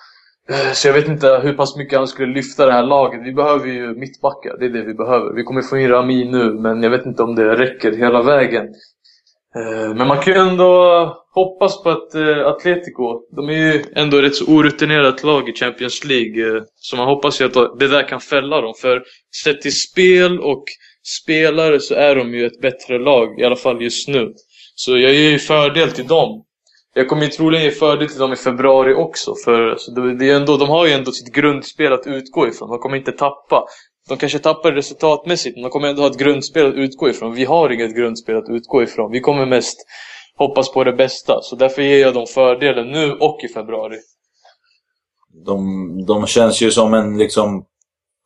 Eh, 0.49 0.71
Så 0.73 0.87
jag 0.87 0.93
vet 0.93 1.07
inte 1.07 1.39
hur 1.43 1.53
pass 1.53 1.77
mycket 1.77 1.97
han 1.97 2.07
skulle 2.07 2.33
lyfta 2.33 2.65
det 2.65 2.71
här 2.71 2.83
laget. 2.83 3.21
Vi 3.23 3.33
behöver 3.33 3.67
ju 3.67 3.95
mittbackar, 3.95 4.57
det 4.59 4.65
är 4.65 4.69
det 4.69 4.83
vi 4.85 4.93
behöver. 4.93 5.33
Vi 5.33 5.43
kommer 5.43 5.61
få 5.61 5.77
in 5.77 5.89
Rami 5.89 6.25
nu, 6.31 6.53
men 6.53 6.83
jag 6.83 6.89
vet 6.89 7.05
inte 7.05 7.23
om 7.23 7.35
det 7.35 7.55
räcker 7.55 7.91
hela 7.91 8.21
vägen. 8.21 8.65
Eh, 9.55 9.95
men 9.95 10.07
man 10.07 10.19
kan 10.19 10.33
ju 10.33 10.39
ändå 10.39 10.73
hoppas 11.33 11.83
på 11.83 11.89
att 11.89 12.15
eh, 12.15 12.47
Atletico, 12.47 13.21
de 13.35 13.49
är 13.49 13.53
ju 13.53 13.83
ändå 13.95 14.17
ett 14.17 14.23
rätt 14.23 14.35
så 14.35 14.45
orutinerat 14.45 15.23
lag 15.23 15.49
i 15.49 15.53
Champions 15.53 16.03
League. 16.03 16.57
Eh, 16.57 16.63
så 16.75 16.95
man 16.95 17.07
hoppas 17.07 17.41
ju 17.41 17.45
att 17.45 17.79
det 17.79 17.87
där 17.87 18.07
kan 18.07 18.19
fälla 18.19 18.61
dem. 18.61 18.73
För 18.81 19.03
sett 19.43 19.61
till 19.61 19.79
spel 19.79 20.39
och 20.39 20.63
spelare 21.23 21.79
så 21.79 21.93
är 21.93 22.15
de 22.15 22.33
ju 22.33 22.45
ett 22.45 22.61
bättre 22.61 22.99
lag, 22.99 23.39
i 23.39 23.43
alla 23.43 23.55
fall 23.55 23.81
just 23.81 24.07
nu. 24.07 24.33
Så 24.75 24.91
jag 24.97 25.13
ger 25.13 25.29
ju 25.29 25.39
fördel 25.39 25.91
till 25.91 26.07
dem. 26.07 26.43
Jag 26.93 27.07
kommer 27.09 27.23
ju 27.23 27.29
troligen 27.29 27.65
ge 27.65 27.71
fördel 27.71 28.07
till 28.07 28.19
dem 28.19 28.33
i 28.33 28.35
februari 28.35 28.93
också. 28.93 29.35
För 29.45 29.77
det 30.17 30.29
är 30.29 30.35
ändå, 30.35 30.57
de 30.57 30.69
har 30.69 30.85
ju 30.85 30.91
ändå 30.91 31.11
sitt 31.11 31.33
grundspel 31.33 31.93
att 31.93 32.07
utgå 32.07 32.47
ifrån. 32.47 32.69
De 32.69 32.79
kommer 32.79 32.97
inte 32.97 33.11
tappa. 33.11 33.65
De 34.09 34.17
kanske 34.17 34.39
tappar 34.39 34.71
resultatmässigt, 34.71 35.55
men 35.55 35.63
de 35.63 35.69
kommer 35.69 35.87
ändå 35.87 36.01
ha 36.01 36.09
ett 36.09 36.17
grundspel 36.17 36.67
att 36.67 36.73
utgå 36.73 37.09
ifrån. 37.09 37.33
Vi 37.33 37.45
har 37.45 37.69
inget 37.69 37.95
grundspel 37.95 38.37
att 38.37 38.49
utgå 38.49 38.83
ifrån. 38.83 39.11
Vi 39.11 39.19
kommer 39.19 39.45
mest 39.45 39.77
hoppas 40.37 40.71
på 40.71 40.83
det 40.83 40.93
bästa. 40.93 41.41
Så 41.41 41.55
därför 41.55 41.81
ger 41.81 42.01
jag 42.01 42.13
dem 42.13 42.27
fördelen 42.27 42.91
nu 42.91 43.13
och 43.13 43.43
i 43.43 43.47
februari. 43.47 43.97
De, 45.45 46.05
de 46.05 46.27
känns 46.27 46.61
ju 46.61 46.71
som 46.71 46.93
en 46.93 47.17
liksom 47.17 47.65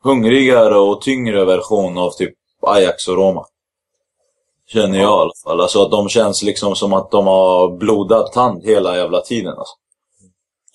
hungrigare 0.03 0.78
och 0.78 1.01
tyngre 1.01 1.45
version 1.45 1.97
av 1.97 2.11
typ 2.11 2.34
Ajax 2.61 3.07
och 3.07 3.15
Roma. 3.15 3.45
Känner 4.67 4.97
jag 4.99 5.03
i 5.03 5.21
alla 5.21 5.32
fall. 5.43 5.61
Alltså 5.61 5.82
att 5.82 5.91
de 5.91 6.09
känns 6.09 6.43
liksom 6.43 6.76
som 6.76 6.93
att 6.93 7.11
de 7.11 7.28
har 7.28 7.78
blodad 7.78 8.32
tand 8.32 8.65
hela 8.65 8.97
jävla 8.97 9.21
tiden. 9.21 9.53
Alltså. 9.57 9.73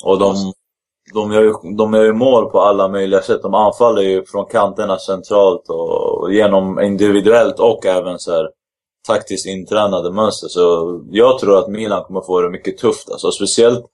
Och 0.05 0.18
de, 0.18 0.53
de, 1.15 1.33
gör 1.33 1.43
ju, 1.43 1.53
de 1.77 1.95
gör 1.95 2.05
ju 2.05 2.13
mål 2.13 2.51
på 2.51 2.61
alla 2.61 2.89
möjliga 2.89 3.23
sätt. 3.23 3.43
De 3.43 3.55
anfaller 3.55 4.03
ju 4.03 4.25
från 4.25 4.47
kanterna 4.47 4.99
centralt 4.99 5.69
och 5.69 6.33
genom 6.33 6.81
individuellt 6.81 7.61
och 7.61 7.87
även 7.87 8.19
så 8.19 8.33
här 8.33 8.51
taktiskt 9.07 9.47
intränade 9.47 10.13
mönster. 10.13 10.49
Så 10.49 11.01
jag 11.11 11.39
tror 11.39 11.59
att 11.59 11.69
Milan 11.69 12.05
kommer 12.05 12.21
få 12.21 12.41
det 12.41 12.51
mycket 12.51 12.79
tufft. 12.79 13.11
Alltså, 13.11 13.31
speciellt 13.31 13.87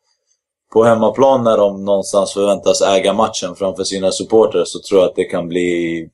på 0.72 0.84
hemmaplan 0.84 1.44
när 1.44 1.58
de 1.58 1.84
någonstans 1.84 2.32
förväntas 2.32 2.82
äga 2.82 3.12
matchen 3.12 3.54
framför 3.56 3.84
sina 3.84 4.10
supportrar 4.10 4.64
så 4.64 4.78
tror 4.78 5.00
jag 5.00 5.08
att 5.08 5.16
det 5.16 5.24
kan 5.24 5.48
bli 5.48 6.08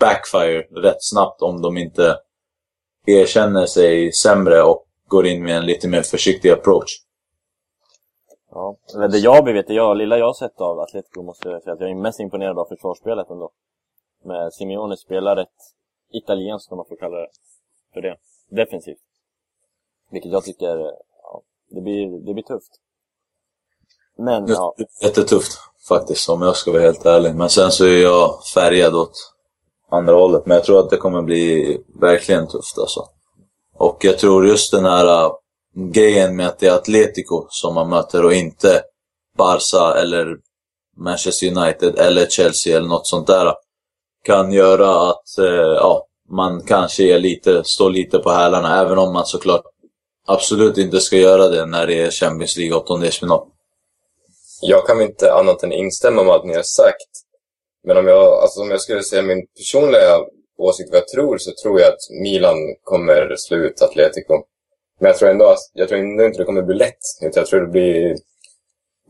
backfire 0.00 0.60
rätt 0.82 0.96
snabbt 1.00 1.42
om 1.42 1.62
de 1.62 1.76
inte 1.76 2.16
erkänner 3.06 3.66
sig 3.66 4.12
sämre 4.12 4.62
och 4.62 4.84
går 5.08 5.26
in 5.26 5.42
med 5.42 5.56
en 5.56 5.66
lite 5.66 5.88
mer 5.88 6.02
försiktig 6.02 6.50
approach. 6.50 7.07
Ja. 8.50 8.76
Eller 8.94 9.08
det 9.08 9.18
jag 9.18 9.44
vet, 9.44 9.66
det 9.66 9.74
jag, 9.74 9.96
lilla 9.96 10.18
jag 10.18 10.26
har 10.26 10.34
sett 10.34 10.60
av 10.60 10.80
Atletico 10.80 11.22
måste 11.22 11.48
jag 11.48 11.62
säga 11.62 11.74
att 11.74 11.80
jag 11.80 11.90
är 11.90 11.94
mest 11.94 12.20
imponerad 12.20 12.58
av 12.58 12.64
försvarsspelet 12.64 13.30
ändå. 13.30 13.50
Med 14.24 14.52
Simeone 14.52 14.96
spelar 14.96 15.36
ett 15.36 15.48
italienskt, 16.12 16.72
om 16.72 16.76
man 16.76 16.86
får 16.88 16.96
kalla 16.96 17.16
det 17.16 17.28
för 17.94 18.00
det, 18.00 18.16
defensivt. 18.48 18.98
Vilket 20.10 20.32
jag 20.32 20.44
tycker, 20.44 20.78
ja, 21.22 21.42
det 21.70 21.80
blir, 21.80 22.26
det 22.26 22.34
blir 22.34 22.44
tufft. 22.44 22.80
Men, 24.16 24.46
ja. 24.46 24.74
Jättetufft 25.02 25.58
faktiskt, 25.88 26.28
om 26.28 26.42
jag 26.42 26.56
ska 26.56 26.72
vara 26.72 26.82
helt 26.82 27.06
ärlig. 27.06 27.34
Men 27.34 27.48
sen 27.48 27.70
så 27.70 27.84
är 27.84 28.02
jag 28.02 28.44
färgad 28.54 28.94
åt 28.94 29.34
andra 29.88 30.14
hållet. 30.14 30.46
Men 30.46 30.54
jag 30.54 30.64
tror 30.64 30.80
att 30.80 30.90
det 30.90 30.96
kommer 30.96 31.22
bli 31.22 31.78
verkligen 32.00 32.46
tufft 32.46 32.78
alltså. 32.78 33.08
Och 33.74 34.04
jag 34.04 34.18
tror 34.18 34.46
just 34.46 34.72
den 34.72 34.84
här 34.84 35.30
grejen 35.74 36.36
med 36.36 36.46
att 36.46 36.58
det 36.58 36.66
är 36.66 36.74
Atletico 36.74 37.46
som 37.50 37.74
man 37.74 37.88
möter 37.88 38.24
och 38.24 38.34
inte 38.34 38.82
Barca 39.36 40.00
eller 40.00 40.36
Manchester 40.96 41.46
United 41.46 41.98
eller 41.98 42.26
Chelsea 42.26 42.76
eller 42.76 42.88
något 42.88 43.06
sånt 43.06 43.26
där 43.26 43.54
kan 44.24 44.52
göra 44.52 45.10
att 45.10 45.38
eh, 45.38 45.76
ja, 45.76 46.06
man 46.28 46.62
kanske 46.64 47.02
är 47.04 47.18
lite, 47.18 47.64
står 47.64 47.90
lite 47.90 48.18
på 48.18 48.30
hälarna 48.30 48.80
även 48.80 48.98
om 48.98 49.12
man 49.12 49.26
såklart 49.26 49.64
absolut 50.26 50.78
inte 50.78 51.00
ska 51.00 51.16
göra 51.16 51.48
det 51.48 51.66
när 51.66 51.86
det 51.86 52.00
är 52.00 52.10
Champions 52.10 52.56
League 52.56 52.76
åttondelsfinal. 52.76 53.46
Jag 54.60 54.86
kan 54.86 55.00
inte 55.00 55.32
annat 55.32 55.62
än 55.62 55.72
instämma 55.72 56.22
med 56.22 56.32
allt 56.32 56.44
ni 56.44 56.54
har 56.54 56.62
sagt. 56.62 57.10
Men 57.84 57.96
om 57.96 58.06
jag, 58.06 58.42
alltså 58.42 58.60
om 58.60 58.70
jag 58.70 58.80
skulle 58.80 59.02
säga 59.02 59.22
min 59.22 59.46
personliga 59.56 60.18
åsikt 60.58 60.90
vad 60.90 61.00
jag 61.00 61.08
tror 61.08 61.38
så 61.38 61.50
tror 61.62 61.80
jag 61.80 61.88
att 61.88 62.22
Milan 62.22 62.56
kommer 62.84 63.34
slå 63.36 63.56
ut 63.56 63.82
Atletico. 63.82 64.34
Men 64.98 65.08
jag 65.08 65.18
tror 65.18 65.30
ändå, 65.30 65.56
jag 65.72 65.88
tror 65.88 65.98
ändå 65.98 66.24
inte 66.24 66.38
det 66.38 66.44
kommer 66.44 66.62
bli 66.62 66.76
lätt. 66.76 66.98
Jag 67.20 67.46
tror 67.46 67.60
det 67.60 67.66
blir, 67.66 68.16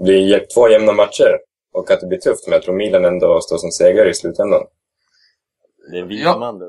blir 0.05 0.47
två 0.55 0.69
jämna 0.69 0.93
matcher 0.93 1.39
och 1.73 1.91
att 1.91 2.01
det 2.01 2.07
blir 2.07 2.19
tufft. 2.19 2.47
Men 2.47 2.53
jag 2.53 2.63
tror 2.63 2.75
Milan 2.75 3.05
ändå 3.05 3.41
står 3.41 3.59
som 3.59 3.71
segrare 3.71 4.11
i 4.11 4.15
slutändan. 4.15 4.63
Det 5.91 5.99
är 5.99 6.03
en 6.03 6.09
vit 6.09 6.21
Ja. 6.25 6.39
man 6.39 6.59
det. 6.59 6.67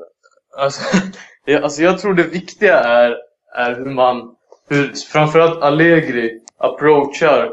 Alltså, 0.57 0.81
jag, 1.45 1.63
alltså 1.63 1.81
jag 1.81 1.99
tror 1.99 2.13
det 2.13 2.23
viktiga 2.23 2.79
är, 2.79 3.17
är 3.55 3.75
hur 3.75 3.85
man, 3.85 4.35
hur 4.69 4.93
framförallt 5.11 5.61
Allegri 5.61 6.41
approachar 6.57 7.51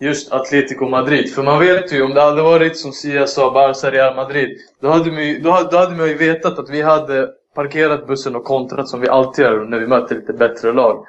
just 0.00 0.32
Atletico 0.32 0.88
Madrid. 0.88 1.34
För 1.34 1.42
man 1.42 1.60
vet 1.60 1.92
ju, 1.92 2.02
om 2.02 2.14
det 2.14 2.20
hade 2.20 2.42
varit 2.42 2.78
som 2.78 2.92
Sia 2.92 3.26
sa, 3.26 3.50
Barca, 3.50 3.90
Real 3.90 4.16
Madrid. 4.16 4.58
Då 4.80 4.88
hade, 4.88 5.12
man 5.12 5.24
ju, 5.24 5.38
då, 5.38 5.50
hade, 5.50 5.70
då 5.70 5.76
hade 5.76 5.96
man 5.96 6.08
ju 6.08 6.14
vetat 6.14 6.58
att 6.58 6.70
vi 6.70 6.82
hade 6.82 7.30
parkerat 7.54 8.06
bussen 8.06 8.36
och 8.36 8.44
kontrat 8.44 8.88
som 8.88 9.00
vi 9.00 9.08
alltid 9.08 9.44
gör 9.44 9.64
när 9.64 9.78
vi 9.78 9.86
möter 9.86 10.14
lite 10.14 10.32
bättre 10.32 10.72
lag. 10.72 11.06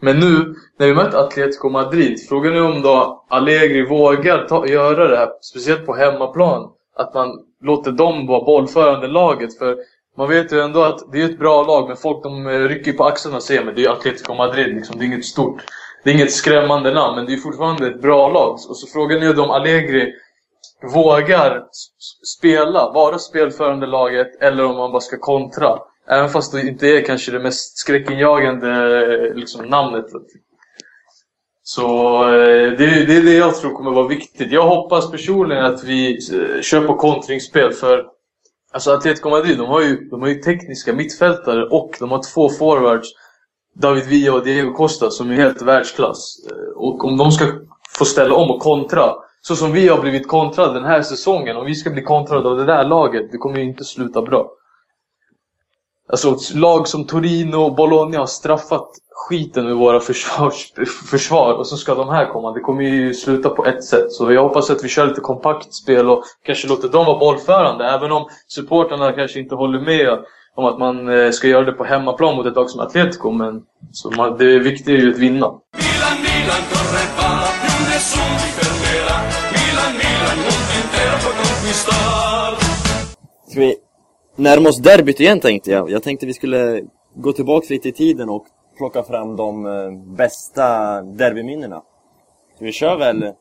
Men 0.00 0.18
nu, 0.20 0.54
när 0.78 0.86
vi 0.86 0.94
möter 0.94 1.18
Atletico 1.18 1.68
Madrid, 1.68 2.28
frågan 2.28 2.56
är 2.56 2.62
om 2.62 2.82
då 2.82 3.24
Allegri 3.28 3.86
vågar 3.86 4.46
ta, 4.48 4.66
göra 4.66 5.08
det 5.08 5.16
här, 5.16 5.28
speciellt 5.40 5.86
på 5.86 5.94
hemmaplan. 5.94 6.70
Att 6.96 7.14
man 7.14 7.28
låter 7.62 7.92
dem 7.92 8.26
vara 8.26 8.44
bollförande 8.44 9.08
laget. 9.08 9.58
För 9.58 9.76
man 10.16 10.28
vet 10.28 10.52
ju 10.52 10.60
ändå 10.60 10.82
att 10.82 11.12
det 11.12 11.22
är 11.22 11.24
ett 11.24 11.38
bra 11.38 11.62
lag, 11.62 11.88
men 11.88 11.96
folk 11.96 12.22
de 12.22 12.46
eh, 12.46 12.58
rycker 12.58 12.92
på 12.92 13.04
axlarna 13.04 13.36
och 13.36 13.42
säger 13.42 13.64
men 13.64 13.74
det 13.74 13.84
är 13.84 13.90
Atletico 13.90 14.34
Madrid, 14.34 14.74
liksom. 14.74 14.98
det 14.98 15.04
är 15.04 15.06
inget 15.06 15.24
stort. 15.24 15.62
Det 16.04 16.10
är 16.10 16.14
inget 16.14 16.32
skrämmande 16.32 16.94
namn, 16.94 17.16
men 17.16 17.26
det 17.26 17.32
är 17.32 17.36
fortfarande 17.36 17.86
ett 17.86 18.02
bra 18.02 18.28
lag. 18.28 18.52
Och 18.52 18.76
så 18.76 18.86
frågan 18.86 19.22
är 19.22 19.26
ju 19.26 19.40
om 19.40 19.50
Allegri 19.50 20.12
vågar 20.94 21.64
spela, 22.38 22.92
vara 22.92 23.18
spelförande 23.18 23.86
laget, 23.86 24.42
eller 24.42 24.64
om 24.64 24.76
man 24.76 24.92
bara 24.92 25.00
ska 25.00 25.18
kontra. 25.18 25.78
Även 26.08 26.28
fast 26.28 26.52
det 26.52 26.60
inte 26.60 26.86
är 26.86 27.02
kanske 27.04 27.32
det 27.32 27.38
mest 27.40 27.78
skräckinjagande 27.78 28.70
eh, 29.28 29.34
liksom, 29.34 29.66
namnet. 29.66 30.06
Så 31.62 31.84
eh, 32.24 32.72
det, 32.78 32.84
är- 32.84 33.06
det 33.06 33.16
är 33.16 33.22
det 33.22 33.34
jag 33.34 33.54
tror 33.56 33.72
kommer 33.74 33.90
vara 33.90 34.08
viktigt. 34.08 34.52
Jag 34.52 34.66
hoppas 34.66 35.10
personligen 35.10 35.64
att 35.64 35.84
vi 35.84 36.12
eh, 36.12 36.60
kör 36.62 36.86
på 36.86 36.94
kontringsspel 36.96 37.72
för 37.72 38.06
Alltså 38.74 38.90
Atletico 38.90 39.30
Madrid, 39.30 39.58
de 39.58 39.66
har, 39.66 39.80
ju, 39.80 39.96
de 40.08 40.20
har 40.22 40.28
ju 40.28 40.34
tekniska 40.34 40.92
mittfältare 40.92 41.64
och 41.64 41.96
de 41.98 42.10
har 42.10 42.22
två 42.34 42.48
forwards 42.48 43.08
David 43.74 44.04
Villa 44.04 44.32
och 44.34 44.44
Diego 44.44 44.72
Costa 44.72 45.10
som 45.10 45.30
är 45.30 45.34
helt 45.34 45.62
världsklass. 45.62 46.36
Och 46.76 47.04
om 47.04 47.16
de 47.16 47.32
ska 47.32 47.44
få 47.98 48.04
ställa 48.04 48.34
om 48.34 48.50
och 48.50 48.60
kontra, 48.60 49.14
så 49.42 49.56
som 49.56 49.72
vi 49.72 49.88
har 49.88 50.00
blivit 50.00 50.28
kontrade 50.28 50.74
den 50.74 50.84
här 50.84 51.02
säsongen, 51.02 51.56
om 51.56 51.66
vi 51.66 51.74
ska 51.74 51.90
bli 51.90 52.02
kontrade 52.02 52.48
av 52.48 52.56
det 52.56 52.64
där 52.64 52.84
laget, 52.84 53.32
det 53.32 53.38
kommer 53.38 53.58
ju 53.58 53.64
inte 53.64 53.84
sluta 53.84 54.22
bra. 54.22 54.50
Alltså 56.08 56.36
lag 56.54 56.88
som 56.88 57.06
Torino 57.06 57.56
och 57.56 57.74
Bologna 57.74 58.18
har 58.18 58.26
straffat 58.26 58.88
skiten 59.28 59.64
med 59.64 59.76
våra 59.76 60.00
försvars, 60.00 60.72
försvar 61.10 61.54
och 61.54 61.66
så 61.66 61.76
ska 61.76 61.94
de 61.94 62.08
här 62.08 62.26
komma. 62.26 62.52
Det 62.52 62.60
kommer 62.60 62.82
ju 62.82 63.14
sluta 63.14 63.48
på 63.48 63.66
ett 63.66 63.84
sätt. 63.84 64.12
Så 64.12 64.32
jag 64.32 64.42
hoppas 64.42 64.70
att 64.70 64.84
vi 64.84 64.88
kör 64.88 65.06
lite 65.06 65.20
kompakt 65.20 65.74
spel 65.74 66.10
och 66.10 66.24
kanske 66.44 66.68
låter 66.68 66.88
dem 66.88 67.06
vara 67.06 67.18
bollförande. 67.18 67.84
Även 67.84 68.12
om 68.12 68.28
supportrarna 68.48 69.12
kanske 69.12 69.40
inte 69.40 69.54
håller 69.54 69.80
med 69.80 70.18
om 70.54 70.64
att 70.64 70.78
man 70.78 71.08
eh, 71.08 71.30
ska 71.30 71.48
göra 71.48 71.64
det 71.64 71.72
på 71.72 71.84
hemmaplan 71.84 72.36
mot 72.36 72.46
ett 72.46 72.56
lag 72.56 72.70
som 72.70 72.80
Atletico. 72.80 73.30
Men 73.30 73.62
så 73.92 74.10
man, 74.10 74.38
det 74.38 74.58
viktiga 74.58 74.96
är 74.96 75.00
ju 75.00 75.12
att 75.12 75.18
vinna. 75.18 75.46
Milan, 75.46 76.16
Milan, 76.22 76.62
va. 77.16 77.32
Milan, 78.92 79.31
Ska 83.48 83.60
vi 83.60 83.76
närma 84.36 84.68
oss 84.68 84.78
derbyt 84.78 85.20
igen 85.20 85.40
tänkte 85.40 85.70
jag. 85.70 85.90
Jag 85.90 86.02
tänkte 86.02 86.26
vi 86.26 86.34
skulle 86.34 86.82
gå 87.14 87.32
tillbaks 87.32 87.70
lite 87.70 87.88
i 87.88 87.92
tiden 87.92 88.28
och 88.28 88.46
plocka 88.76 89.02
fram 89.02 89.36
de 89.36 89.66
eh, 89.66 90.14
bästa 90.16 91.00
derbyminnena. 91.02 91.82
Så 92.58 92.64
vi 92.64 92.72
kör 92.72 92.96
väl... 92.96 93.32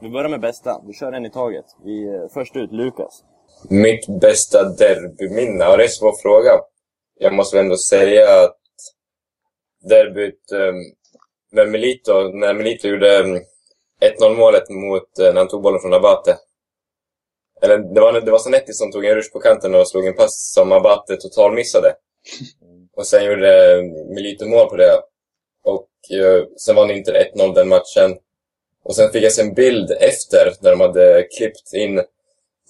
Vi 0.00 0.10
börjar 0.10 0.28
med 0.28 0.40
bästa. 0.40 0.80
Vi 0.86 0.92
kör 0.92 1.12
en 1.12 1.26
i 1.26 1.30
taget. 1.30 1.64
Vi, 1.84 2.04
eh, 2.04 2.20
först 2.34 2.56
ut, 2.56 2.72
Lukas. 2.72 3.22
Mitt 3.68 4.20
bästa 4.20 4.64
derbyminne? 4.64 5.64
Ja, 5.64 5.76
det 5.76 5.82
är 5.82 5.86
en 5.86 5.88
svår 5.88 6.22
fråga. 6.22 6.60
Jag 7.18 7.34
måste 7.34 7.56
väl 7.56 7.64
ändå 7.64 7.76
säga 7.76 8.44
att 8.44 8.56
derbyt 9.88 10.40
med 11.54 11.68
Melito, 11.68 12.28
när 12.28 12.54
Melito 12.54 12.88
gjorde 12.88 13.18
ehm, 13.18 13.40
1-0 14.00 14.36
målet 14.36 14.70
mot, 14.70 15.18
eh, 15.18 15.24
när 15.24 15.36
han 15.36 15.48
tog 15.48 15.62
bollen 15.62 15.80
från 15.80 15.94
Abate. 15.94 16.36
Eller 17.64 17.78
det 17.78 18.00
var, 18.00 18.20
det 18.20 18.30
var 18.30 18.38
Zanetti 18.38 18.72
som 18.72 18.92
tog 18.92 19.04
en 19.04 19.14
rush 19.14 19.32
på 19.32 19.40
kanten 19.40 19.74
och 19.74 19.88
slog 19.88 20.06
en 20.06 20.14
pass 20.14 20.52
som 20.52 20.72
Abate 20.72 21.16
totalmissade. 21.16 21.94
Och 22.96 23.06
sen 23.06 23.24
gjorde 23.24 23.72
eh, 23.72 23.82
Milito 23.82 24.14
Melito 24.14 24.46
mål 24.46 24.68
på 24.68 24.76
det. 24.76 25.02
Och 25.64 25.88
eh, 26.10 26.44
sen 26.56 26.76
vann 26.76 26.90
Inter 26.90 27.30
1-0 27.36 27.54
den 27.54 27.68
matchen. 27.68 28.18
Och 28.84 28.96
sen 28.96 29.10
fick 29.10 29.24
jag 29.24 29.32
se 29.32 29.42
en 29.42 29.54
bild 29.54 29.90
efter, 29.90 30.52
där 30.60 30.70
de 30.70 30.80
hade 30.80 31.26
klippt 31.38 31.72
in 31.74 32.02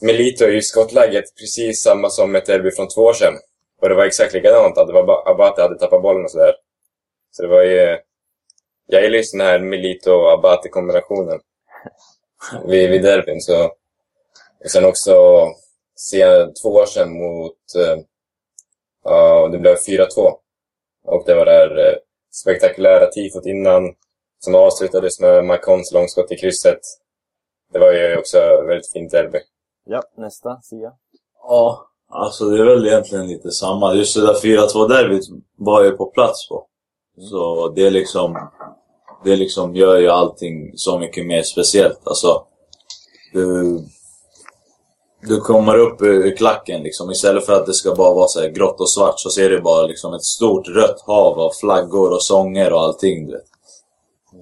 Melito 0.01 0.45
i 0.45 0.63
skottläget 0.63 1.25
precis 1.41 1.83
samma 1.83 2.11
som 2.11 2.35
ett 2.35 2.47
derby 2.47 2.71
från 2.71 2.89
två 2.89 3.01
år 3.01 3.13
sedan. 3.13 3.35
Och 3.81 3.89
det 3.89 3.95
var 3.95 4.05
exakt 4.05 4.35
likadant. 4.35 4.79
att 4.79 4.87
Det 4.87 4.93
var 4.93 5.31
Abate 5.31 5.63
hade 5.63 5.79
tappat 5.79 6.03
bollen 6.03 6.25
och 6.25 6.31
sådär. 6.31 6.55
Så 7.31 7.43
det 7.43 7.49
var 7.49 7.63
ju... 7.63 7.99
Jag 8.87 9.03
gillar 9.03 9.19
ju 9.19 9.25
den 9.33 9.41
här 9.41 9.59
Melito 9.59 10.11
och 10.11 10.33
Abate-kombinationen. 10.33 11.41
vid, 12.67 12.91
vid 12.91 13.03
derbyn. 13.03 13.41
Så... 13.41 13.73
Och 14.65 14.71
sen 14.71 14.85
också 14.85 15.15
se 15.97 16.47
två 16.63 16.69
år 16.69 16.87
sedan 16.87 17.13
mot... 17.13 17.57
Ja, 19.05 19.49
det 19.49 19.59
blev 19.59 19.77
4-2. 19.77 20.07
Och 21.05 21.23
det 21.27 21.35
var 21.35 21.45
det 21.45 21.53
här 21.53 21.89
eh, 21.89 21.95
spektakulära 22.33 23.07
tifot 23.07 23.47
innan 23.47 23.95
som 24.39 24.55
avslutades 24.55 25.21
med 25.21 25.45
Macons 25.45 25.93
långskott 25.93 26.33
i 26.33 26.37
krysset. 26.37 26.81
Det 27.73 27.79
var 27.79 27.93
ju 27.93 28.19
också 28.19 28.39
väldigt 28.67 28.93
fint 28.93 29.11
derby. 29.11 29.39
Ja, 29.85 30.03
nästa, 30.17 30.61
Sia. 30.63 30.93
Ja, 31.43 31.89
alltså 32.09 32.45
det 32.45 32.59
är 32.59 32.65
väl 32.65 32.87
egentligen 32.87 33.29
lite 33.29 33.51
samma. 33.51 33.95
Just 33.95 34.17
det 34.17 34.27
där 34.27 34.35
4-2-derbyt 34.35 35.25
var 35.57 35.83
jag 35.83 35.91
ju 35.91 35.97
på 35.97 36.07
plats 36.07 36.49
på. 36.49 36.67
Så 37.31 37.69
det 37.69 37.91
liksom, 37.91 38.51
det 39.25 39.37
liksom 39.37 39.77
gör 39.77 39.99
ju 39.99 40.09
allting 40.09 40.73
så 40.79 40.99
mycket 40.99 41.27
mer 41.27 41.43
speciellt. 41.43 42.01
Alltså, 42.05 42.47
det, 43.33 43.41
du 45.29 45.41
kommer 45.41 45.79
upp 45.79 46.03
ur 46.03 46.37
klacken 46.37 46.83
liksom. 46.83 47.11
Istället 47.11 47.47
för 47.47 47.53
att 47.53 47.67
det 47.67 47.75
ska 47.75 47.95
bara 47.95 48.15
vara 48.15 48.29
så 48.29 48.41
här 48.41 48.49
grått 48.49 48.81
och 48.81 48.91
svart 48.91 49.21
så 49.21 49.31
ser 49.31 49.51
du 49.51 49.61
bara 49.61 49.87
liksom 49.87 50.15
ett 50.15 50.25
stort 50.25 50.69
rött 50.69 51.01
hav 51.07 51.41
av 51.41 51.51
flaggor 51.61 52.13
och 52.13 52.23
sånger 52.23 52.73
och 52.73 52.81
allting. 52.81 53.27
Du 53.27 53.33
vet. 53.33 53.45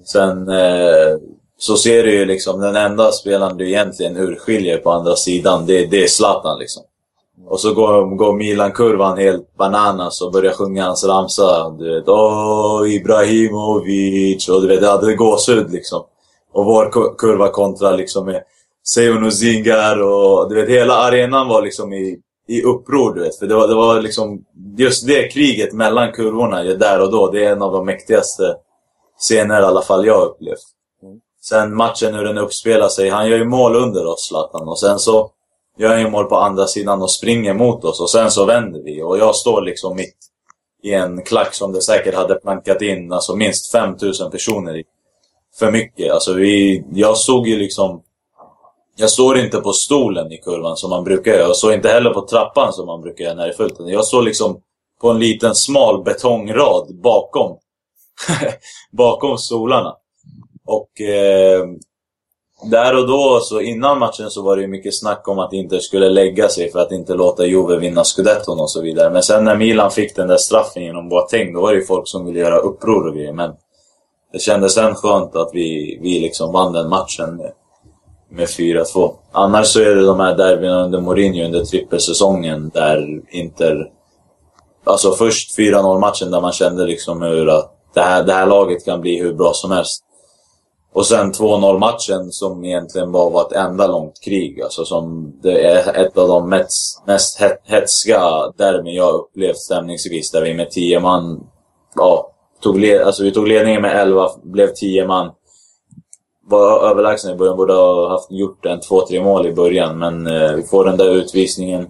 Sen 0.05 0.49
eh, 0.49 1.17
så 1.57 1.77
ser 1.77 2.03
du 2.03 2.13
ju 2.13 2.25
liksom 2.25 2.59
den 2.59 2.75
enda 2.75 3.11
spelaren 3.11 3.57
du 3.57 3.67
egentligen 3.67 4.17
urskiljer 4.17 4.77
på 4.77 4.91
andra 4.91 5.15
sidan, 5.15 5.65
det, 5.65 5.85
det 5.85 6.03
är 6.03 6.07
Zlatan 6.07 6.59
liksom. 6.59 6.83
Och 7.47 7.59
så 7.59 7.73
går, 7.73 8.15
går 8.15 8.33
Milan-kurvan 8.33 9.17
helt 9.17 9.55
bananas 9.57 10.21
och 10.21 10.31
börjar 10.31 10.53
sjunga 10.53 10.85
hans 10.85 11.03
ramsa. 11.03 11.69
Du 11.69 11.95
vet, 11.95 12.07
Åh, 12.07 12.93
Ibrahimovic. 12.93 14.49
Och 14.49 14.61
du 14.61 14.67
vet, 14.67 14.81
det 14.81 14.87
hade 14.87 15.15
gåshud 15.15 15.71
liksom. 15.71 16.03
Och 16.53 16.65
vår 16.65 17.15
kurva 17.17 17.49
kontra 17.49 17.91
liksom 17.91 18.25
med 18.25 18.43
Seion 18.83 19.25
och 19.25 19.33
Zingar 19.33 20.01
och 20.01 20.49
du 20.49 20.55
vet, 20.55 20.69
hela 20.69 20.93
arenan 20.93 21.47
var 21.47 21.61
liksom 21.61 21.93
i, 21.93 22.19
i 22.47 22.61
uppror, 22.61 23.13
du 23.13 23.21
vet. 23.21 23.39
För 23.39 23.47
det 23.47 23.55
var, 23.55 23.67
det 23.67 23.75
var 23.75 24.01
liksom, 24.01 24.45
just 24.77 25.07
det 25.07 25.27
kriget 25.27 25.73
mellan 25.73 26.11
kurvorna 26.11 26.63
där 26.63 27.01
och 27.01 27.11
då, 27.11 27.31
det 27.31 27.45
är 27.45 27.51
en 27.51 27.61
av 27.61 27.71
de 27.71 27.85
mäktigaste 27.85 28.55
scener 29.19 29.61
i 29.61 29.65
alla 29.65 29.81
fall 29.81 30.05
jag 30.05 30.19
har 30.19 30.25
upplevt. 30.25 30.73
Sen 31.41 31.75
matchen 31.75 32.15
hur 32.15 32.23
den 32.23 32.37
uppspelar 32.37 32.89
sig, 32.89 33.09
han 33.09 33.29
gör 33.29 33.37
ju 33.37 33.45
mål 33.45 33.75
under 33.75 34.05
oss 34.05 34.27
Zlatan 34.27 34.67
och 34.67 34.79
sen 34.79 34.99
så 34.99 35.31
gör 35.77 35.89
han 35.89 36.01
ju 36.01 36.09
mål 36.09 36.25
på 36.25 36.35
andra 36.35 36.67
sidan 36.67 37.01
och 37.01 37.11
springer 37.11 37.53
mot 37.53 37.85
oss 37.85 38.01
och 38.01 38.09
sen 38.09 38.31
så 38.31 38.45
vänder 38.45 38.81
vi 38.83 39.01
och 39.01 39.17
jag 39.17 39.35
står 39.35 39.61
liksom 39.61 39.95
mitt 39.95 40.17
i 40.83 40.93
en 40.93 41.21
klack 41.21 41.53
som 41.53 41.71
det 41.71 41.81
säkert 41.81 42.15
hade 42.15 42.35
plankat 42.35 42.81
in 42.81 43.11
alltså 43.11 43.35
minst 43.35 43.71
5000 43.71 44.31
personer 44.31 44.77
i. 44.77 44.83
För 45.59 45.71
mycket. 45.71 46.11
Alltså 46.11 46.33
vi, 46.33 46.83
jag 46.93 47.17
såg 47.17 47.47
ju 47.47 47.57
liksom 47.57 48.01
jag 48.95 49.09
står 49.09 49.37
inte 49.37 49.57
på 49.57 49.73
stolen 49.73 50.31
i 50.31 50.37
kurvan 50.37 50.77
som 50.77 50.89
man 50.89 51.03
brukar 51.03 51.31
göra. 51.31 51.41
Jag 51.41 51.55
står 51.55 51.73
inte 51.73 51.89
heller 51.89 52.09
på 52.09 52.27
trappan 52.27 52.73
som 52.73 52.85
man 52.85 53.01
brukar 53.01 53.23
göra 53.25 53.35
när 53.35 53.43
det 53.43 53.53
är 53.53 53.57
fullt. 53.57 53.75
Jag 53.79 54.05
står 54.05 54.21
liksom 54.21 54.61
på 55.01 55.09
en 55.09 55.19
liten 55.19 55.55
smal 55.55 56.03
betongrad 56.03 56.95
bakom. 57.03 57.57
bakom 58.91 59.37
stolarna. 59.37 59.95
Och 60.65 61.01
eh, 61.01 61.65
där 62.71 62.97
och 62.97 63.07
då, 63.07 63.39
så 63.39 63.61
innan 63.61 63.99
matchen 63.99 64.29
så 64.29 64.41
var 64.41 64.55
det 64.55 64.61
ju 64.61 64.67
mycket 64.67 64.99
snack 64.99 65.27
om 65.27 65.39
att 65.39 65.53
Inter 65.53 65.79
skulle 65.79 66.09
lägga 66.09 66.49
sig 66.49 66.71
för 66.71 66.79
att 66.79 66.91
inte 66.91 67.13
låta 67.13 67.45
Juve 67.45 67.77
vinna 67.77 68.03
scudetton 68.03 68.59
och 68.59 68.71
så 68.71 68.81
vidare. 68.81 69.09
Men 69.09 69.23
sen 69.23 69.43
när 69.43 69.55
Milan 69.55 69.91
fick 69.91 70.15
den 70.15 70.27
där 70.27 70.37
straffen 70.37 70.83
genom 70.83 71.09
Boateng, 71.09 71.53
då 71.53 71.61
var 71.61 71.71
det 71.71 71.79
ju 71.79 71.85
folk 71.85 72.07
som 72.07 72.25
ville 72.25 72.39
göra 72.39 72.57
uppror 72.57 73.07
och 73.07 73.15
grejer. 73.15 73.33
Men 73.33 73.51
det 74.33 74.39
kändes 74.39 74.73
sen 74.73 74.95
skönt 74.95 75.35
att 75.35 75.49
vi, 75.53 75.99
vi 76.01 76.19
liksom 76.19 76.51
vann 76.53 76.73
den 76.73 76.89
matchen 76.89 77.41
med, 78.33 78.47
4-2. 78.47 79.13
Annars 79.31 79.67
så 79.67 79.79
är 79.79 79.95
det 79.95 80.05
de 80.05 80.19
här 80.19 80.35
derbyna 80.35 80.83
under 80.83 81.01
Mourinho 81.01 81.45
under 81.45 81.65
trippelsäsongen 81.65 82.71
där 82.73 83.21
Inter... 83.29 83.89
Alltså 84.83 85.11
först 85.11 85.57
4-0 85.57 85.99
matchen 85.99 86.31
där 86.31 86.41
man 86.41 86.51
kände 86.51 86.85
liksom 86.85 87.21
hur 87.21 87.49
att 87.49 87.73
det 87.93 88.01
här, 88.01 88.23
det 88.23 88.33
här 88.33 88.45
laget 88.45 88.85
kan 88.85 89.01
bli 89.01 89.19
hur 89.19 89.33
bra 89.33 89.51
som 89.53 89.71
helst. 89.71 90.03
Och 90.93 91.05
sen 91.05 91.33
2-0 91.33 91.79
matchen 91.79 92.31
som 92.31 92.65
egentligen 92.65 93.11
bara 93.11 93.29
var 93.29 93.41
ett 93.41 93.51
enda 93.51 93.87
långt 93.87 94.21
krig. 94.21 94.61
Alltså 94.61 94.85
som 94.85 95.33
det 95.41 95.65
är 95.65 96.05
ett 96.05 96.17
av 96.17 96.27
de 96.27 96.49
mest, 96.49 97.03
mest 97.05 97.39
derbyn 98.57 98.93
jag 98.93 99.13
upplevt 99.13 99.57
stämningsvis. 99.57 100.31
Där 100.31 100.41
vi 100.41 100.53
med 100.53 100.71
10 100.71 100.99
man, 100.99 101.47
ja, 101.95 102.31
tog 102.61 102.79
led, 102.79 103.01
alltså 103.01 103.23
vi 103.23 103.31
tog 103.31 103.47
ledningen 103.47 103.81
med 103.81 104.01
11, 104.01 104.29
blev 104.43 104.67
10 104.73 105.07
man. 105.07 105.31
Var 106.45 106.89
överlägsna 106.89 107.31
i 107.31 107.35
början, 107.35 107.57
borde 107.57 107.73
ha 107.73 108.09
haft 108.09 108.31
gjort 108.31 108.65
en 108.65 108.79
2-3 108.79 109.23
mål 109.23 109.47
i 109.47 109.53
början. 109.53 109.99
Men 109.99 110.27
eh, 110.27 110.53
vi 110.53 110.63
får 110.63 110.85
den 110.85 110.97
där 110.97 111.09
utvisningen. 111.09 111.81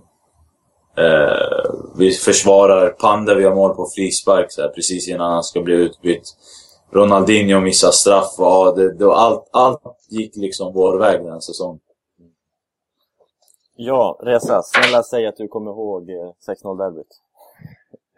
Eh, 0.98 1.72
vi 1.98 2.12
försvarar 2.12 2.90
Panda, 2.90 3.36
vi 3.36 3.44
har 3.44 3.56
mål 3.56 3.76
på 3.76 3.88
frispark 3.96 4.52
så 4.52 4.62
här, 4.62 4.70
precis 4.70 5.08
innan 5.08 5.34
han 5.34 5.44
ska 5.44 5.62
bli 5.62 5.74
utbytt. 5.74 6.24
Ronaldinho 6.92 7.60
missar 7.60 7.92
straff 7.92 8.34
och 8.38 8.46
ja, 8.46 8.74
det, 8.76 8.94
det, 8.98 9.06
var 9.06 9.16
allt, 9.16 9.50
allt 9.52 9.82
gick 10.10 10.36
liksom 10.36 10.74
vår 10.74 10.98
väg 10.98 11.26
den 11.26 11.42
säsongen. 11.42 11.80
Ja, 13.76 14.20
Reza, 14.24 14.62
snälla 14.64 15.04
säg 15.04 15.28
att 15.28 15.38
du 15.38 15.48
kommer 15.48 15.72
ihåg 15.72 16.10
eh, 16.10 16.32
6-0-derbyt. 16.48 17.23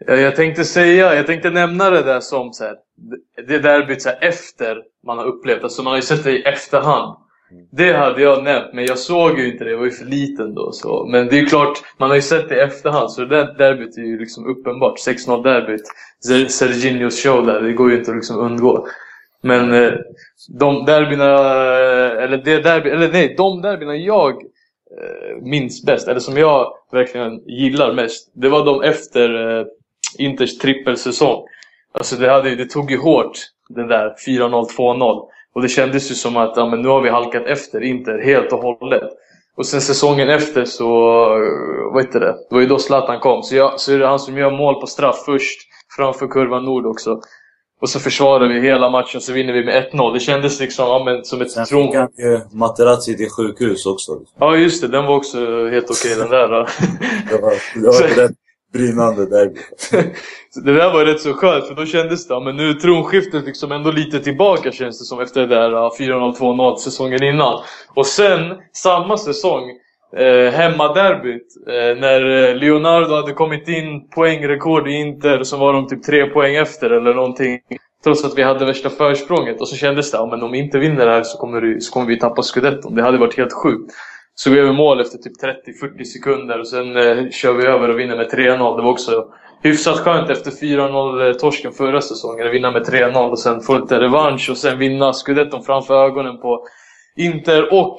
Ja, 0.07 0.15
jag 0.15 0.35
tänkte 0.35 0.63
säga, 0.63 1.15
jag 1.15 1.27
tänkte 1.27 1.49
nämna 1.49 1.89
det 1.89 2.01
där 2.03 2.19
som 2.19 2.53
så 2.53 2.63
här, 2.63 2.75
det 3.47 3.59
derbyt 3.59 4.01
så 4.01 4.09
här, 4.09 4.17
efter 4.21 4.77
man 5.05 5.17
har 5.17 5.25
upplevt, 5.25 5.63
alltså 5.63 5.83
man 5.83 5.91
har 5.91 5.97
ju 5.97 6.01
sett 6.01 6.23
det 6.23 6.31
i 6.31 6.41
efterhand. 6.43 7.17
Det 7.71 7.93
hade 7.93 8.21
jag 8.21 8.43
nämnt, 8.43 8.73
men 8.73 8.85
jag 8.85 8.97
såg 8.99 9.39
ju 9.39 9.51
inte 9.51 9.63
det, 9.63 9.71
jag 9.71 9.77
var 9.77 9.85
ju 9.85 9.91
för 9.91 10.05
liten 10.05 10.53
då. 10.55 10.71
Så. 10.71 11.05
Men 11.11 11.27
det 11.27 11.35
är 11.35 11.39
ju 11.39 11.45
klart, 11.45 11.77
man 11.97 12.09
har 12.09 12.15
ju 12.15 12.21
sett 12.21 12.49
det 12.49 12.55
i 12.55 12.59
efterhand, 12.59 13.11
så 13.11 13.21
det 13.21 13.27
där 13.27 13.53
derbyt 13.57 13.97
är 13.97 14.01
ju 14.01 14.19
liksom 14.19 14.47
uppenbart. 14.47 14.99
6-0 15.07 15.43
derbyt. 15.43 15.81
Ser- 16.27 16.45
Serginios 16.47 17.23
show 17.23 17.45
där, 17.45 17.61
det 17.61 17.73
går 17.73 17.91
ju 17.91 17.97
inte 17.97 18.11
att 18.11 18.17
liksom 18.17 18.39
undgå. 18.39 18.87
Men 19.41 19.73
eh, 19.73 19.93
de 20.59 20.85
derbyna, 20.85 21.25
eh, 21.25 22.23
eller 22.23 22.37
det 22.37 22.61
derby, 22.61 22.89
eller 22.89 23.11
nej, 23.11 23.33
de 23.37 23.61
derbyna 23.61 23.95
jag 23.95 24.31
eh, 24.31 25.41
minns 25.41 25.83
bäst, 25.85 26.07
eller 26.07 26.19
som 26.19 26.37
jag 26.37 26.73
verkligen 26.91 27.39
gillar 27.47 27.93
mest, 27.93 28.31
det 28.33 28.49
var 28.49 28.65
de 28.65 28.81
efter 28.83 29.59
eh, 29.59 29.65
Inters 30.17 30.57
trippelsäsong. 30.57 31.43
Alltså 31.93 32.15
det, 32.15 32.31
hade, 32.31 32.55
det 32.55 32.65
tog 32.65 32.91
ju 32.91 32.97
hårt, 32.97 33.37
den 33.69 33.87
där 33.87 34.15
4-0, 34.27 34.67
2-0. 34.77 35.27
Och 35.55 35.61
det 35.61 35.69
kändes 35.69 36.11
ju 36.11 36.15
som 36.15 36.37
att 36.37 36.53
ja, 36.55 36.65
men 36.65 36.81
nu 36.81 36.87
har 36.87 37.01
vi 37.01 37.09
halkat 37.09 37.45
efter 37.45 37.83
Inter 37.83 38.19
helt 38.23 38.53
och 38.53 38.59
hållet. 38.59 39.09
Och 39.57 39.65
sen 39.65 39.81
säsongen 39.81 40.29
efter 40.29 40.65
så, 40.65 40.89
vad 41.93 42.03
heter 42.03 42.19
det, 42.19 42.35
det 42.49 42.55
var 42.55 42.61
ju 42.61 42.67
då 42.67 42.79
Zlatan 42.79 43.19
kom. 43.19 43.43
Så, 43.43 43.55
jag, 43.55 43.79
så 43.79 43.93
är 43.93 43.99
det 43.99 44.07
han 44.07 44.19
som 44.19 44.37
gör 44.37 44.51
mål 44.51 44.81
på 44.81 44.87
straff 44.87 45.23
först, 45.25 45.59
framför 45.97 46.27
kurvan 46.27 46.65
nord 46.65 46.85
också. 46.85 47.21
Och 47.81 47.89
så 47.89 47.99
försvarar 47.99 48.47
vi 48.47 48.61
hela 48.61 48.89
matchen 48.89 49.21
så 49.21 49.33
vinner 49.33 49.53
vi 49.53 49.63
med 49.65 49.89
1-0. 49.91 50.13
Det 50.13 50.19
kändes 50.19 50.59
liksom 50.59 50.85
ja, 50.87 51.03
men, 51.05 51.25
som 51.25 51.41
ett 51.41 51.51
Sen 51.51 51.65
tron... 51.65 51.87
fick 51.87 51.95
han 51.95 52.09
ju 52.17 52.41
Materazzi 52.51 53.17
till 53.17 53.29
sjukhus 53.29 53.85
också. 53.85 54.11
Ja 54.39 54.55
just 54.55 54.81
det, 54.81 54.87
den 54.87 55.05
var 55.05 55.15
också 55.15 55.67
helt 55.67 55.89
okej 55.89 56.15
den 56.15 56.29
där. 56.29 56.47
Det 57.29 57.41
var, 57.41 57.53
det 57.75 57.87
var 57.87 58.07
rätt 58.23 58.37
brinnande 58.75 59.25
derby. 59.25 59.59
Så 60.49 60.59
det 60.59 60.73
där 60.73 60.93
var 60.93 61.05
rätt 61.05 61.21
så 61.21 61.33
skönt 61.33 61.67
för 61.67 61.75
då 61.75 61.85
kändes 61.85 62.27
det, 62.27 62.33
ja, 62.33 62.39
men 62.39 62.55
nu 62.55 62.69
är 62.69 62.73
tronskiftet 62.73 63.45
liksom 63.45 63.71
ändå 63.71 63.91
lite 63.91 64.19
tillbaka 64.19 64.71
känns 64.71 64.99
det 64.99 65.05
som 65.05 65.19
efter 65.19 65.41
det 65.41 65.47
där 65.47 65.71
4-0, 65.71 66.37
2-0 66.37 66.75
säsongen 66.75 67.23
innan. 67.23 67.63
Och 67.95 68.05
sen, 68.05 68.41
samma 68.73 69.17
säsong, 69.17 69.63
eh, 70.17 70.53
hemmaderbyt, 70.53 71.47
eh, 71.67 71.99
när 72.01 72.49
eh, 72.49 72.55
Leonardo 72.55 73.15
hade 73.15 73.33
kommit 73.33 73.67
in 73.67 74.09
poängrekord 74.09 74.87
i 74.87 74.91
Inter 74.91 75.43
så 75.43 75.57
var 75.57 75.73
de 75.73 75.87
typ 75.87 76.03
tre 76.03 76.25
poäng 76.25 76.55
efter 76.55 76.89
eller 76.89 77.13
någonting. 77.13 77.59
Trots 78.03 78.25
att 78.25 78.37
vi 78.37 78.43
hade 78.43 78.65
värsta 78.65 78.89
försprånget. 78.89 79.61
Och 79.61 79.67
så 79.67 79.75
kändes 79.75 80.11
det, 80.11 80.17
ja, 80.17 80.25
men 80.25 80.43
om 80.43 80.51
vi 80.51 80.57
inte 80.57 80.79
vinner 80.79 81.05
det 81.05 81.11
här 81.11 81.23
så 81.23 81.37
kommer, 81.37 81.61
vi, 81.61 81.81
så 81.81 81.93
kommer 81.93 82.07
vi 82.07 82.19
tappa 82.19 82.41
scudetton. 82.41 82.95
Det 82.95 83.01
hade 83.01 83.17
varit 83.17 83.37
helt 83.37 83.53
sjukt. 83.53 83.93
Så 84.35 84.49
vi 84.49 84.59
över 84.59 84.73
mål 84.73 85.01
efter 85.01 85.17
typ 85.17 85.33
30-40 85.43 86.03
sekunder 86.03 86.59
och 86.59 86.67
sen 86.67 86.97
eh, 86.97 87.29
kör 87.29 87.53
vi 87.53 87.65
över 87.65 87.89
och 87.89 87.99
vinner 87.99 88.17
med 88.17 88.27
3-0. 88.27 88.77
Det 88.77 88.83
var 88.83 88.91
också 88.91 89.27
hyfsat 89.61 89.99
skönt 89.99 90.29
efter 90.29 90.51
4-0 90.51 91.33
torsken 91.33 91.71
förra 91.71 92.01
säsongen. 92.01 92.47
Att 92.47 92.53
vinna 92.53 92.71
med 92.71 92.81
3-0 92.81 93.29
och 93.29 93.39
sen 93.39 93.61
få 93.61 93.77
lite 93.77 93.99
revansch 93.99 94.49
och 94.49 94.57
sen 94.57 94.79
vinna 94.79 95.13
scudetton 95.13 95.63
framför 95.63 96.05
ögonen 96.05 96.37
på 96.37 96.67
Inter 97.17 97.73
och 97.73 97.95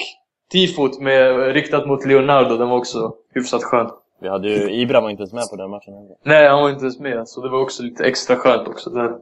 tifot 0.53 1.01
med, 1.01 1.53
riktat 1.53 1.87
mot 1.87 2.07
Leonardo. 2.07 2.57
Den 2.57 2.69
var 2.69 2.77
också 2.77 3.15
hyfsat 3.35 3.65
skön. 3.65 3.91
Vi 4.21 4.29
hade 4.29 4.49
ju, 4.49 4.81
Ibra 4.81 5.01
var 5.01 5.11
inte 5.11 5.21
ens 5.21 5.33
med 5.33 5.51
på 5.51 5.57
den 5.57 5.71
matchen 5.71 5.95
heller. 5.95 6.17
Nej, 6.25 6.49
han 6.49 6.63
var 6.63 6.71
inte 6.71 6.83
ens 6.83 6.99
med. 6.99 7.29
Så 7.29 7.41
det 7.41 7.49
var 7.49 7.63
också 7.63 7.83
lite 7.83 8.05
extra 8.05 8.37
skönt 8.37 8.69
också. 8.69 8.91
Där. 8.91 9.13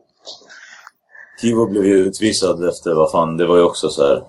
Kivo 1.41 1.67
blev 1.67 1.85
ju 1.85 1.95
utvisad 1.95 2.69
efter, 2.69 2.95
vad 2.95 3.11
fan, 3.11 3.37
det 3.37 3.47
var 3.47 3.57
ju 3.57 3.63
också 3.63 3.89
så 3.89 4.07
här. 4.07 4.23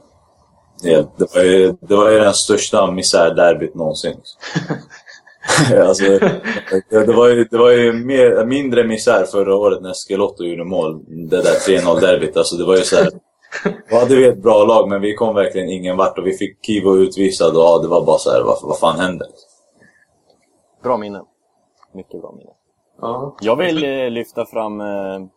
Det, 0.83 1.07
det, 1.17 1.35
var 1.35 1.43
ju, 1.43 1.75
det 1.81 1.95
var 1.95 2.09
ju 2.09 2.19
den 2.19 2.33
största 2.33 2.91
misärderbyt 2.91 3.75
någonsin. 3.75 4.15
alltså, 5.87 6.03
det, 6.89 7.05
det 7.05 7.13
var 7.13 7.27
ju, 7.27 7.43
det 7.43 7.57
var 7.57 7.71
ju 7.71 7.93
mer, 7.93 8.45
mindre 8.45 8.83
misär 8.83 9.23
förra 9.23 9.55
året 9.55 9.81
när 9.81 9.93
Skelotto 9.93 10.43
gjorde 10.43 10.63
mål. 10.63 11.03
Det 11.07 11.41
där 11.41 11.55
3-0-derbyt. 11.67 12.37
Alltså, 12.37 12.55
det 12.55 12.65
var 12.65 12.77
ju 12.77 12.83
så 12.83 12.95
här. 12.95 13.09
Då 13.89 13.95
hade 13.95 14.15
vi 14.15 14.27
ett 14.27 14.43
bra 14.43 14.63
lag, 14.63 14.89
men 14.89 15.01
vi 15.01 15.15
kom 15.15 15.35
verkligen 15.35 15.69
ingen 15.69 15.97
vart 15.97 16.17
och 16.17 16.27
vi 16.27 16.33
fick 16.33 16.65
Kivo 16.65 16.97
utvisad 16.97 17.55
och 17.55 17.63
ja, 17.63 17.79
det 17.81 17.87
var 17.87 18.05
bara 18.05 18.17
så 18.17 18.31
här, 18.31 18.43
vad, 18.43 18.57
vad 18.61 18.79
fan 18.79 18.99
hände? 18.99 19.25
Bra 20.83 20.97
minne. 20.97 21.21
Mycket 21.93 22.21
bra 22.21 22.31
minne. 22.37 22.51
Ja. 23.01 23.35
Jag 23.41 23.55
vill 23.55 23.83
eh, 23.83 24.09
lyfta 24.09 24.45
fram, 24.45 24.81
eh, 24.81 25.27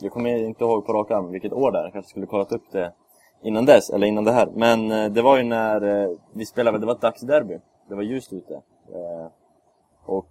jag 0.00 0.12
kommer 0.12 0.36
inte 0.36 0.64
ihåg 0.64 0.86
på 0.86 0.92
rak 0.92 1.10
arm 1.10 1.30
vilket 1.32 1.52
år 1.52 1.72
det 1.72 1.78
är, 1.78 1.82
jag 1.82 1.92
kanske 1.92 2.10
skulle 2.10 2.26
kollat 2.26 2.52
upp 2.52 2.64
det 2.72 2.92
innan 3.42 3.64
dess, 3.66 3.90
eller 3.90 4.06
innan 4.06 4.24
det 4.24 4.32
här. 4.32 4.48
Men 4.54 4.90
eh, 4.90 5.10
det 5.12 5.22
var 5.22 5.36
ju 5.36 5.42
när 5.42 6.02
eh, 6.04 6.10
vi 6.34 6.46
spelade, 6.46 6.78
det 6.78 6.86
var 6.86 6.94
ett 6.94 7.00
dagsderby. 7.00 7.58
Det 7.88 7.94
var 7.94 8.02
ljust 8.02 8.32
ute. 8.32 8.54
Eh, 8.54 9.26
och 10.04 10.28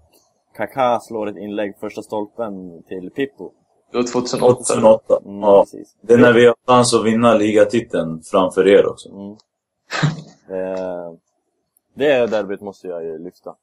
Kaká 0.58 1.00
slår 1.00 1.30
ett 1.30 1.38
inlägg 1.38 1.78
första 1.80 2.02
stolpen 2.02 2.84
till 2.84 3.10
Pippo. 3.12 3.52
Det 3.92 3.98
var 3.98 4.04
2008. 4.04 4.56
2008. 4.56 5.20
Mm, 5.26 5.40
Ja. 5.42 5.62
precis. 5.64 5.96
Det 6.02 6.14
är 6.14 6.18
när 6.18 6.34
vi 6.34 6.46
har 6.46 6.56
chans 6.68 6.94
att 6.94 7.06
vinna 7.06 7.34
ligatiteln 7.34 8.22
framför 8.24 8.68
er 8.68 8.88
också. 8.90 9.10
Mm. 9.10 9.36
Det 11.94 12.28
derbyt 12.28 12.62
måste 12.62 12.88
jag 12.88 13.04
ju 13.04 13.18
lyfta. 13.18 13.56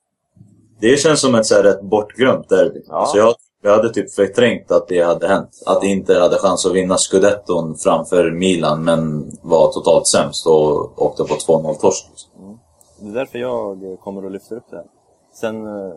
Det 0.81 1.01
känns 1.01 1.21
som 1.21 1.35
ett 1.35 1.47
så 1.47 1.55
här 1.55 1.63
rätt 1.63 1.83
bortglömt 1.83 2.49
derby. 2.49 2.83
Ja. 2.87 2.95
Alltså 2.95 3.19
jag, 3.19 3.35
jag 3.63 3.77
hade 3.77 3.93
typ 3.93 4.15
förträngt 4.15 4.71
att 4.71 4.89
det 4.89 5.03
hade 5.03 5.29
hänt. 5.29 5.63
Att 5.67 5.85
Inter 5.85 6.21
hade 6.21 6.39
chans 6.39 6.67
att 6.67 6.73
vinna 6.73 6.97
scudetton 6.99 7.77
framför 7.77 8.31
Milan, 8.31 8.85
men 8.85 9.31
var 9.43 9.73
totalt 9.73 10.07
sämst 10.07 10.47
och 10.47 11.03
åkte 11.03 11.25
på 11.25 11.35
2-0 11.35 11.75
torsk. 11.75 12.07
liksom. 12.11 12.61
Det 13.01 13.09
är 13.09 13.15
därför 13.15 13.39
jag 13.39 13.99
kommer 14.05 14.27
att 14.27 14.33
lyfta 14.33 14.55
upp 14.55 14.65
det 14.71 14.77
här. 14.77 14.87
Sen 15.35 15.67
eh, 15.67 15.93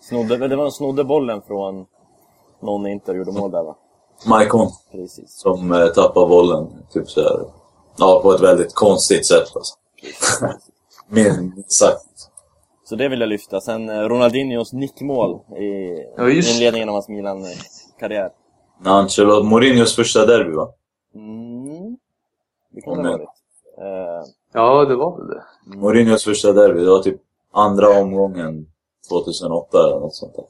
snodde, 0.00 0.48
det 0.48 0.56
var 0.56 0.64
en 0.64 0.72
snodde 0.72 1.04
bollen 1.04 1.42
från 1.46 1.86
någon 2.62 2.86
Inter 2.86 3.14
gjorde 3.14 3.32
mål 3.32 3.50
där 3.50 3.62
va? 3.62 3.76
Maikon 4.26 4.70
Precis. 4.92 5.40
som 5.40 5.72
eh, 5.72 5.86
tappar 5.86 6.26
bollen 6.28 6.68
typ 6.92 7.10
så 7.10 7.20
här, 7.20 7.40
ja, 7.96 8.20
på 8.22 8.32
ett 8.32 8.40
väldigt 8.40 8.74
konstigt 8.74 9.26
sätt. 9.26 9.48
Alltså. 9.54 9.74
Minst 11.08 11.72
sagt. 11.72 12.29
Så 12.90 12.96
det 12.96 13.08
vill 13.08 13.20
jag 13.20 13.28
lyfta. 13.28 13.60
Sen 13.60 13.88
eh, 13.88 14.00
Ronaldinhos 14.00 14.72
nickmål 14.72 15.40
i 15.56 15.96
Ja, 16.16 16.30
inledningen 16.30 16.88
av 16.88 16.92
hans 16.92 17.08
Milan-karriär. 17.08 18.30
När 18.80 18.90
Ancelotti, 18.90 19.46
Mourinhos 19.46 19.96
första 19.96 20.26
derby 20.26 20.50
va? 20.52 20.68
Mm. 21.14 21.96
Det 22.70 22.80
kan 22.80 23.02
det 23.02 23.08
ha 23.08 23.12
varit. 23.18 23.28
Eh, 23.78 24.30
Ja, 24.52 24.84
det 24.84 24.96
var 24.96 25.16
väl 25.18 25.26
det. 25.26 25.42
Mourinhos 25.76 26.24
första 26.24 26.52
derby, 26.52 26.80
det 26.80 26.90
var 26.90 27.02
typ 27.02 27.20
andra 27.52 28.00
omgången 28.00 28.66
2008 29.08 29.78
eller 29.78 30.00
något 30.00 30.14
sånt 30.14 30.34
där. 30.34 30.44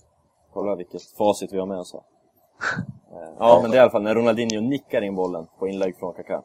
kolla 0.52 0.74
vilket 0.74 1.02
facit 1.18 1.52
vi 1.52 1.58
har 1.58 1.66
med 1.66 1.78
oss 1.78 1.92
här. 1.92 2.02
Eh, 3.12 3.34
ja, 3.38 3.58
men 3.62 3.70
det 3.70 3.76
är 3.76 3.78
i 3.78 3.82
alla 3.82 3.90
fall 3.90 4.02
när 4.02 4.14
Ronaldinho 4.14 4.60
nickar 4.60 5.02
in 5.02 5.14
bollen 5.14 5.46
på 5.58 5.68
inlägg 5.68 5.96
från 5.98 6.14
Kaká. 6.14 6.42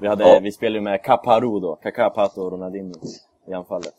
Vi, 0.00 0.08
hade, 0.08 0.28
Ja. 0.28 0.40
vi 0.42 0.52
spelade 0.52 0.78
ju 0.78 0.80
med 0.84 1.02
Caparu 1.02 1.60
då, 1.60 1.76
Kaká, 1.82 2.10
Pato 2.10 2.42
och 2.42 2.52
Ronaldinho 2.52 2.94
i 3.48 3.52
anfallet. 3.52 3.94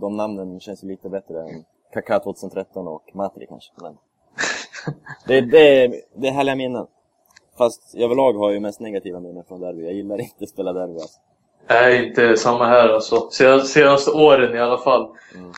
De 0.00 0.16
namnen 0.16 0.60
känns 0.60 0.84
ju 0.84 0.88
lite 0.88 1.08
bättre 1.08 1.40
än 1.40 1.64
Kaká 1.94 2.18
2013 2.18 2.88
och 2.88 3.10
Matri 3.14 3.46
kanske. 3.48 3.72
Men 3.82 3.96
det, 5.26 5.40
det, 5.40 5.94
det 6.16 6.28
är 6.28 6.32
härliga 6.32 6.56
minnen. 6.56 6.86
Fast 7.58 7.94
överlag 7.94 8.32
har 8.32 8.48
jag 8.48 8.54
ju 8.54 8.60
mest 8.60 8.80
negativa 8.80 9.20
minnen 9.20 9.44
från 9.48 9.60
derby. 9.60 9.84
Jag 9.84 9.92
gillar 9.94 10.20
inte 10.20 10.44
att 10.44 10.48
spela 10.50 10.72
derby 10.72 10.92
alltså. 10.92 11.18
Nej, 11.68 12.06
inte 12.08 12.36
samma 12.36 12.66
här 12.66 12.88
alltså. 12.88 13.30
Sen- 13.30 13.60
Senaste 13.60 14.10
åren 14.10 14.56
i 14.56 14.58
alla 14.60 14.78
fall. 14.78 15.08
Mm. 15.34 15.50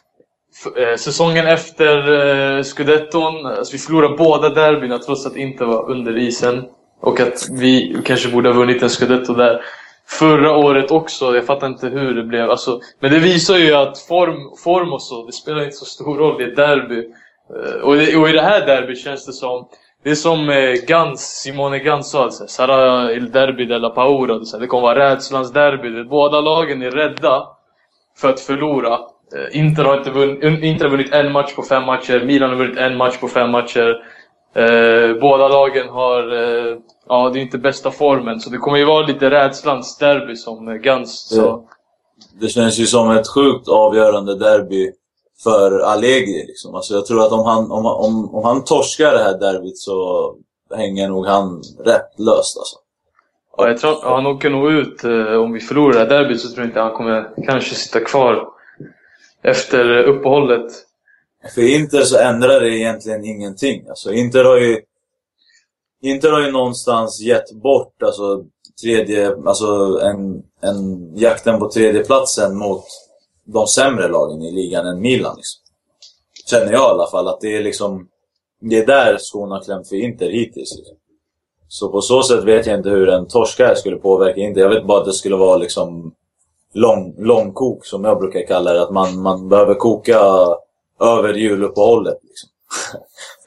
Eh, 0.76 0.97
säsongen 0.97 1.47
efter 1.47 1.97
eh, 2.59 2.62
scudetton, 2.62 3.47
alltså 3.47 3.72
vi 3.72 3.78
förlorade 3.78 4.16
båda 4.16 4.49
derbyna 4.49 4.99
trots 4.99 5.26
att 5.26 5.36
inte 5.36 5.64
var 5.64 5.90
under 5.90 6.18
isen. 6.18 6.64
Och 7.01 7.20
att 7.20 7.49
vi 7.51 8.03
kanske 8.05 8.32
borde 8.32 8.49
ha 8.49 8.57
vunnit 8.57 8.82
en 8.82 8.88
scudetto 8.88 9.34
där. 9.34 9.61
Förra 10.18 10.56
året 10.56 10.90
också, 10.90 11.34
jag 11.34 11.46
fattar 11.46 11.66
inte 11.66 11.88
hur 11.88 12.14
det 12.14 12.22
blev. 12.22 12.50
Alltså, 12.50 12.80
men 13.00 13.10
det 13.10 13.18
visar 13.18 13.56
ju 13.56 13.74
att 13.74 13.98
form, 13.98 14.56
form 14.64 14.92
och 14.92 15.02
så, 15.02 15.26
det 15.26 15.32
spelar 15.32 15.64
inte 15.64 15.76
så 15.76 15.84
stor 15.84 16.16
roll. 16.16 16.38
Det 16.38 16.44
är 16.44 16.56
derby. 16.56 17.08
Eh, 17.50 17.80
och, 17.82 17.96
det, 17.96 18.16
och 18.16 18.28
i 18.28 18.32
det 18.32 18.42
här 18.42 18.66
derby 18.66 18.96
känns 18.96 19.26
det 19.26 19.32
som 19.32 19.68
det 20.04 20.10
är 20.10 20.14
som 20.14 20.48
eh, 20.50 20.72
Gans, 20.86 21.20
Simone 21.20 21.78
Gans 21.78 22.10
sa, 22.10 22.22
alltså, 22.22 22.46
Sara 22.46 23.12
il 23.12 23.32
derby 23.32 23.64
della 23.64 23.90
paura. 23.90 24.38
Det, 24.38 24.46
så 24.46 24.58
det 24.58 24.66
kommer 24.66 24.82
vara 24.82 25.10
rädslans 25.10 25.52
derby. 25.52 26.04
Båda 26.04 26.40
lagen 26.40 26.82
är 26.82 26.90
rädda 26.90 27.48
för 28.16 28.30
att 28.30 28.40
förlora. 28.40 28.92
Eh, 28.92 29.58
Inter, 29.58 29.84
har 29.84 29.98
inte 29.98 30.10
vunnit, 30.10 30.62
Inter 30.64 30.84
har 30.84 30.90
vunnit 30.90 31.14
en 31.14 31.32
match 31.32 31.54
på 31.54 31.62
fem 31.62 31.84
matcher, 31.84 32.24
Milan 32.24 32.50
har 32.50 32.56
vunnit 32.56 32.78
en 32.78 32.96
match 32.96 33.18
på 33.20 33.28
fem 33.28 33.50
matcher. 33.50 34.02
Eh, 34.54 35.20
båda 35.20 35.48
lagen 35.48 35.88
har, 35.88 36.32
eh, 36.32 36.76
ja 37.09 37.30
det 37.30 37.38
är 37.38 37.42
inte 37.42 37.59
bästa 37.59 37.90
formen. 37.90 38.40
Så 38.40 38.50
det 38.50 38.59
kommer 38.59 38.78
ju 38.78 38.84
vara 38.84 39.07
lite 39.07 39.30
rädslans 39.30 39.98
derby 39.98 40.36
som 40.36 40.68
eh, 40.68 40.74
Gans 40.74 41.28
sa. 41.28 41.64
Det 42.40 42.48
känns 42.48 42.78
ju 42.78 42.86
som 42.86 43.11
ett 43.11 43.28
sjukt 43.28 43.68
avgörande 43.68 44.38
derby 44.38 44.92
för 45.42 45.78
Allegri. 45.78 46.46
Liksom. 46.46 46.74
Alltså 46.74 46.94
jag 46.94 47.07
tror 47.07 47.22
att 47.22 47.32
om 47.32 47.46
han, 47.46 47.70
om, 47.70 47.86
om, 47.86 48.34
om 48.34 48.44
han 48.44 48.64
torskar 48.64 49.12
det 49.12 49.22
här 49.22 49.38
derbyt 49.38 49.78
så 49.78 50.34
hänger 50.74 51.09
nog 51.09 51.26
han 51.26 51.62
rätt 51.84 52.18
löst. 52.18 52.59
Alltså. 52.59 52.76
Ja, 53.57 53.68
jag 53.68 53.78
tror, 53.78 53.96
ja, 54.03 54.14
han 54.14 54.26
åker 54.26 54.50
nog 54.50 54.72
ut. 54.72 55.05
Eh, 55.05 55.34
om 55.34 55.53
vi 55.53 55.61
förlorar 55.61 55.92
det 55.92 55.98
här 55.98 56.09
derbyt 56.09 56.40
så 56.40 56.48
tror 56.48 56.61
jag 56.61 56.68
inte 56.68 56.80
han 56.80 56.92
kommer 56.92 57.44
kanske 57.46 57.74
sitta 57.74 58.00
kvar 58.00 58.48
efter 59.42 59.98
eh, 59.98 60.11
uppehållet. 60.11 60.72
För 61.55 61.74
Inter 61.74 62.00
så 62.00 62.18
ändrar 62.18 62.61
det 62.61 62.78
egentligen 62.78 63.24
ingenting. 63.24 63.88
Alltså 63.88 64.12
Inter 64.12 64.44
har 64.44 64.57
ju 64.57 64.80
Inter 66.03 66.30
har 66.30 66.40
ju 66.40 66.50
någonstans 66.50 67.20
gett 67.20 67.53
bort 67.53 68.03
alltså, 68.03 68.44
tredje, 68.82 69.36
alltså 69.46 70.00
en, 70.03 70.42
en 70.61 71.11
jakten 71.16 71.59
på 71.59 71.70
tredjeplatsen 71.70 72.57
mot 72.57 72.84
de 73.44 73.66
sämre 73.66 74.09
lagen 74.09 74.42
i 74.42 74.50
ligan 74.50 74.86
än 74.86 75.00
Milan. 75.00 75.36
Liksom. 75.36 75.62
Känner 76.50 76.72
jag 76.72 76.88
i 76.88 76.90
alla 76.90 77.11
fall 77.11 77.28
att 77.28 77.40
det 77.40 77.57
är 77.57 77.62
liksom 77.62 78.09
det 78.61 78.78
är 78.78 78.86
där 78.86 79.18
skon 79.18 79.50
har 79.50 79.64
klämt 79.64 79.88
för 79.88 79.96
Inter 79.96 80.30
hittills. 80.30 80.76
Liksom. 80.76 80.96
Så 81.68 81.88
på 81.88 82.00
så 82.00 82.22
sätt 82.22 82.44
vet 82.44 82.66
jag 82.66 82.78
inte 82.78 82.90
hur 82.90 83.09
en 83.09 83.28
torsk 83.28 83.59
här 83.59 83.74
skulle 83.74 83.96
påverka 83.96 84.40
Inter. 84.40 84.61
Jag 84.61 84.68
vet 84.68 84.86
bara 84.86 85.00
att 85.00 85.07
det 85.07 85.12
skulle 85.12 85.36
vara 85.36 85.57
liksom 85.57 86.14
lång, 86.72 87.14
långkok 87.18 87.86
som 87.86 88.05
jag 88.05 88.18
brukar 88.18 88.46
kalla 88.46 88.72
det. 88.72 88.82
Att 88.82 88.90
man, 88.90 89.22
man 89.22 89.48
behöver 89.48 89.74
koka 89.74 90.18
över 91.00 91.34
juluppehållet. 91.34 92.18
Liksom. 92.22 92.50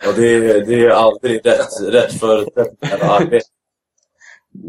Och 0.08 0.14
det, 0.18 0.28
är- 0.36 0.66
det 0.66 0.86
är 0.86 0.90
aldrig 0.90 1.46
rätt, 1.46 1.82
rätt 1.94 2.20
förutsättningar 2.20 2.96
att 3.02 3.22
arbeta. 3.22 3.46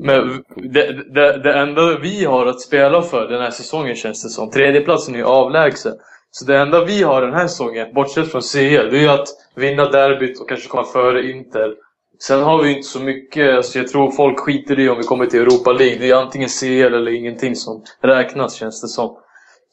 Men 0.05 0.45
det, 0.73 0.93
det, 1.15 1.43
det 1.43 1.53
enda 1.59 1.99
vi 1.99 2.25
har 2.25 2.47
att 2.47 2.61
spela 2.61 3.03
för 3.03 3.29
den 3.29 3.43
här 3.43 3.51
säsongen 3.51 3.97
känns 3.97 4.23
det 4.23 4.29
som. 4.29 4.51
Tredjeplatsen 4.51 5.15
är 5.15 5.19
ju 5.19 5.25
avlägsen. 5.25 5.93
Så 6.31 6.45
det 6.45 6.59
enda 6.59 6.85
vi 6.85 7.03
har 7.03 7.23
den 7.23 7.35
här 7.35 7.47
säsongen, 7.49 7.95
bortsett 7.95 8.31
från 8.33 8.43
CL, 8.43 8.91
det 8.91 8.99
är 8.99 9.03
ju 9.03 9.09
att 9.09 9.29
vinna 9.55 9.85
derbyt 9.91 10.41
och 10.41 10.49
kanske 10.49 10.69
komma 10.69 10.85
före 10.85 11.31
Inter. 11.31 11.75
Sen 12.23 12.43
har 12.43 12.63
vi 12.63 12.71
inte 12.77 12.89
så 12.89 13.01
mycket, 13.01 13.57
alltså 13.57 13.79
jag 13.79 13.89
tror 13.89 14.11
folk 14.11 14.39
skiter 14.41 14.79
i 14.81 14.89
om 14.89 14.97
vi 14.99 15.03
kommer 15.05 15.27
till 15.27 15.41
Europa 15.41 15.73
League. 15.73 15.99
Det 15.99 16.11
är 16.11 16.15
antingen 16.17 16.49
CL 16.49 16.95
eller 16.95 17.15
ingenting 17.15 17.57
som 17.57 17.85
räknas 18.03 18.55
känns 18.55 18.81
det 18.83 18.89
som. 18.89 19.17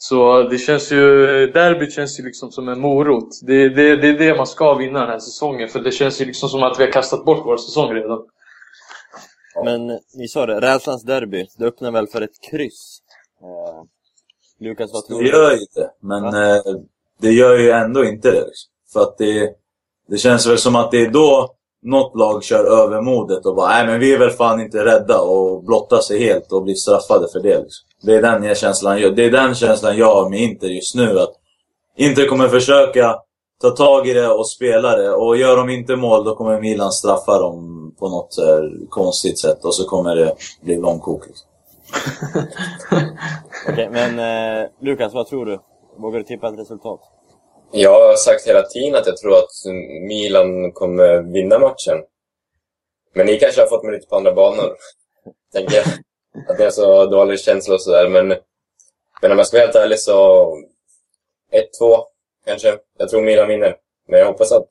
Så 0.10 0.44
det 0.44 0.58
känns 0.58 0.92
ju, 0.92 0.98
derbyt 1.48 1.94
känns 1.94 2.20
ju 2.20 2.24
liksom 2.24 2.52
som 2.52 2.70
en 2.70 2.80
morot. 2.80 3.30
Det, 3.42 3.70
det, 3.70 3.96
det 3.96 4.08
är 4.08 4.18
det 4.18 4.38
man 4.38 4.48
ska 4.48 4.74
vinna 4.74 5.00
den 5.00 5.10
här 5.10 5.20
säsongen. 5.20 5.70
För 5.70 5.80
det 5.80 5.92
känns 5.92 6.22
ju 6.22 6.26
liksom 6.26 6.50
som 6.50 6.64
att 6.64 6.80
vi 6.80 6.84
har 6.84 6.92
kastat 6.92 7.26
bort 7.26 7.46
vår 7.46 7.58
säsong 7.58 7.94
redan. 7.94 8.20
Men 9.66 10.00
ni 10.14 10.28
sa 10.28 10.46
det, 10.46 10.62
rädslans 10.62 11.04
derby. 11.04 11.46
Det 11.58 11.66
öppnar 11.66 11.92
väl 11.92 12.08
för 12.08 12.22
ett 12.22 12.42
kryss? 12.52 12.98
Eh, 13.42 13.84
Lukas, 14.60 14.94
vad 14.94 15.06
tror 15.06 15.18
Det 15.18 15.24
du? 15.24 15.30
gör 15.38 15.52
ju 15.52 15.66
det, 15.76 15.90
men 16.02 16.26
eh, 16.26 16.62
det 17.22 17.32
gör 17.32 17.58
ju 17.58 17.72
ändå 17.72 18.06
inte 18.06 18.32
det. 18.32 18.46
Liksom. 18.46 18.72
För 18.94 19.02
att 19.02 19.18
det, 19.18 19.50
det 20.10 20.18
känns 20.18 20.48
väl 20.48 20.58
som 20.58 20.76
att 20.76 20.92
det 20.92 21.02
är 21.02 21.10
då 21.10 21.56
något 21.84 22.16
lag 22.16 22.44
kör 22.44 22.84
övermodet 22.84 23.46
och 23.46 23.56
bara 23.56 23.70
nej 23.70 23.88
men 23.88 24.00
vi 24.00 24.14
är 24.14 24.20
väl 24.20 24.30
fan 24.32 24.62
inte 24.62 24.86
rädda 24.86 25.22
och 25.22 25.64
blottar 25.64 26.00
sig 26.00 26.20
helt 26.20 26.52
och 26.52 26.64
blir 26.64 26.76
straffade 26.76 27.28
för 27.34 27.40
det. 27.40 27.60
Liksom. 27.60 27.88
Det, 28.04 28.16
är 28.16 28.22
den 28.22 28.56
känslan, 28.56 29.02
jag- 29.02 29.16
det 29.16 29.26
är 29.26 29.32
den 29.32 29.56
känslan 29.56 29.98
jag 29.98 30.16
har 30.16 30.30
med 30.30 30.40
Inter 30.40 30.68
just 30.68 30.96
nu. 30.96 31.20
Att 31.20 31.34
Inter 31.98 32.26
kommer 32.28 32.48
försöka 32.48 33.16
ta 33.62 33.70
tag 33.70 34.08
i 34.08 34.14
det 34.14 34.28
och 34.28 34.50
spela 34.50 34.98
det. 34.98 35.10
Och 35.12 35.38
gör 35.38 35.58
de 35.58 35.70
inte 35.70 35.96
mål 35.96 36.24
då 36.26 36.36
kommer 36.36 36.62
Milan 36.62 36.92
straffa 36.92 37.40
dem 37.40 37.96
på 38.00 38.10
något 38.10 38.36
här 38.38 38.88
konstigt 38.90 39.40
sätt. 39.40 39.66
Och 39.66 39.76
så 39.76 39.84
kommer 39.90 40.16
det 40.16 40.36
bli 40.62 40.76
långkok. 40.78 41.24
Liksom. 41.28 41.48
Okej, 43.70 43.90
men 43.92 44.20
eh, 44.20 44.70
Lukas, 44.82 45.14
vad 45.14 45.28
tror 45.28 45.46
du? 45.46 45.60
Vågar 45.98 46.20
du 46.20 46.24
tippa 46.26 46.48
ett 46.48 46.60
resultat? 46.60 47.00
Jag 47.72 47.92
har 48.08 48.16
sagt 48.16 48.48
hela 48.48 48.62
tiden 48.62 48.96
att 48.96 49.08
jag 49.08 49.18
tror 49.18 49.34
att 49.38 49.74
Milan 50.08 50.72
kommer 50.72 51.34
vinna 51.34 51.60
matchen. 51.60 51.98
Men 53.16 53.26
ni 53.26 53.40
kanske 53.40 53.62
har 53.62 53.68
fått 53.68 53.84
mig 53.84 53.94
lite 53.94 54.08
på 54.08 54.16
andra 54.16 54.32
banor. 54.34 54.72
Tänker 55.54 55.76
jag. 55.76 55.86
Att 56.48 56.58
det 56.58 56.66
är 56.66 56.70
så 56.70 57.06
dålig 57.06 57.40
känsla 57.40 57.74
och 57.74 57.82
sådär. 57.82 58.10
Men, 58.10 58.28
men 59.22 59.32
om 59.32 59.38
jag 59.38 59.48
ska 59.48 59.58
vara 59.58 59.66
helt 59.66 59.76
ärlig 59.76 60.00
så... 60.00 60.50
1-2 61.52 62.04
kanske. 62.46 62.78
Jag 62.98 63.10
tror 63.10 63.22
Milan 63.22 63.48
vinner. 63.48 63.76
Men 64.08 64.20
jag 64.20 64.28
hoppas 64.28 64.52
att... 64.52 64.70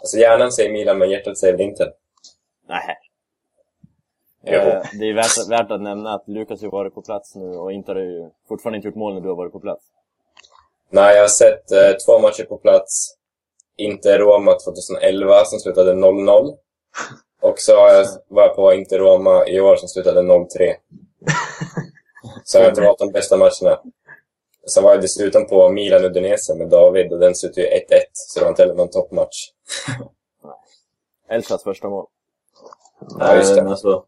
Alltså 0.00 0.16
hjärnan 0.16 0.52
säger 0.52 0.72
Milan, 0.72 0.98
men 0.98 1.10
hjärtat 1.10 1.38
säger 1.38 1.52
väl 1.52 1.62
inte. 1.62 1.92
Nej. 2.68 2.98
Eh, 4.44 4.82
det 4.98 5.08
är 5.08 5.14
värt, 5.14 5.50
värt 5.50 5.70
att 5.70 5.82
nämna 5.82 6.14
att 6.14 6.28
Lukas 6.28 6.62
har 6.62 6.70
varit 6.70 6.94
på 6.94 7.02
plats 7.02 7.34
nu 7.34 7.56
och 7.56 7.72
inte 7.72 7.92
har 7.92 8.00
ju 8.00 8.30
fortfarande 8.48 8.76
inte 8.76 8.88
gjort 8.88 8.94
mål 8.94 9.14
när 9.14 9.20
du 9.20 9.28
har 9.28 9.36
varit 9.36 9.52
på 9.52 9.60
plats. 9.60 9.84
Nej, 10.90 11.14
jag 11.14 11.22
har 11.22 11.28
sett 11.28 11.72
eh, 11.72 11.92
två 12.06 12.18
matcher 12.18 12.44
på 12.44 12.56
plats. 12.56 13.16
Inte 13.76 14.18
Roma 14.18 14.54
2011 14.58 15.44
som 15.44 15.58
slutade 15.58 15.92
0-0. 15.92 16.56
Och 17.42 17.58
så 17.58 17.76
har 17.76 17.88
jag, 17.88 18.06
var 18.28 18.42
jag 18.42 18.56
på 18.56 18.72
Inte 18.72 18.98
Roma 18.98 19.46
i 19.46 19.60
år 19.60 19.76
som 19.76 19.88
slutade 19.88 20.20
0-3. 20.20 20.46
Så 22.44 22.58
har 22.58 22.62
jag 22.62 22.70
inte 22.70 22.80
valt 22.80 22.98
de 22.98 23.12
bästa 23.12 23.36
matcherna. 23.36 23.80
Sen 24.66 24.82
var 24.84 24.90
jag 24.90 25.00
dessutom 25.00 25.46
på 25.46 25.68
Milan 25.68 26.04
Udinese 26.04 26.54
med 26.54 26.68
David 26.68 27.12
och 27.12 27.18
den 27.18 27.34
slutade 27.34 27.60
ju 27.62 27.66
1-1. 27.66 27.78
Så 28.12 28.38
det 28.38 28.44
var 28.44 28.50
inte 28.50 28.62
heller 28.62 28.74
någon 28.74 28.90
toppmatch. 28.90 29.48
Elsas 31.28 31.62
första 31.62 31.88
mål. 31.88 32.06
Ja, 33.18 33.36
just 33.36 33.54
det. 33.54 33.62
Alltså, 33.62 34.04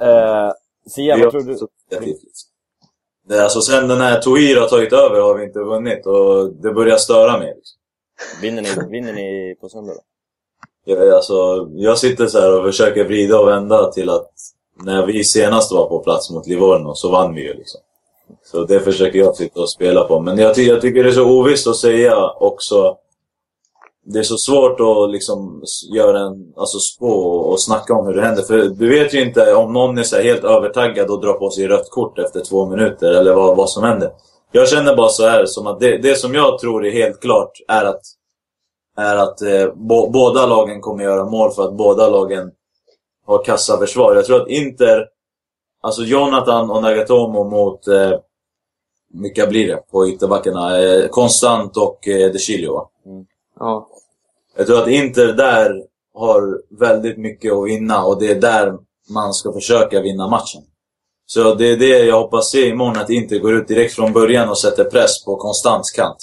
Eh, 0.00 0.52
Sia, 0.86 1.16
vad 1.16 1.30
tror 1.30 1.42
du? 1.42 1.58
Det, 3.28 3.42
alltså 3.42 3.60
sen 3.60 3.88
den 3.88 4.00
här 4.00 4.20
Tohir 4.20 4.60
har 4.60 4.68
tagit 4.68 4.92
över 4.92 5.20
har 5.20 5.34
vi 5.34 5.44
inte 5.44 5.58
vunnit 5.58 6.06
och 6.06 6.52
det 6.52 6.72
börjar 6.72 6.96
störa 6.96 7.38
mig. 7.38 7.54
Liksom. 7.56 7.78
Vinner 8.40 8.62
ni, 8.62 8.90
vinner 8.90 9.12
ni 9.12 9.56
på 9.60 9.68
söndag 9.68 9.94
då? 9.94 10.00
Jag, 10.88 11.08
alltså, 11.08 11.68
jag 11.74 11.98
sitter 11.98 12.26
så 12.26 12.40
här 12.40 12.58
och 12.58 12.64
försöker 12.64 13.04
vrida 13.04 13.38
och 13.38 13.48
vända 13.48 13.92
till 13.92 14.10
att 14.10 14.30
när 14.82 15.06
vi 15.06 15.24
senast 15.24 15.72
var 15.72 15.88
på 15.88 15.98
plats 15.98 16.30
mot 16.30 16.46
Livorno 16.46 16.94
så 16.94 17.10
vann 17.10 17.34
vi 17.34 17.42
ju 17.42 17.54
liksom. 17.54 17.80
Så 18.44 18.64
det 18.64 18.80
försöker 18.80 19.18
jag 19.18 19.36
sitta 19.36 19.60
och 19.60 19.70
spela 19.70 20.04
på. 20.04 20.20
Men 20.20 20.38
jag, 20.38 20.54
ty 20.54 20.62
jag 20.62 20.80
tycker 20.80 21.04
det 21.04 21.10
är 21.10 21.14
så 21.14 21.30
ovisst 21.30 21.66
att 21.66 21.76
säga 21.76 22.30
också. 22.30 22.96
Det 24.04 24.18
är 24.18 24.22
så 24.22 24.36
svårt 24.36 24.80
att 24.80 25.10
liksom 25.10 25.62
göra 25.94 26.20
en, 26.20 26.52
alltså 26.56 26.78
spå 26.78 27.08
och, 27.08 27.52
och 27.52 27.60
snacka 27.60 27.94
om 27.94 28.06
hur 28.06 28.14
det 28.14 28.22
händer. 28.22 28.42
För 28.42 28.58
du 28.58 28.88
vet 28.88 29.14
ju 29.14 29.22
inte 29.22 29.54
om 29.54 29.72
någon 29.72 29.98
är 29.98 30.02
så 30.02 30.16
helt 30.16 30.44
övertaggad 30.44 31.10
och 31.10 31.20
drar 31.20 31.32
på 31.32 31.50
sig 31.50 31.68
rött 31.68 31.90
kort 31.90 32.18
efter 32.18 32.40
två 32.40 32.66
minuter 32.66 33.12
eller 33.12 33.34
vad, 33.34 33.56
vad 33.56 33.70
som 33.70 33.84
händer. 33.84 34.10
Jag 34.52 34.68
känner 34.68 34.96
bara 34.96 35.08
så 35.08 35.26
här 35.26 35.46
som 35.46 35.66
att 35.66 35.80
det, 35.80 35.98
det 35.98 36.14
som 36.14 36.34
jag 36.34 36.58
tror 36.58 36.86
är 36.86 36.90
helt 36.90 37.20
klart 37.20 37.52
är 37.68 37.84
att 37.84 38.02
är 38.96 39.16
att 39.16 39.42
eh, 39.42 39.74
bo, 39.74 40.10
båda 40.10 40.46
lagen 40.46 40.80
kommer 40.80 41.04
göra 41.04 41.24
mål 41.24 41.52
för 41.52 41.64
att 41.64 41.74
båda 41.74 42.08
lagen 42.08 42.50
har 43.26 43.44
kassaförsvar. 43.44 44.14
Jag 44.14 44.24
tror 44.24 44.42
att 44.42 44.48
Inter, 44.48 45.08
alltså 45.82 46.02
Jonathan 46.02 46.70
och 46.70 46.82
Nagatomo 46.82 47.44
mot, 47.44 47.88
eh, 47.88 48.12
vilka 49.12 49.46
blir 49.46 49.66
det 49.68 49.90
på 49.90 50.08
ytterbackarna? 50.08 50.78
Eh, 50.78 51.08
Konstant 51.08 51.76
och 51.76 52.08
eh, 52.08 52.32
De 52.32 52.38
Chilio, 52.38 52.72
va? 52.72 52.88
Ja. 53.58 53.88
Jag 54.56 54.66
tror 54.66 54.82
att 54.82 54.88
Inter 54.88 55.32
där 55.32 55.82
har 56.14 56.62
väldigt 56.78 57.18
mycket 57.18 57.52
att 57.52 57.66
vinna 57.66 58.04
och 58.04 58.20
det 58.20 58.30
är 58.30 58.40
där 58.40 58.78
man 59.10 59.34
ska 59.34 59.52
försöka 59.52 60.00
vinna 60.00 60.28
matchen. 60.28 60.62
Så 61.26 61.54
det 61.54 61.72
är 61.72 61.76
det 61.76 62.04
jag 62.04 62.20
hoppas 62.20 62.50
se 62.50 62.68
imorgon, 62.68 62.96
att 62.96 63.10
Inter 63.10 63.38
går 63.38 63.54
ut 63.54 63.68
direkt 63.68 63.94
från 63.94 64.12
början 64.12 64.48
och 64.48 64.58
sätter 64.58 64.84
press 64.84 65.24
på 65.24 65.36
Konstants 65.36 65.90
kant. 65.90 66.16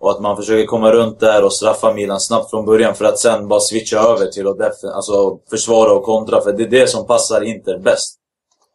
Och 0.00 0.10
att 0.10 0.20
man 0.20 0.36
försöker 0.36 0.66
komma 0.66 0.92
runt 0.92 1.20
där 1.20 1.44
och 1.44 1.52
straffa 1.52 1.94
Milan 1.94 2.20
snabbt 2.20 2.50
från 2.50 2.64
början 2.66 2.94
för 2.94 3.04
att 3.04 3.18
sen 3.18 3.48
bara 3.48 3.60
switcha 3.60 3.98
över 3.98 4.26
till 4.26 4.46
att 4.46 4.56
def- 4.58 4.92
alltså 4.94 5.38
försvara 5.50 5.92
och 5.92 6.04
kontra. 6.04 6.40
För 6.40 6.52
det 6.52 6.62
är 6.62 6.68
det 6.68 6.86
som 6.86 7.06
passar 7.06 7.40
Inter 7.40 7.78
bäst. 7.78 8.16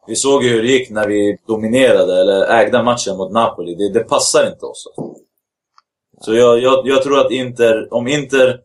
Vi 0.06 0.16
såg 0.16 0.44
ju 0.44 0.50
hur 0.50 0.62
det 0.62 0.68
gick 0.68 0.90
när 0.90 1.06
vi 1.06 1.38
dominerade, 1.46 2.20
eller 2.20 2.46
ägde 2.46 2.82
matchen 2.82 3.16
mot 3.16 3.32
Napoli. 3.32 3.74
Det, 3.74 3.92
det 3.92 4.04
passar 4.04 4.46
inte 4.52 4.66
oss. 4.66 4.84
Så 6.20 6.34
jag, 6.34 6.60
jag, 6.60 6.86
jag 6.86 7.02
tror 7.02 7.18
att 7.18 7.30
Inter, 7.30 7.94
om 7.94 8.08
Inter 8.08 8.60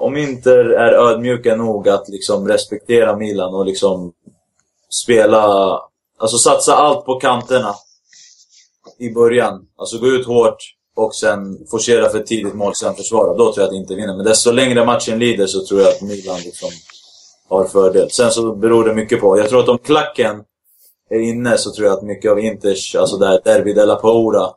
om 0.00 0.16
Inter 0.16 0.64
är 0.64 0.92
ödmjuka 0.92 1.56
nog 1.56 1.88
att 1.88 2.08
liksom 2.08 2.48
respektera 2.48 3.16
Milan 3.16 3.54
och 3.54 3.66
liksom 3.66 4.12
spela, 5.04 5.42
alltså 6.18 6.38
satsa 6.38 6.74
allt 6.74 7.04
på 7.04 7.20
kanterna 7.20 7.74
i 8.98 9.10
början. 9.10 9.66
Alltså 9.76 9.98
gå 9.98 10.06
ut 10.06 10.26
hårt 10.26 10.56
och 10.98 11.14
sen 11.14 11.66
forcera 11.70 12.08
för 12.08 12.18
ett 12.20 12.26
tidigt 12.26 12.54
mål, 12.54 12.74
sen 12.74 12.94
försvara. 12.94 13.36
Då 13.36 13.52
tror 13.52 13.58
jag 13.58 13.68
att 13.68 13.74
Inter 13.74 13.94
vinner. 13.94 14.16
Men 14.16 14.24
desto 14.24 14.52
längre 14.52 14.84
matchen 14.84 15.18
lider 15.18 15.46
så 15.46 15.64
tror 15.64 15.80
jag 15.80 15.88
att 15.88 16.02
Milan 16.02 16.40
liksom 16.40 16.68
har 17.48 17.64
fördel. 17.64 18.10
Sen 18.10 18.30
så 18.30 18.54
beror 18.54 18.84
det 18.84 18.94
mycket 18.94 19.20
på. 19.20 19.38
Jag 19.38 19.48
tror 19.48 19.60
att 19.60 19.68
om 19.68 19.78
klacken 19.78 20.44
är 21.10 21.18
inne 21.18 21.58
så 21.58 21.70
tror 21.70 21.86
jag 21.86 21.98
att 21.98 22.02
mycket 22.02 22.30
av 22.30 22.38
Inters, 22.38 22.94
alltså 22.94 23.16
där 23.16 23.40
Derby 23.44 23.72
della 23.72 23.96
Paura, 23.96 24.50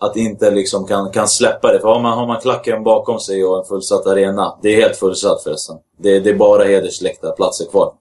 att 0.00 0.16
Inter 0.16 0.50
liksom 0.50 0.86
kan, 0.86 1.10
kan 1.10 1.28
släppa 1.28 1.72
det. 1.72 1.80
För 1.80 1.88
har 1.88 2.00
man, 2.00 2.18
har 2.18 2.26
man 2.26 2.40
klacken 2.40 2.82
bakom 2.82 3.20
sig 3.20 3.44
och 3.44 3.58
en 3.58 3.64
fullsatt 3.64 4.06
arena, 4.06 4.58
det 4.62 4.68
är 4.68 4.80
helt 4.80 4.96
fullsatt 4.96 5.42
förresten. 5.42 5.76
Det, 5.98 6.20
det 6.20 6.30
är 6.30 6.34
bara 6.34 6.64
hedersläktarplatser 6.64 7.66
kvar. 7.70 7.92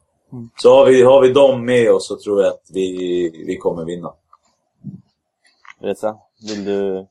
Så 0.62 0.76
har 0.76 0.86
vi, 0.86 1.02
har 1.02 1.22
vi 1.22 1.34
dem 1.34 1.66
med 1.66 1.92
oss 1.92 2.08
så 2.08 2.16
tror 2.16 2.42
jag 2.42 2.54
att 2.54 2.64
vi, 2.74 3.44
vi 3.48 3.58
kommer 3.58 3.86
vinna. 3.86 4.14
Reza, 5.82 6.16
vill 6.48 6.66
du... 6.66 7.08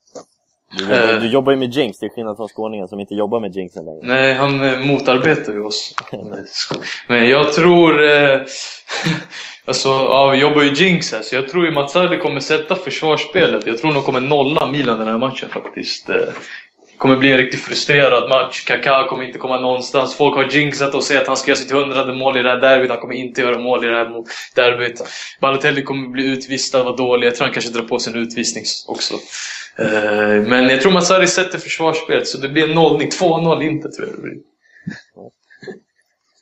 Du 0.71 0.85
jobbar, 0.85 0.97
Eh. 1.14 1.21
du 1.21 1.29
jobbar 1.29 1.53
ju 1.53 1.59
med 1.59 1.75
Jinx, 1.75 1.99
till 1.99 2.09
skillnad 2.11 2.37
från 2.37 2.49
skåningen 2.49 2.89
som 2.89 3.01
inte 3.01 3.14
jobbar 3.14 3.41
med 3.41 3.57
Jinxen 3.57 3.85
längre. 3.85 4.01
Nej, 4.03 4.35
han 4.35 4.64
eh, 4.64 4.79
motarbetar 4.79 5.53
ju 5.53 5.64
oss. 5.64 5.95
Men 7.09 7.29
jag 7.29 7.53
tror... 7.53 8.05
Eh, 8.11 8.41
alltså, 9.64 9.89
ja, 9.89 10.29
vi 10.31 10.39
jobbar 10.39 10.62
ju 10.62 10.73
Jinx 10.75 11.12
här, 11.12 11.23
så 11.23 11.35
jag 11.35 11.49
tror 11.49 11.64
ju 11.64 11.71
Mazzarri 11.71 12.19
kommer 12.19 12.41
sätta 12.41 12.77
försvarsspelet. 12.77 13.66
Jag 13.66 13.79
tror 13.79 13.93
de 13.95 14.03
kommer 14.03 14.21
nolla 14.21 14.66
Milan 14.66 14.99
den 14.99 15.09
här 15.09 15.19
matchen 15.19 15.49
faktiskt. 15.49 16.09
Eh, 16.11 16.16
Det 16.93 17.01
kommer 17.01 17.16
bli 17.16 17.31
en 17.33 17.37
riktigt 17.39 17.61
frustrerad 17.61 18.29
match. 18.29 18.64
Kaká 18.66 19.09
kommer 19.09 19.25
inte 19.25 19.39
komma 19.39 19.61
någonstans. 19.61 20.14
Folk 20.16 20.37
har 20.37 20.45
jinxat 20.57 20.95
och 20.95 21.03
säger 21.05 21.21
att 21.21 21.27
han 21.27 21.37
ska 21.37 21.51
göra 21.51 21.59
sitt 21.59 21.71
hundrade 21.71 22.14
mål 22.14 22.37
i 22.39 22.43
det 22.43 22.49
här 22.49 22.61
derbyt. 22.61 22.91
Han 22.91 22.99
kommer 22.99 23.14
inte 23.14 23.41
göra 23.41 23.59
mål 23.59 23.85
i 23.85 23.89
det 23.89 23.97
här 23.97 24.11
derbyt. 24.55 25.03
Balotelli 25.41 25.83
kommer 25.83 26.09
bli 26.09 26.27
utvisad, 26.27 26.85
vara 26.85 26.97
dålig. 26.97 27.27
Jag 27.27 27.35
tror 27.37 27.45
han 27.45 27.55
kanske 27.55 27.71
drar 27.71 27.83
på 27.83 27.99
sig 27.99 28.12
en 28.12 28.19
utvisning 28.19 28.64
också. 28.87 29.14
Eh, 29.79 30.43
Men 30.49 30.68
jag 30.68 30.81
tror 30.81 30.93
Mazzarri 30.93 31.26
sätter 31.26 31.59
försvarsspelet, 31.59 32.29
så 32.29 32.39
det 32.39 32.49
blir 32.49 32.70
en 32.70 32.79
0-9. 32.79 33.11
2-0 33.20 33.62
inte 33.62 33.91
tror 33.91 34.09
jag 34.09 34.16
det 34.16 34.22
blir. 34.22 34.43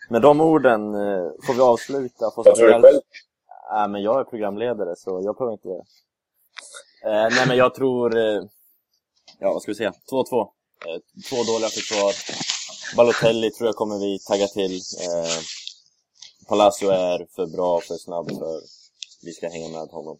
Med 0.09 0.23
de 0.23 0.41
orden 0.41 0.95
eh, 0.95 1.31
får 1.47 1.55
vi 1.55 1.61
avsluta. 1.61 2.31
Får 2.35 2.45
Vad 2.45 2.55
tror 2.57 2.67
du 2.67 2.73
själv? 2.73 3.01
Nej, 3.73 3.89
men 3.89 4.03
jag 4.03 4.21
är 4.21 4.25
programledare 4.25 4.97
så 4.97 5.21
jag 5.25 5.37
behöver 5.37 5.53
inte... 5.53 5.69
Eh, 7.05 7.37
nej, 7.37 7.47
men 7.49 7.57
jag 7.57 7.75
tror... 7.75 8.19
Eh, 8.19 8.43
ja, 9.39 9.53
vad 9.53 9.63
ska 9.63 9.71
vi 9.71 9.77
säga? 9.77 9.93
2-2. 10.13 10.41
Eh, 10.41 10.47
två 11.31 11.43
dåliga 11.53 11.69
försvar. 11.69 12.13
Balotelli 12.97 13.51
tror 13.51 13.69
jag 13.69 13.77
kommer 13.77 13.99
vi 13.99 14.19
tagga 14.19 14.47
till. 14.47 14.81
Palacio 16.49 16.89
är 16.91 17.27
för 17.35 17.47
bra, 17.47 17.81
för 17.81 17.95
snabb 17.95 18.29
för 18.31 18.61
vi 19.23 19.33
ska 19.33 19.49
hänga 19.49 19.69
med 19.69 19.89
honom. 19.89 20.19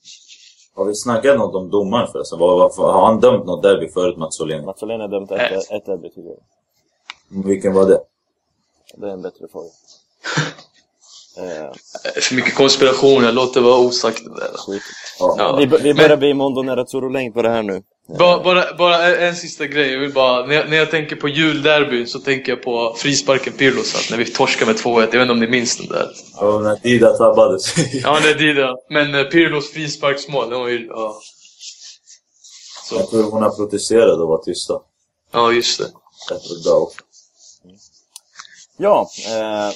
Har 0.77 0.85
vi 0.85 0.95
snackat 0.95 1.39
något 1.39 1.55
om 1.55 1.71
domaren 1.71 2.09
förresten? 2.13 2.39
Vad, 2.39 2.77
vad, 2.77 2.95
har 2.95 3.07
han 3.07 3.21
dömt 3.21 3.47
något 3.47 3.63
derby 3.63 3.89
förut, 3.89 4.17
Mats 4.17 4.41
Åhlén? 4.41 4.65
Mazzoleni 4.65 5.03
har 5.03 5.09
dömt 5.09 5.31
ett, 5.31 5.71
ett 5.71 5.87
derby 5.87 6.11
tidigare. 6.11 6.39
Vilken 7.29 7.75
var 7.75 7.87
det? 7.87 8.01
Det 8.97 9.07
är 9.07 9.11
en 9.11 9.23
bättre 9.23 9.49
fråga. 9.53 9.69
Eh, 11.39 11.73
För 12.23 12.35
mycket 12.35 12.55
konspiration, 12.55 13.25
jag 13.25 13.35
låter 13.35 13.61
vara 13.61 13.79
osagt 13.79 14.25
det 14.25 14.35
där. 14.35 14.51
Ja. 15.19 15.35
Ja. 15.39 15.57
Vi, 15.57 15.67
vi 15.67 15.95
börjar 15.95 16.17
bli 16.17 16.35
Mondo 16.35 16.63
Nerazzurro-längd 16.63 17.35
på 17.35 17.43
det 17.43 17.49
här 17.49 17.63
nu. 17.63 17.83
Bara, 18.09 18.43
bara, 18.43 18.75
bara 18.77 19.17
en, 19.17 19.37
sista 19.37 19.67
grej. 19.67 19.93
Jag 19.93 20.01
vill 20.01 20.13
bara, 20.13 20.47
när, 20.47 20.55
jag, 20.55 20.71
när 20.71 20.77
jag 20.77 20.91
tänker 20.91 21.17
på 21.17 21.29
julderbyn 21.29 22.07
så 22.07 22.19
tänker 22.19 22.53
jag 22.53 22.63
på 22.63 22.95
frisparken 22.99 23.53
Pirlos. 23.53 23.95
att 23.95 24.11
När 24.11 24.19
vi 24.19 24.33
torskade 24.33 24.73
med 24.73 24.81
2-1. 24.81 25.01
Jag 25.01 25.07
vet 25.07 25.15
inte 25.15 25.33
om 25.33 25.41
ni 25.41 25.47
minns 25.49 25.77
den 25.77 25.87
där. 25.87 26.11
Ja, 26.41 26.59
när 26.59 26.77
Dida 26.83 27.17
tabbade 27.17 27.61
sig. 27.61 28.01
Ja, 28.05 28.19
det 28.23 28.31
är 28.31 28.35
Dida. 28.35 28.77
Men 28.91 29.15
eh, 29.15 29.23
Pirlos 29.25 29.71
frisparksmål, 29.73 30.51
det 30.51 30.57
var 30.57 30.69
ju... 30.69 30.87
Ja, 30.87 31.21
Jag 32.93 33.01
så, 33.05 33.11
tror 33.11 33.31
hon 33.31 33.43
har 33.43 33.51
protesterat 33.51 34.19
och 34.19 34.29
var 34.29 34.39
tysta. 34.39 34.81
ja 35.33 35.53
just 35.53 35.79
det. 35.79 35.85
Också. 36.35 37.01
Ja, 38.77 39.11
eh, 39.29 39.71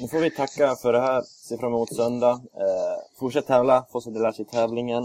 nu 0.00 0.08
får 0.08 0.18
vi 0.18 0.30
tacka 0.30 0.76
för 0.82 0.92
det 0.92 1.00
här. 1.00 1.22
Se 1.48 1.56
fram 1.56 1.72
emot 1.72 1.94
söndag. 1.94 2.32
Eh, 2.32 3.18
fortsätt 3.18 3.46
tävla, 3.46 3.86
få 3.92 4.00
så 4.00 4.10
det 4.10 4.20
lär 4.20 4.32
sig 4.32 4.44
tävlingen. 4.44 5.04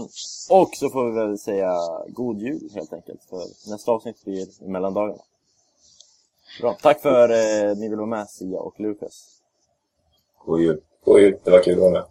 Och 0.50 0.70
så 0.74 0.90
får 0.90 1.10
vi 1.10 1.12
väl 1.12 1.38
säga 1.38 1.76
god 2.08 2.40
jul 2.40 2.70
helt 2.74 2.92
enkelt. 2.92 3.20
För 3.30 3.70
nästa 3.70 3.92
avsnitt 3.92 4.24
blir 4.24 4.64
i 4.64 4.68
mellandagarna. 4.68 5.22
Bra. 6.60 6.76
Tack 6.82 7.00
för 7.00 7.28
eh, 7.28 7.76
ni 7.76 7.88
vill 7.88 7.98
vara 7.98 8.06
med, 8.06 8.30
Sia 8.30 8.58
och 8.58 8.80
Lukas. 8.80 9.26
God 10.44 10.60
jul. 10.60 10.80
God 11.04 11.20
jul, 11.20 11.38
det 11.44 11.50
var 11.50 11.62
kul 11.62 11.74
att 11.74 11.80
vara 11.80 11.92
med. 11.92 12.04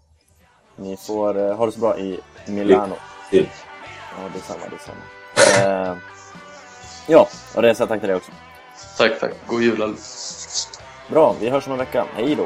Ni 0.75 0.97
får 0.97 1.37
eh, 1.37 1.55
ha 1.55 1.65
det 1.65 1.71
så 1.71 1.79
bra 1.79 1.99
i 1.99 2.19
Milano. 2.47 2.95
Till. 3.29 3.49
Ja, 4.17 4.29
detsamma, 4.33 4.63
detsamma. 4.71 5.01
Eh, 5.59 5.97
ja, 7.07 7.27
och 7.55 7.61
Reza, 7.61 7.87
tack 7.87 7.99
till 7.99 8.09
dig 8.09 8.17
också. 8.17 8.31
Tack, 8.97 9.19
tack. 9.19 9.33
God 9.47 9.61
jul 9.61 9.83
alla. 9.83 9.95
Bra, 11.09 11.35
vi 11.39 11.49
hörs 11.49 11.67
om 11.67 11.73
en 11.73 11.79
vecka. 11.79 12.05
Hej 12.13 12.35
då! 12.35 12.45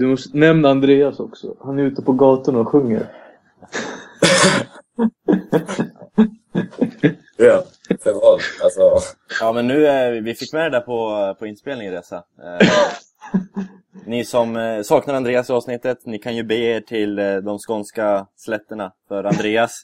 Du 0.00 0.06
måste 0.06 0.38
nämna 0.38 0.70
Andreas 0.70 1.20
också. 1.20 1.56
Han 1.60 1.78
är 1.78 1.82
ute 1.82 2.02
på 2.02 2.12
gatorna 2.12 2.58
och 2.58 2.68
sjunger. 2.68 3.06
Ja. 7.36 7.64
För 8.00 8.12
vad? 8.12 8.40
Alltså, 8.64 9.10
Ja, 9.40 9.52
men 9.52 9.66
nu, 9.66 9.86
eh, 9.86 10.22
vi 10.22 10.34
fick 10.34 10.52
med 10.52 10.64
det 10.64 10.70
där 10.70 10.80
på, 10.80 11.34
på 11.38 11.46
inspelningen, 11.46 11.92
Resa. 11.92 12.16
Eh, 12.16 12.68
ni 14.06 14.24
som 14.24 14.56
eh, 14.56 14.82
saknar 14.82 15.14
Andreas 15.14 15.50
i 15.50 15.52
avsnittet, 15.52 15.98
ni 16.04 16.18
kan 16.18 16.36
ju 16.36 16.42
be 16.42 16.54
er 16.54 16.80
till 16.80 17.18
eh, 17.18 17.36
de 17.36 17.58
skånska 17.58 18.26
slätterna. 18.36 18.92
För 19.08 19.24
Andreas 19.24 19.82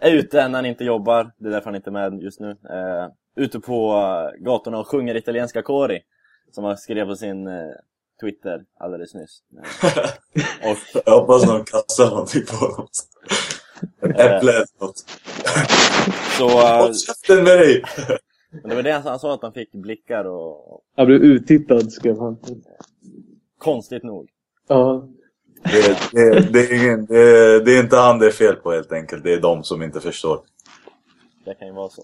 är 0.00 0.10
ute 0.10 0.48
när 0.48 0.58
han 0.58 0.66
inte 0.66 0.84
jobbar, 0.84 1.32
det 1.38 1.48
är 1.48 1.52
därför 1.52 1.64
han 1.66 1.76
inte 1.76 1.90
är 1.90 2.10
med 2.10 2.22
just 2.22 2.40
nu. 2.40 2.50
Eh, 2.50 3.08
ute 3.36 3.60
på 3.60 4.02
gatorna 4.38 4.78
och 4.78 4.88
sjunger 4.88 5.14
italienska 5.14 5.62
kori. 5.62 6.00
Som 6.50 6.64
han 6.64 6.76
skrev 6.76 7.06
på 7.06 7.16
sin 7.16 7.48
Twitter 8.22 8.64
alldeles 8.78 9.14
nyss. 9.14 9.42
Eh, 9.82 10.70
och 10.70 10.78
Jag 11.06 11.20
hoppas 11.20 11.46
någon 11.46 11.64
kastar 11.64 12.10
någonting 12.10 12.42
på 12.46 12.56
honom. 12.56 12.88
En 14.00 14.10
äpple 14.10 14.52
eller 14.52 14.80
något. 14.80 15.04
så, 16.38 16.48
eh, 16.48 16.82
Håll 16.82 16.94
käften 16.94 17.44
med 17.44 17.58
dig! 17.58 17.82
men 18.50 18.68
det 18.68 18.74
var 18.74 18.82
det 18.82 18.92
han, 18.92 19.02
han 19.02 19.18
sa, 19.18 19.34
att 19.34 19.42
han 19.42 19.52
fick 19.52 19.72
blickar 19.72 20.24
och... 20.24 20.82
Jag 20.96 21.06
blev 21.06 21.22
uttittad, 21.22 21.92
skrev 21.92 22.18
han. 22.18 22.36
Konstigt 23.58 24.02
nog. 24.02 24.28
Ja. 24.68 25.08
Det, 25.62 25.98
det, 26.12 26.52
det, 26.52 26.60
är 26.60 26.84
ingen, 26.84 27.06
det, 27.06 27.64
det 27.64 27.76
är 27.76 27.80
inte 27.80 27.96
han 27.96 28.18
det 28.18 28.26
är 28.26 28.30
fel 28.30 28.56
på 28.56 28.72
helt 28.72 28.92
enkelt. 28.92 29.24
Det 29.24 29.32
är 29.34 29.40
de 29.40 29.64
som 29.64 29.82
inte 29.82 30.00
förstår. 30.00 30.40
Det 31.44 31.54
kan 31.54 31.68
ju 31.68 31.74
vara 31.74 31.88
så. 31.88 32.02